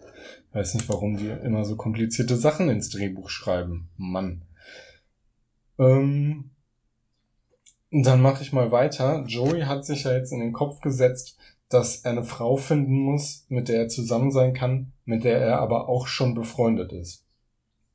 Weiß 0.54 0.74
nicht, 0.76 0.90
warum 0.90 1.18
die 1.18 1.30
immer 1.30 1.66
so 1.66 1.76
komplizierte 1.76 2.36
Sachen 2.36 2.70
ins 2.70 2.90
Drehbuch 2.90 3.30
schreiben. 3.30 3.90
Mann. 3.98 4.44
Ähm, 5.80 6.52
dann 7.92 8.22
mache 8.22 8.44
ich 8.44 8.54
mal 8.54 8.72
weiter. 8.72 9.24
Joey 9.28 9.62
hat 9.62 9.86
sich 9.86 10.04
ja 10.04 10.14
jetzt 10.14 10.32
in 10.32 10.40
den 10.40 10.54
Kopf 10.54 10.82
gesetzt, 10.82 11.38
dass 11.74 12.02
er 12.02 12.12
eine 12.12 12.24
Frau 12.24 12.58
finden 12.58 13.00
muss, 13.00 13.46
mit 13.50 13.70
der 13.70 13.78
er 13.78 13.88
zusammen 13.88 14.32
sein 14.32 14.54
kann, 14.54 14.92
mit 15.06 15.24
der 15.24 15.40
er 15.40 15.60
aber 15.60 15.90
auch 15.90 16.08
schon 16.08 16.36
befreundet 16.36 16.92
ist. 16.92 17.26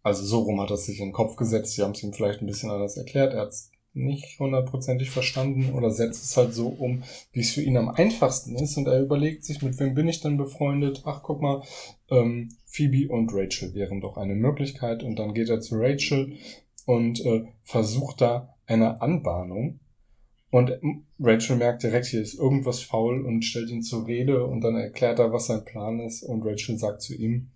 Also 0.02 0.24
so 0.24 0.40
rum 0.40 0.60
hat 0.60 0.70
er 0.70 0.76
sich 0.76 1.00
in 1.00 1.08
den 1.08 1.12
Kopf 1.12 1.36
gesetzt. 1.36 1.74
Sie 1.74 1.82
haben 1.82 1.92
es 1.92 2.02
ihm 2.02 2.12
vielleicht 2.12 2.40
ein 2.40 2.46
bisschen 2.46 2.70
anders 2.70 2.96
erklärt. 2.96 3.34
Er 3.34 3.42
hat 3.42 3.48
es 3.48 3.70
nicht 3.92 4.38
hundertprozentig 4.38 5.10
verstanden 5.10 5.72
oder 5.72 5.90
setzt 5.90 6.22
es 6.22 6.36
halt 6.36 6.54
so 6.54 6.68
um, 6.68 7.02
wie 7.32 7.40
es 7.40 7.50
für 7.50 7.62
ihn 7.62 7.76
am 7.76 7.88
einfachsten 7.88 8.54
ist 8.54 8.76
und 8.76 8.86
er 8.86 9.00
überlegt 9.00 9.44
sich, 9.44 9.62
mit 9.62 9.78
wem 9.80 9.94
bin 9.94 10.06
ich 10.06 10.20
denn 10.20 10.36
befreundet? 10.36 11.02
Ach, 11.06 11.22
guck 11.22 11.40
mal, 11.40 11.62
ähm, 12.10 12.50
Phoebe 12.66 13.10
und 13.10 13.32
Rachel 13.32 13.74
wären 13.74 14.00
doch 14.00 14.16
eine 14.16 14.34
Möglichkeit 14.34 15.02
und 15.02 15.18
dann 15.18 15.32
geht 15.32 15.48
er 15.48 15.60
zu 15.60 15.76
Rachel 15.76 16.34
und 16.84 17.24
äh, 17.24 17.44
versucht 17.64 18.20
da 18.20 18.54
eine 18.66 19.00
Anbahnung 19.00 19.80
und 20.56 20.72
Rachel 21.20 21.56
merkt 21.56 21.82
direkt, 21.82 22.06
hier 22.06 22.22
ist 22.22 22.38
irgendwas 22.38 22.80
faul 22.80 23.26
und 23.26 23.42
stellt 23.42 23.68
ihn 23.68 23.82
zur 23.82 24.06
Rede 24.06 24.46
und 24.46 24.62
dann 24.62 24.74
erklärt 24.74 25.18
er, 25.18 25.30
was 25.30 25.48
sein 25.48 25.66
Plan 25.66 26.00
ist 26.00 26.22
und 26.22 26.46
Rachel 26.46 26.78
sagt 26.78 27.02
zu 27.02 27.14
ihm, 27.14 27.50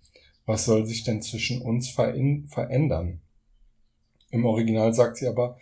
was 0.45 0.65
soll 0.65 0.85
sich 0.85 1.03
denn 1.03 1.23
zwischen 1.23 1.63
uns 1.63 1.89
verändern? 1.89 3.21
Im 4.29 4.45
Original 4.45 4.93
sagt 4.93 5.17
sie 5.17 5.25
aber, 5.25 5.57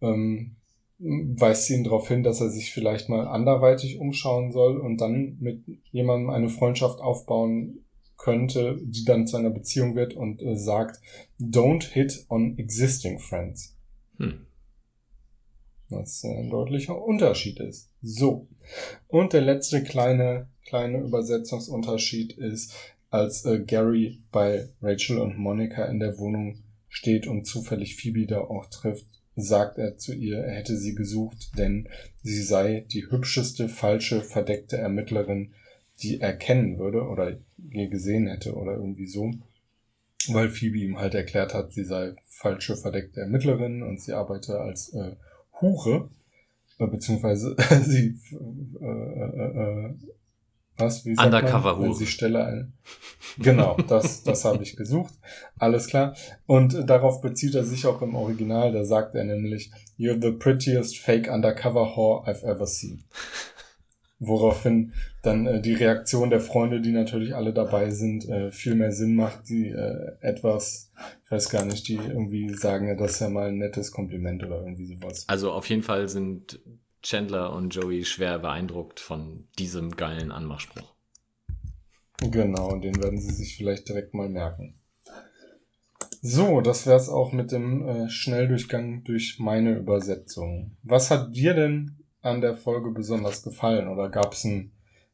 ähm, 0.00 0.56
weist 0.98 1.66
sie 1.66 1.74
ihn 1.74 1.84
darauf 1.84 2.08
hin, 2.08 2.24
dass 2.24 2.40
er 2.40 2.50
sich 2.50 2.72
vielleicht 2.72 3.08
mal 3.08 3.28
anderweitig 3.28 4.00
umschauen 4.00 4.50
soll 4.50 4.76
und 4.76 5.00
dann 5.00 5.36
mit 5.38 5.62
jemandem 5.92 6.30
eine 6.30 6.48
Freundschaft 6.48 7.00
aufbauen 7.00 7.84
könnte, 8.16 8.80
die 8.82 9.04
dann 9.04 9.28
zu 9.28 9.36
einer 9.36 9.50
Beziehung 9.50 9.94
wird 9.94 10.14
und 10.14 10.42
äh, 10.42 10.56
sagt, 10.56 11.00
don't 11.40 11.92
hit 11.92 12.26
on 12.28 12.58
existing 12.58 13.20
friends. 13.20 13.76
Hm. 14.18 14.46
Was 15.92 16.24
ein 16.24 16.50
deutlicher 16.50 17.00
Unterschied 17.02 17.60
ist. 17.60 17.90
So. 18.02 18.48
Und 19.08 19.32
der 19.32 19.42
letzte 19.42 19.82
kleine, 19.82 20.48
kleine 20.66 21.00
Übersetzungsunterschied 21.00 22.32
ist, 22.32 22.74
als 23.10 23.44
äh, 23.44 23.60
Gary 23.60 24.22
bei 24.32 24.68
Rachel 24.80 25.18
und 25.18 25.38
Monica 25.38 25.84
in 25.84 26.00
der 26.00 26.18
Wohnung 26.18 26.62
steht 26.88 27.26
und 27.26 27.46
zufällig 27.46 27.96
Phoebe 27.96 28.26
da 28.26 28.40
auch 28.40 28.66
trifft, 28.66 29.06
sagt 29.34 29.78
er 29.78 29.96
zu 29.96 30.14
ihr, 30.14 30.38
er 30.38 30.54
hätte 30.54 30.76
sie 30.76 30.94
gesucht, 30.94 31.52
denn 31.56 31.88
sie 32.22 32.42
sei 32.42 32.86
die 32.92 33.10
hübscheste, 33.10 33.68
falsche, 33.68 34.22
verdeckte 34.22 34.76
Ermittlerin, 34.76 35.52
die 36.02 36.20
er 36.20 36.34
kennen 36.34 36.78
würde 36.78 37.02
oder 37.02 37.38
je 37.70 37.88
gesehen 37.88 38.26
hätte 38.26 38.54
oder 38.54 38.74
irgendwie 38.74 39.06
so. 39.06 39.30
weil 40.28 40.48
Phoebe 40.48 40.78
ihm 40.78 40.98
halt 40.98 41.14
erklärt 41.14 41.54
hat, 41.54 41.72
sie 41.72 41.84
sei 41.84 42.14
falsche 42.26 42.76
verdeckte 42.76 43.20
Ermittlerin 43.20 43.82
und 43.82 44.00
sie 44.00 44.12
arbeite 44.12 44.60
als 44.60 44.92
äh, 44.94 45.16
Hure, 45.62 46.10
äh, 46.78 46.86
beziehungsweise 46.86 47.56
sie 47.84 48.18
äh, 48.80 48.84
äh, 48.84 49.88
äh, 49.88 49.94
was? 50.76 51.04
Wie 51.04 51.16
Undercover 51.16 51.78
Hure. 51.78 51.94
Sie 51.94 52.06
stelle 52.06 52.44
ein. 52.44 52.72
Genau, 53.38 53.76
das, 53.88 54.22
das 54.24 54.44
habe 54.44 54.62
ich 54.62 54.76
gesucht. 54.76 55.14
Alles 55.58 55.86
klar. 55.86 56.14
Und 56.46 56.88
darauf 56.88 57.20
bezieht 57.20 57.54
er 57.54 57.64
sich 57.64 57.86
auch 57.86 58.02
im 58.02 58.14
Original. 58.14 58.72
Da 58.72 58.84
sagt 58.84 59.14
er 59.14 59.24
nämlich, 59.24 59.70
You're 59.98 60.20
the 60.20 60.32
prettiest 60.32 60.98
fake 60.98 61.30
undercover 61.30 61.96
whore 61.96 62.26
I've 62.26 62.44
ever 62.44 62.66
seen. 62.66 63.04
Woraufhin 64.24 64.92
dann 65.22 65.46
äh, 65.46 65.60
die 65.60 65.74
Reaktion 65.74 66.30
der 66.30 66.40
Freunde, 66.40 66.80
die 66.80 66.92
natürlich 66.92 67.34
alle 67.34 67.52
dabei 67.52 67.90
sind, 67.90 68.28
äh, 68.28 68.52
viel 68.52 68.76
mehr 68.76 68.92
Sinn 68.92 69.16
macht, 69.16 69.48
die 69.48 69.70
äh, 69.70 70.12
etwas, 70.20 70.92
ich 71.24 71.30
weiß 71.32 71.48
gar 71.48 71.64
nicht, 71.64 71.88
die 71.88 71.96
irgendwie 71.96 72.54
sagen, 72.54 72.86
ja, 72.86 72.94
das 72.94 73.14
ist 73.14 73.20
ja 73.20 73.28
mal 73.28 73.48
ein 73.48 73.58
nettes 73.58 73.90
Kompliment 73.90 74.44
oder 74.44 74.60
irgendwie 74.60 74.86
sowas. 74.86 75.24
Also 75.26 75.50
auf 75.50 75.68
jeden 75.68 75.82
Fall 75.82 76.08
sind 76.08 76.60
Chandler 77.02 77.52
und 77.52 77.74
Joey 77.74 78.04
schwer 78.04 78.38
beeindruckt 78.38 79.00
von 79.00 79.48
diesem 79.58 79.96
geilen 79.96 80.30
Anmachspruch. 80.30 80.94
Genau, 82.18 82.76
den 82.76 83.02
werden 83.02 83.20
sie 83.20 83.32
sich 83.32 83.56
vielleicht 83.56 83.88
direkt 83.88 84.14
mal 84.14 84.28
merken. 84.28 84.76
So, 86.20 86.60
das 86.60 86.86
wär's 86.86 87.08
auch 87.08 87.32
mit 87.32 87.50
dem 87.50 87.88
äh, 87.88 88.08
Schnelldurchgang 88.08 89.02
durch 89.02 89.40
meine 89.40 89.76
Übersetzung. 89.76 90.76
Was 90.84 91.10
hat 91.10 91.34
dir 91.34 91.54
denn 91.54 92.01
an 92.22 92.40
der 92.40 92.56
Folge 92.56 92.90
besonders 92.90 93.42
gefallen 93.42 93.88
oder 93.88 94.08
gab's 94.08 94.44
ein, 94.44 94.72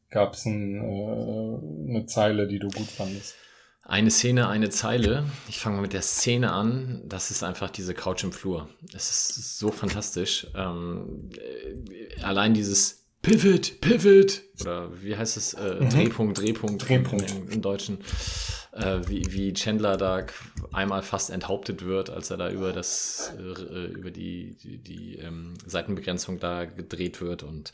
gab's 0.09 0.45
ein, 0.45 0.75
äh, 0.83 1.89
eine 1.89 2.05
Zeile, 2.05 2.47
die 2.47 2.59
du 2.59 2.67
gut 2.69 2.87
fandest? 2.87 3.35
Eine 3.83 4.11
Szene, 4.11 4.47
eine 4.47 4.69
Zeile. 4.69 5.25
Ich 5.47 5.57
fange 5.57 5.77
mal 5.77 5.81
mit 5.81 5.93
der 5.93 6.03
Szene 6.03 6.51
an. 6.51 7.01
Das 7.05 7.31
ist 7.31 7.41
einfach 7.43 7.71
diese 7.71 7.95
Couch 7.95 8.23
im 8.23 8.31
Flur. 8.31 8.69
Es 8.93 9.09
ist 9.09 9.57
so 9.57 9.71
fantastisch. 9.71 10.45
Ähm, 10.55 11.31
äh, 11.35 12.21
allein 12.21 12.53
dieses 12.53 13.07
Pivot, 13.23 13.81
Pivot 13.81 14.43
oder 14.61 14.91
wie 15.01 15.15
heißt 15.17 15.37
es? 15.37 15.53
Äh, 15.55 15.77
Mhm. 15.81 15.89
Drehpunkt, 15.89 16.37
Drehpunkt, 16.39 16.87
Drehpunkt. 16.87 17.31
Im, 17.31 17.49
im 17.49 17.61
Deutschen. 17.63 17.97
Äh, 18.79 19.07
wie, 19.09 19.33
wie 19.33 19.53
Chandler 19.53 19.97
da 19.97 20.25
einmal 20.71 21.01
fast 21.01 21.31
enthauptet 21.31 21.83
wird, 21.83 22.09
als 22.09 22.31
er 22.31 22.37
da 22.37 22.49
über 22.49 22.71
das 22.71 23.33
äh, 23.37 23.87
über 23.87 24.09
die, 24.09 24.55
die, 24.55 24.77
die 24.77 25.15
ähm, 25.17 25.55
Seitenbegrenzung 25.65 26.39
da 26.39 26.65
gedreht 26.65 27.19
wird 27.19 27.43
und 27.43 27.73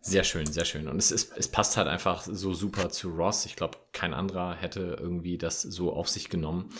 sehr 0.00 0.24
schön, 0.24 0.46
sehr 0.46 0.64
schön. 0.64 0.88
Und 0.88 0.96
es, 0.96 1.12
ist, 1.12 1.36
es 1.36 1.48
passt 1.48 1.76
halt 1.76 1.86
einfach 1.86 2.22
so 2.22 2.52
super 2.52 2.88
zu 2.88 3.10
Ross. 3.10 3.46
Ich 3.46 3.56
glaube, 3.56 3.78
kein 3.92 4.14
anderer 4.14 4.54
hätte 4.54 4.96
irgendwie 4.98 5.38
das 5.38 5.62
so 5.62 5.92
auf 5.92 6.08
sich 6.08 6.28
genommen. 6.30 6.70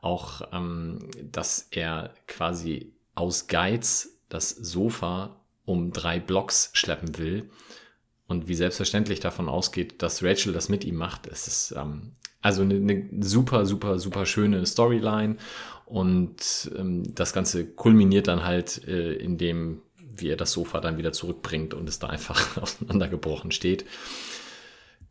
Auch, 0.00 0.42
ähm, 0.52 1.10
dass 1.22 1.68
er 1.70 2.14
quasi 2.26 2.92
aus 3.14 3.48
Geiz 3.48 4.20
das 4.28 4.50
Sofa 4.50 5.40
um 5.64 5.92
drei 5.92 6.20
Blocks 6.20 6.70
schleppen 6.72 7.18
will 7.18 7.50
und 8.28 8.48
wie 8.48 8.54
selbstverständlich 8.54 9.20
davon 9.20 9.48
ausgeht, 9.48 10.02
dass 10.02 10.22
Rachel 10.22 10.52
das 10.52 10.68
mit 10.68 10.84
ihm 10.84 10.96
macht. 10.96 11.26
Es 11.26 11.48
ist 11.48 11.74
ähm, 11.76 12.12
also 12.48 12.62
eine, 12.62 12.74
eine 12.76 13.06
super, 13.20 13.66
super, 13.66 13.98
super 13.98 14.24
schöne 14.24 14.64
Storyline 14.64 15.36
und 15.84 16.70
ähm, 16.76 17.14
das 17.14 17.32
Ganze 17.34 17.66
kulminiert 17.66 18.26
dann 18.26 18.44
halt 18.44 18.86
äh, 18.88 19.12
in 19.12 19.36
dem, 19.36 19.82
wie 20.16 20.30
er 20.30 20.36
das 20.36 20.52
Sofa 20.52 20.80
dann 20.80 20.96
wieder 20.96 21.12
zurückbringt 21.12 21.74
und 21.74 21.88
es 21.88 21.98
da 21.98 22.06
einfach 22.08 22.56
auseinandergebrochen 22.62 23.50
steht. 23.50 23.84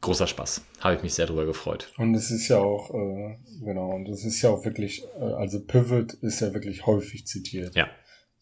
Großer 0.02 0.28
Spaß. 0.28 0.64
Habe 0.82 0.96
ich 0.96 1.04
mich 1.04 1.14
sehr 1.16 1.26
drüber 1.26 1.46
gefreut. 1.46 1.92
Und 1.98 2.14
es 2.16 2.30
ist 2.32 2.48
ja 2.50 2.58
auch, 2.60 2.92
äh, 2.94 3.36
genau, 3.64 3.96
und 3.96 4.08
es 4.10 4.26
ist 4.26 4.42
ja 4.42 4.50
auch 4.52 4.64
wirklich, 4.66 5.04
äh, 5.20 5.24
also 5.24 5.60
Pivot 5.60 6.14
ist 6.14 6.40
ja 6.40 6.54
wirklich 6.54 6.86
häufig 6.86 7.26
zitiert. 7.26 7.76
Ja. 7.76 7.88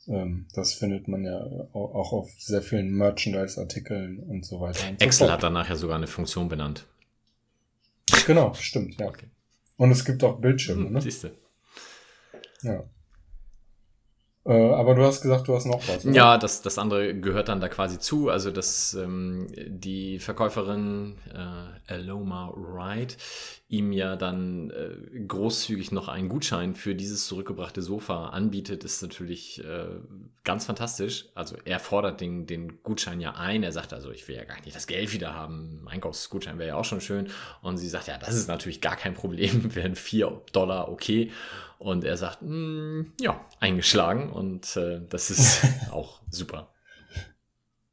Ähm, 0.07 0.47
das 0.53 0.73
findet 0.73 1.07
man 1.07 1.23
ja 1.23 1.39
au- 1.73 1.93
auch 1.95 2.11
auf 2.13 2.29
sehr 2.39 2.61
vielen 2.61 2.91
Merchandise-Artikeln 2.91 4.19
und 4.19 4.45
so 4.45 4.59
weiter. 4.59 4.89
Und 4.89 5.01
Excel 5.01 5.27
so 5.27 5.33
hat 5.33 5.43
danach 5.43 5.69
ja 5.69 5.75
sogar 5.75 5.95
eine 5.97 6.07
Funktion 6.07 6.49
benannt. 6.49 6.85
Genau, 8.25 8.53
stimmt, 8.53 8.99
ja. 8.99 9.07
Okay. 9.07 9.29
Und 9.77 9.91
es 9.91 10.05
gibt 10.05 10.23
auch 10.23 10.39
Bildschirme, 10.39 10.89
ne? 10.89 11.01
Siehst 11.01 11.23
du. 11.23 11.37
Ja. 12.61 12.83
Äh, 14.45 14.73
aber 14.73 14.93
du 14.93 15.03
hast 15.03 15.21
gesagt, 15.21 15.47
du 15.47 15.55
hast 15.55 15.65
noch 15.65 15.81
was. 15.87 16.05
oder? 16.05 16.13
Ja, 16.13 16.37
das, 16.37 16.61
das 16.61 16.77
andere 16.77 17.15
gehört 17.15 17.49
dann 17.49 17.59
da 17.59 17.67
quasi 17.67 17.97
zu. 17.97 18.29
Also, 18.29 18.51
dass 18.51 18.93
ähm, 18.93 19.47
die 19.55 20.19
Verkäuferin 20.19 21.17
äh, 21.33 21.93
Aloma 21.93 22.53
Wright 22.55 23.17
ihm 23.67 23.91
ja 23.91 24.15
dann 24.15 24.69
äh, 24.69 25.19
großzügig 25.21 25.91
noch 25.91 26.07
einen 26.07 26.29
Gutschein 26.29 26.75
für 26.75 26.93
dieses 26.93 27.25
zurückgebrachte 27.25 27.81
Sofa 27.81 28.27
anbietet, 28.29 28.83
ist 28.83 29.01
natürlich 29.01 29.63
äh, 29.63 29.87
ganz 30.43 30.65
fantastisch. 30.65 31.25
Also, 31.33 31.55
er 31.65 31.79
fordert 31.79 32.21
den, 32.21 32.45
den 32.45 32.83
Gutschein 32.83 33.19
ja 33.21 33.33
ein. 33.33 33.63
Er 33.63 33.71
sagt 33.71 33.93
also, 33.93 34.11
ich 34.11 34.27
will 34.27 34.35
ja 34.35 34.43
gar 34.43 34.61
nicht 34.61 34.75
das 34.75 34.85
Geld 34.85 35.11
wieder 35.11 35.33
haben. 35.33 35.81
Ein 35.85 35.95
Einkaufsgutschein 35.95 36.59
wäre 36.59 36.69
ja 36.69 36.75
auch 36.75 36.85
schon 36.85 37.01
schön. 37.01 37.29
Und 37.63 37.77
sie 37.77 37.89
sagt, 37.89 38.07
ja, 38.07 38.19
das 38.19 38.35
ist 38.35 38.47
natürlich 38.47 38.79
gar 38.79 38.95
kein 38.95 39.15
Problem. 39.15 39.73
Wären 39.73 39.95
4 39.95 40.41
Dollar 40.51 40.91
okay. 40.91 41.31
Und 41.79 42.03
er 42.03 42.17
sagt, 42.17 42.41
"Mm, 42.41 43.13
ja, 43.21 43.39
eingeschlagen. 43.59 44.29
Und 44.29 44.75
äh, 44.77 45.01
das 45.09 45.29
ist 45.29 45.65
auch 45.91 46.21
super. 46.29 46.71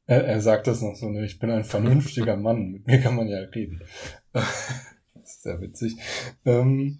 Er, 0.05 0.25
er 0.25 0.41
sagt 0.41 0.67
das 0.67 0.81
noch 0.81 0.95
so, 0.95 1.09
ne? 1.09 1.25
ich 1.25 1.39
bin 1.39 1.49
ein 1.49 1.63
vernünftiger 1.63 2.35
Mann, 2.35 2.71
mit 2.71 2.87
mir 2.87 2.99
kann 2.99 3.15
man 3.15 3.27
ja 3.27 3.39
reden. 3.39 3.81
das 4.33 4.45
ist 5.23 5.43
sehr 5.43 5.61
witzig. 5.61 5.95
Ähm, 6.45 6.99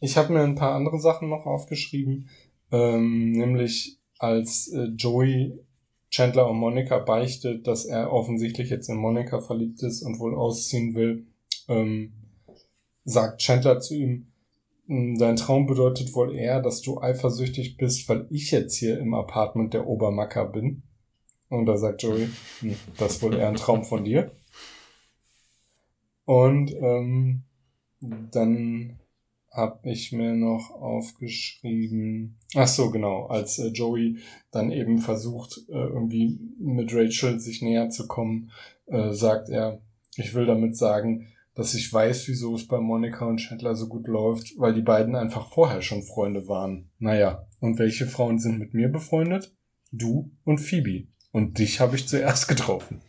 ich 0.00 0.16
habe 0.16 0.32
mir 0.32 0.42
ein 0.42 0.54
paar 0.54 0.74
andere 0.74 1.00
Sachen 1.00 1.28
noch 1.28 1.46
aufgeschrieben, 1.46 2.28
ähm, 2.70 3.32
nämlich 3.32 3.98
als 4.18 4.68
äh, 4.68 4.84
Joey 4.96 5.58
Chandler 6.10 6.48
und 6.48 6.58
Monica 6.58 6.98
beichtet, 6.98 7.66
dass 7.66 7.84
er 7.84 8.12
offensichtlich 8.12 8.70
jetzt 8.70 8.88
in 8.88 8.96
Monica 8.96 9.40
verliebt 9.40 9.82
ist 9.82 10.02
und 10.02 10.18
wohl 10.20 10.34
ausziehen 10.34 10.94
will, 10.94 11.26
ähm, 11.68 12.12
sagt 13.04 13.40
Chandler 13.40 13.80
zu 13.80 13.94
ihm, 13.94 14.10
"Mm, 14.10 14.37
Dein 14.90 15.36
Traum 15.36 15.66
bedeutet 15.66 16.14
wohl 16.14 16.34
eher, 16.34 16.62
dass 16.62 16.80
du 16.80 16.98
eifersüchtig 16.98 17.76
bist, 17.76 18.08
weil 18.08 18.26
ich 18.30 18.50
jetzt 18.50 18.74
hier 18.74 18.98
im 18.98 19.12
Apartment 19.12 19.74
der 19.74 19.86
Obermacker 19.86 20.46
bin. 20.46 20.82
Und 21.50 21.66
da 21.66 21.76
sagt 21.76 22.02
Joey, 22.02 22.28
"Hm, 22.60 22.74
das 22.96 23.16
ist 23.16 23.22
wohl 23.22 23.34
eher 23.34 23.48
ein 23.48 23.56
Traum 23.56 23.84
von 23.84 24.04
dir. 24.04 24.32
Und 26.24 26.74
ähm, 26.74 27.42
dann 28.00 28.98
habe 29.50 29.90
ich 29.90 30.12
mir 30.12 30.34
noch 30.34 30.70
aufgeschrieben, 30.70 32.38
ach 32.54 32.68
so 32.68 32.90
genau, 32.90 33.26
als 33.26 33.58
äh, 33.58 33.68
Joey 33.68 34.18
dann 34.52 34.70
eben 34.70 34.98
versucht, 34.98 35.58
äh, 35.68 35.72
irgendwie 35.72 36.38
mit 36.58 36.94
Rachel 36.94 37.40
sich 37.40 37.60
näher 37.60 37.90
zu 37.90 38.06
kommen, 38.06 38.50
äh, 38.86 39.12
sagt 39.12 39.50
er, 39.50 39.82
ich 40.16 40.34
will 40.34 40.46
damit 40.46 40.76
sagen, 40.76 41.28
dass 41.58 41.74
ich 41.74 41.92
weiß, 41.92 42.28
wieso 42.28 42.54
es 42.54 42.68
bei 42.68 42.78
Monica 42.78 43.26
und 43.26 43.38
Chandler 43.38 43.74
so 43.74 43.88
gut 43.88 44.06
läuft, 44.06 44.56
weil 44.58 44.74
die 44.74 44.80
beiden 44.80 45.16
einfach 45.16 45.52
vorher 45.52 45.82
schon 45.82 46.04
Freunde 46.04 46.46
waren. 46.46 46.92
Naja, 47.00 47.48
und 47.58 47.80
welche 47.80 48.06
Frauen 48.06 48.38
sind 48.38 48.60
mit 48.60 48.74
mir 48.74 48.88
befreundet? 48.88 49.52
Du 49.90 50.30
und 50.44 50.58
Phoebe. 50.58 51.08
Und 51.32 51.58
dich 51.58 51.80
habe 51.80 51.96
ich 51.96 52.06
zuerst 52.06 52.46
getroffen. 52.48 53.02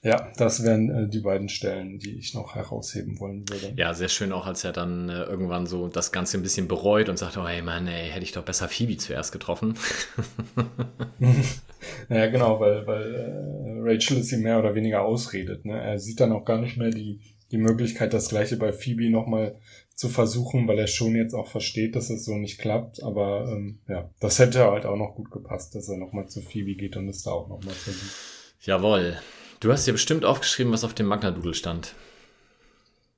Ja, 0.00 0.32
das 0.38 0.62
wären 0.62 0.88
äh, 0.88 1.08
die 1.10 1.20
beiden 1.20 1.50
Stellen, 1.50 1.98
die 1.98 2.16
ich 2.16 2.32
noch 2.32 2.54
herausheben 2.54 3.20
wollen 3.20 3.46
würde. 3.50 3.74
Ja, 3.76 3.92
sehr 3.92 4.08
schön 4.08 4.32
auch, 4.32 4.46
als 4.46 4.64
er 4.64 4.72
dann 4.72 5.10
äh, 5.10 5.24
irgendwann 5.24 5.66
so 5.66 5.88
das 5.88 6.10
Ganze 6.10 6.38
ein 6.38 6.42
bisschen 6.42 6.68
bereut 6.68 7.10
und 7.10 7.18
sagt, 7.18 7.36
oh 7.36 7.46
hey 7.46 7.60
Mann, 7.60 7.86
ey, 7.86 8.08
hätte 8.08 8.24
ich 8.24 8.32
doch 8.32 8.44
besser 8.46 8.68
Phoebe 8.68 8.96
zuerst 8.96 9.30
getroffen. 9.30 9.74
Ja, 12.08 12.26
genau, 12.26 12.60
weil, 12.60 12.86
weil 12.86 13.14
äh, 13.14 13.80
Rachel 13.80 14.18
es 14.18 14.32
ihm 14.32 14.42
mehr 14.42 14.58
oder 14.58 14.74
weniger 14.74 15.02
ausredet. 15.02 15.64
Ne? 15.64 15.80
Er 15.80 15.98
sieht 15.98 16.20
dann 16.20 16.32
auch 16.32 16.44
gar 16.44 16.58
nicht 16.60 16.76
mehr 16.76 16.90
die, 16.90 17.20
die 17.50 17.58
Möglichkeit, 17.58 18.14
das 18.14 18.28
gleiche 18.28 18.56
bei 18.56 18.72
Phoebe 18.72 19.10
nochmal 19.10 19.56
zu 19.94 20.08
versuchen, 20.08 20.68
weil 20.68 20.78
er 20.78 20.86
schon 20.86 21.16
jetzt 21.16 21.34
auch 21.34 21.48
versteht, 21.48 21.96
dass 21.96 22.10
es 22.10 22.24
so 22.24 22.36
nicht 22.36 22.58
klappt. 22.58 23.02
Aber 23.02 23.48
ähm, 23.50 23.80
ja, 23.88 24.10
das 24.20 24.38
hätte 24.38 24.70
halt 24.70 24.86
auch 24.86 24.96
noch 24.96 25.14
gut 25.14 25.30
gepasst, 25.30 25.74
dass 25.74 25.88
er 25.88 25.96
nochmal 25.96 26.28
zu 26.28 26.42
Phoebe 26.42 26.74
geht 26.74 26.96
und 26.96 27.08
es 27.08 27.22
da 27.22 27.32
auch 27.32 27.48
nochmal 27.48 27.74
versucht. 27.74 28.14
Jawohl. 28.60 29.18
Du 29.60 29.72
hast 29.72 29.86
dir 29.86 29.92
bestimmt 29.92 30.24
aufgeschrieben, 30.24 30.72
was 30.72 30.84
auf 30.84 30.92
dem 30.92 31.06
Magna-Doodle 31.06 31.54
stand. 31.54 31.94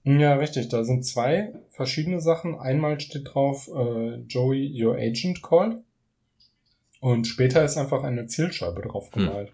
Ja, 0.05 0.37
richtig. 0.37 0.69
Da 0.69 0.85
sind 0.85 1.05
zwei 1.05 1.53
verschiedene 1.71 2.21
Sachen. 2.21 2.59
Einmal 2.59 3.01
steht 3.01 3.35
drauf, 3.35 3.69
äh, 3.69 4.17
Joey, 4.29 4.73
your 4.83 4.97
agent 4.97 5.43
called. 5.43 5.79
Und 7.01 7.27
später 7.27 7.65
ist 7.65 7.77
einfach 7.77 8.03
eine 8.03 8.27
Zielscheibe 8.27 8.83
drauf 8.83 9.11
gemalt. 9.11 9.53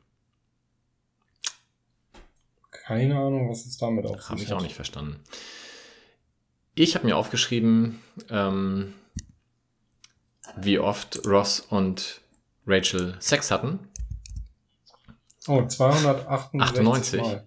Keine 2.70 3.16
Ahnung, 3.16 3.50
was 3.50 3.66
es 3.66 3.76
damit 3.78 4.06
auf 4.06 4.28
Habe 4.28 4.38
sich 4.38 4.48
ich 4.48 4.52
auch 4.52 4.58
hat. 4.58 4.64
nicht 4.64 4.74
verstanden. 4.74 5.20
Ich 6.74 6.94
habe 6.94 7.06
mir 7.06 7.16
aufgeschrieben, 7.16 8.00
ähm, 8.30 8.94
wie 10.56 10.78
oft 10.78 11.26
Ross 11.26 11.60
und 11.60 12.20
Rachel 12.66 13.16
Sex 13.20 13.50
hatten. 13.50 13.78
Oh, 15.46 15.66
268 15.66 16.60
98. 16.60 17.20
Mal. 17.20 17.44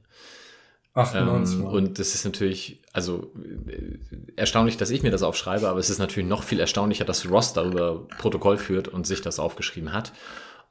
98 0.94 1.60
Ähm, 1.60 1.66
und 1.66 2.00
das 2.00 2.16
ist 2.16 2.26
natürlich, 2.26 2.82
also 2.98 3.32
äh, 3.68 4.00
erstaunlich, 4.38 4.76
dass 4.76 4.90
ich 4.90 5.04
mir 5.04 5.12
das 5.12 5.22
aufschreibe, 5.22 5.70
aber 5.70 5.80
es 5.80 5.92
ist 5.92 6.00
natürlich 6.00 6.28
noch 6.28 6.42
viel 6.42 6.60
erstaunlicher, 6.60 7.06
dass 7.06 7.30
Ross 7.30 7.54
darüber 7.54 8.08
Protokoll 8.18 8.58
führt 8.58 8.88
und 8.88 9.06
sich 9.06 9.22
das 9.22 9.38
aufgeschrieben 9.38 9.94
hat. 9.94 10.14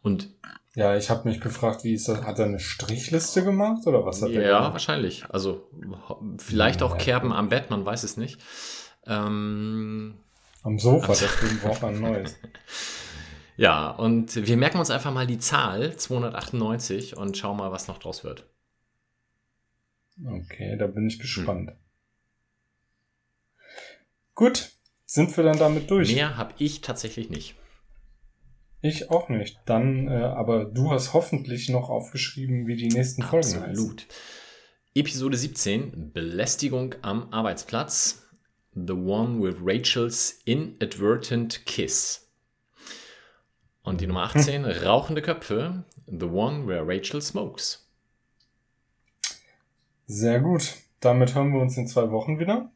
Und 0.02 0.28
ja, 0.74 0.96
ich 0.96 1.08
habe 1.08 1.28
mich 1.28 1.40
gefragt, 1.40 1.84
wie 1.84 1.94
ist 1.94 2.08
das? 2.08 2.24
Hat 2.24 2.40
er 2.40 2.46
eine 2.46 2.58
Strichliste 2.58 3.44
gemacht 3.44 3.86
oder 3.86 4.04
was 4.04 4.22
hat 4.22 4.30
ja, 4.30 4.40
er? 4.40 4.48
Ja, 4.48 4.72
wahrscheinlich. 4.72 5.24
Also 5.28 5.70
vielleicht 6.38 6.82
auch 6.82 6.98
Kerben 6.98 7.32
am 7.32 7.48
Bett, 7.48 7.70
man 7.70 7.86
weiß 7.86 8.02
es 8.02 8.16
nicht. 8.16 8.40
Ähm, 9.06 10.16
am 10.64 10.80
Sofa, 10.80 11.12
deswegen 11.12 11.60
braucht 11.60 11.82
man 11.82 11.94
ein 11.94 12.00
neues. 12.00 12.36
Ja, 13.58 13.88
und 13.88 14.36
wir 14.36 14.58
merken 14.58 14.76
uns 14.76 14.90
einfach 14.90 15.14
mal 15.14 15.26
die 15.26 15.38
Zahl 15.38 15.96
298 15.96 17.16
und 17.16 17.38
schauen 17.38 17.56
mal, 17.56 17.72
was 17.72 17.88
noch 17.88 17.96
draus 17.96 18.22
wird. 18.22 18.44
Okay, 20.22 20.76
da 20.76 20.88
bin 20.88 21.06
ich 21.06 21.18
gespannt. 21.18 21.70
Hm. 21.70 21.76
Gut, 24.36 24.70
sind 25.06 25.34
wir 25.36 25.44
dann 25.44 25.58
damit 25.58 25.90
durch? 25.90 26.14
Mehr 26.14 26.36
habe 26.36 26.52
ich 26.58 26.82
tatsächlich 26.82 27.30
nicht. 27.30 27.56
Ich 28.82 29.10
auch 29.10 29.30
nicht. 29.30 29.58
Dann, 29.64 30.08
äh, 30.08 30.12
aber 30.12 30.66
du 30.66 30.90
hast 30.90 31.14
hoffentlich 31.14 31.70
noch 31.70 31.88
aufgeschrieben, 31.88 32.66
wie 32.66 32.76
die 32.76 32.88
nächsten 32.88 33.22
Folgen 33.22 33.46
Absolut. 33.46 33.68
heißen. 33.68 33.84
Absolut. 33.84 34.06
Episode 34.94 35.36
17, 35.38 36.12
Belästigung 36.12 36.94
am 37.00 37.32
Arbeitsplatz. 37.32 38.26
The 38.74 38.92
One 38.92 39.42
with 39.42 39.56
Rachel's 39.62 40.42
Inadvertent 40.44 41.64
Kiss. 41.64 42.28
Und 43.82 44.02
die 44.02 44.06
Nummer 44.06 44.24
18, 44.24 44.66
hm. 44.66 44.70
Rauchende 44.84 45.22
Köpfe. 45.22 45.84
The 46.06 46.26
One 46.26 46.66
where 46.66 46.86
Rachel 46.86 47.22
smokes. 47.22 47.88
Sehr 50.06 50.40
gut. 50.40 50.74
Damit 51.00 51.34
hören 51.34 51.54
wir 51.54 51.60
uns 51.60 51.76
in 51.78 51.88
zwei 51.88 52.10
Wochen 52.10 52.38
wieder. 52.38 52.70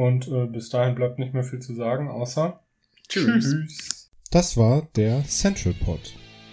Und 0.00 0.28
äh, 0.28 0.46
bis 0.46 0.70
dahin 0.70 0.94
bleibt 0.94 1.18
nicht 1.18 1.34
mehr 1.34 1.44
viel 1.44 1.58
zu 1.58 1.74
sagen, 1.74 2.08
außer 2.08 2.58
Tschüss. 3.06 3.44
Tschüss. 3.44 4.10
Das 4.30 4.56
war 4.56 4.88
der 4.96 5.22
Central 5.26 5.74
Pod. 5.74 6.00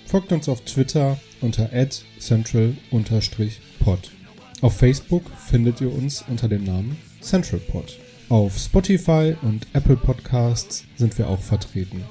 Folgt 0.05 0.33
uns 0.33 0.49
auf 0.49 0.59
Twitter 0.65 1.17
unter 1.39 1.69
central-pod. 2.19 4.11
Auf 4.59 4.75
Facebook 4.75 5.23
findet 5.37 5.79
ihr 5.79 5.93
uns 5.93 6.25
unter 6.27 6.49
dem 6.49 6.65
Namen 6.65 6.97
Central 7.21 7.61
Pod. 7.61 7.97
Auf 8.27 8.57
Spotify 8.57 9.33
und 9.41 9.65
Apple 9.71 9.95
Podcasts 9.95 10.83
sind 10.97 11.17
wir 11.17 11.29
auch 11.29 11.39
vertreten. 11.39 12.03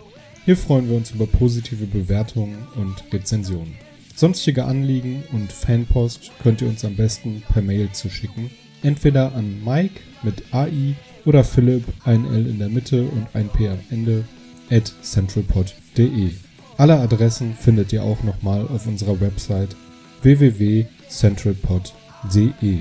Hier 0.47 0.57
freuen 0.57 0.89
wir 0.89 0.97
uns 0.97 1.11
über 1.11 1.27
positive 1.27 1.85
Bewertungen 1.85 2.67
und 2.77 3.13
Rezensionen. 3.13 3.77
Sonstige 4.15 4.65
Anliegen 4.65 5.23
und 5.33 5.53
Fanpost 5.53 6.31
könnt 6.43 6.63
ihr 6.63 6.69
uns 6.69 6.83
am 6.83 6.97
besten 6.97 7.43
per 7.53 7.61
Mail 7.61 7.93
zuschicken. 7.93 8.51
Entweder 8.83 9.35
an 9.35 9.63
Mike 9.63 10.01
mit 10.23 10.55
AI 10.55 10.95
oder 11.27 11.45
Philipp, 11.45 11.85
ein 12.05 12.25
L 12.25 12.47
in 12.47 12.59
der 12.59 12.71
Mitte 12.71 13.05
und 13.05 13.27
ein 13.35 13.51
P 13.51 13.69
am 13.69 13.81
Ende, 13.91 14.25
at 14.71 14.91
centralpod.de. 15.03 16.31
Alle 16.79 16.99
Adressen 16.99 17.55
findet 17.55 17.93
ihr 17.93 18.03
auch 18.03 18.23
nochmal 18.23 18.67
auf 18.69 18.87
unserer 18.87 19.21
Website 19.21 19.77
www.centralpod.de. 20.23 22.79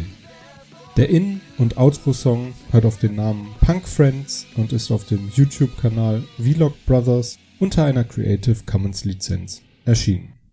Der 0.96 1.10
In- 1.10 1.42
und 1.58 1.76
Outro-Song 1.78 2.54
hört 2.72 2.86
auf 2.86 3.00
den 3.00 3.16
Namen 3.16 3.50
Punk 3.60 3.86
Friends 3.88 4.46
und 4.56 4.72
ist 4.72 4.92
auf 4.92 5.06
dem 5.06 5.32
YouTube-Kanal 5.36 6.24
Vlog 6.38 6.76
Brothers 6.86 7.38
unter 7.60 7.84
einer 7.84 8.06
Creative 8.06 8.60
Commons 8.66 9.06
Lizenz 9.06 9.62
erschienen. 9.86 10.35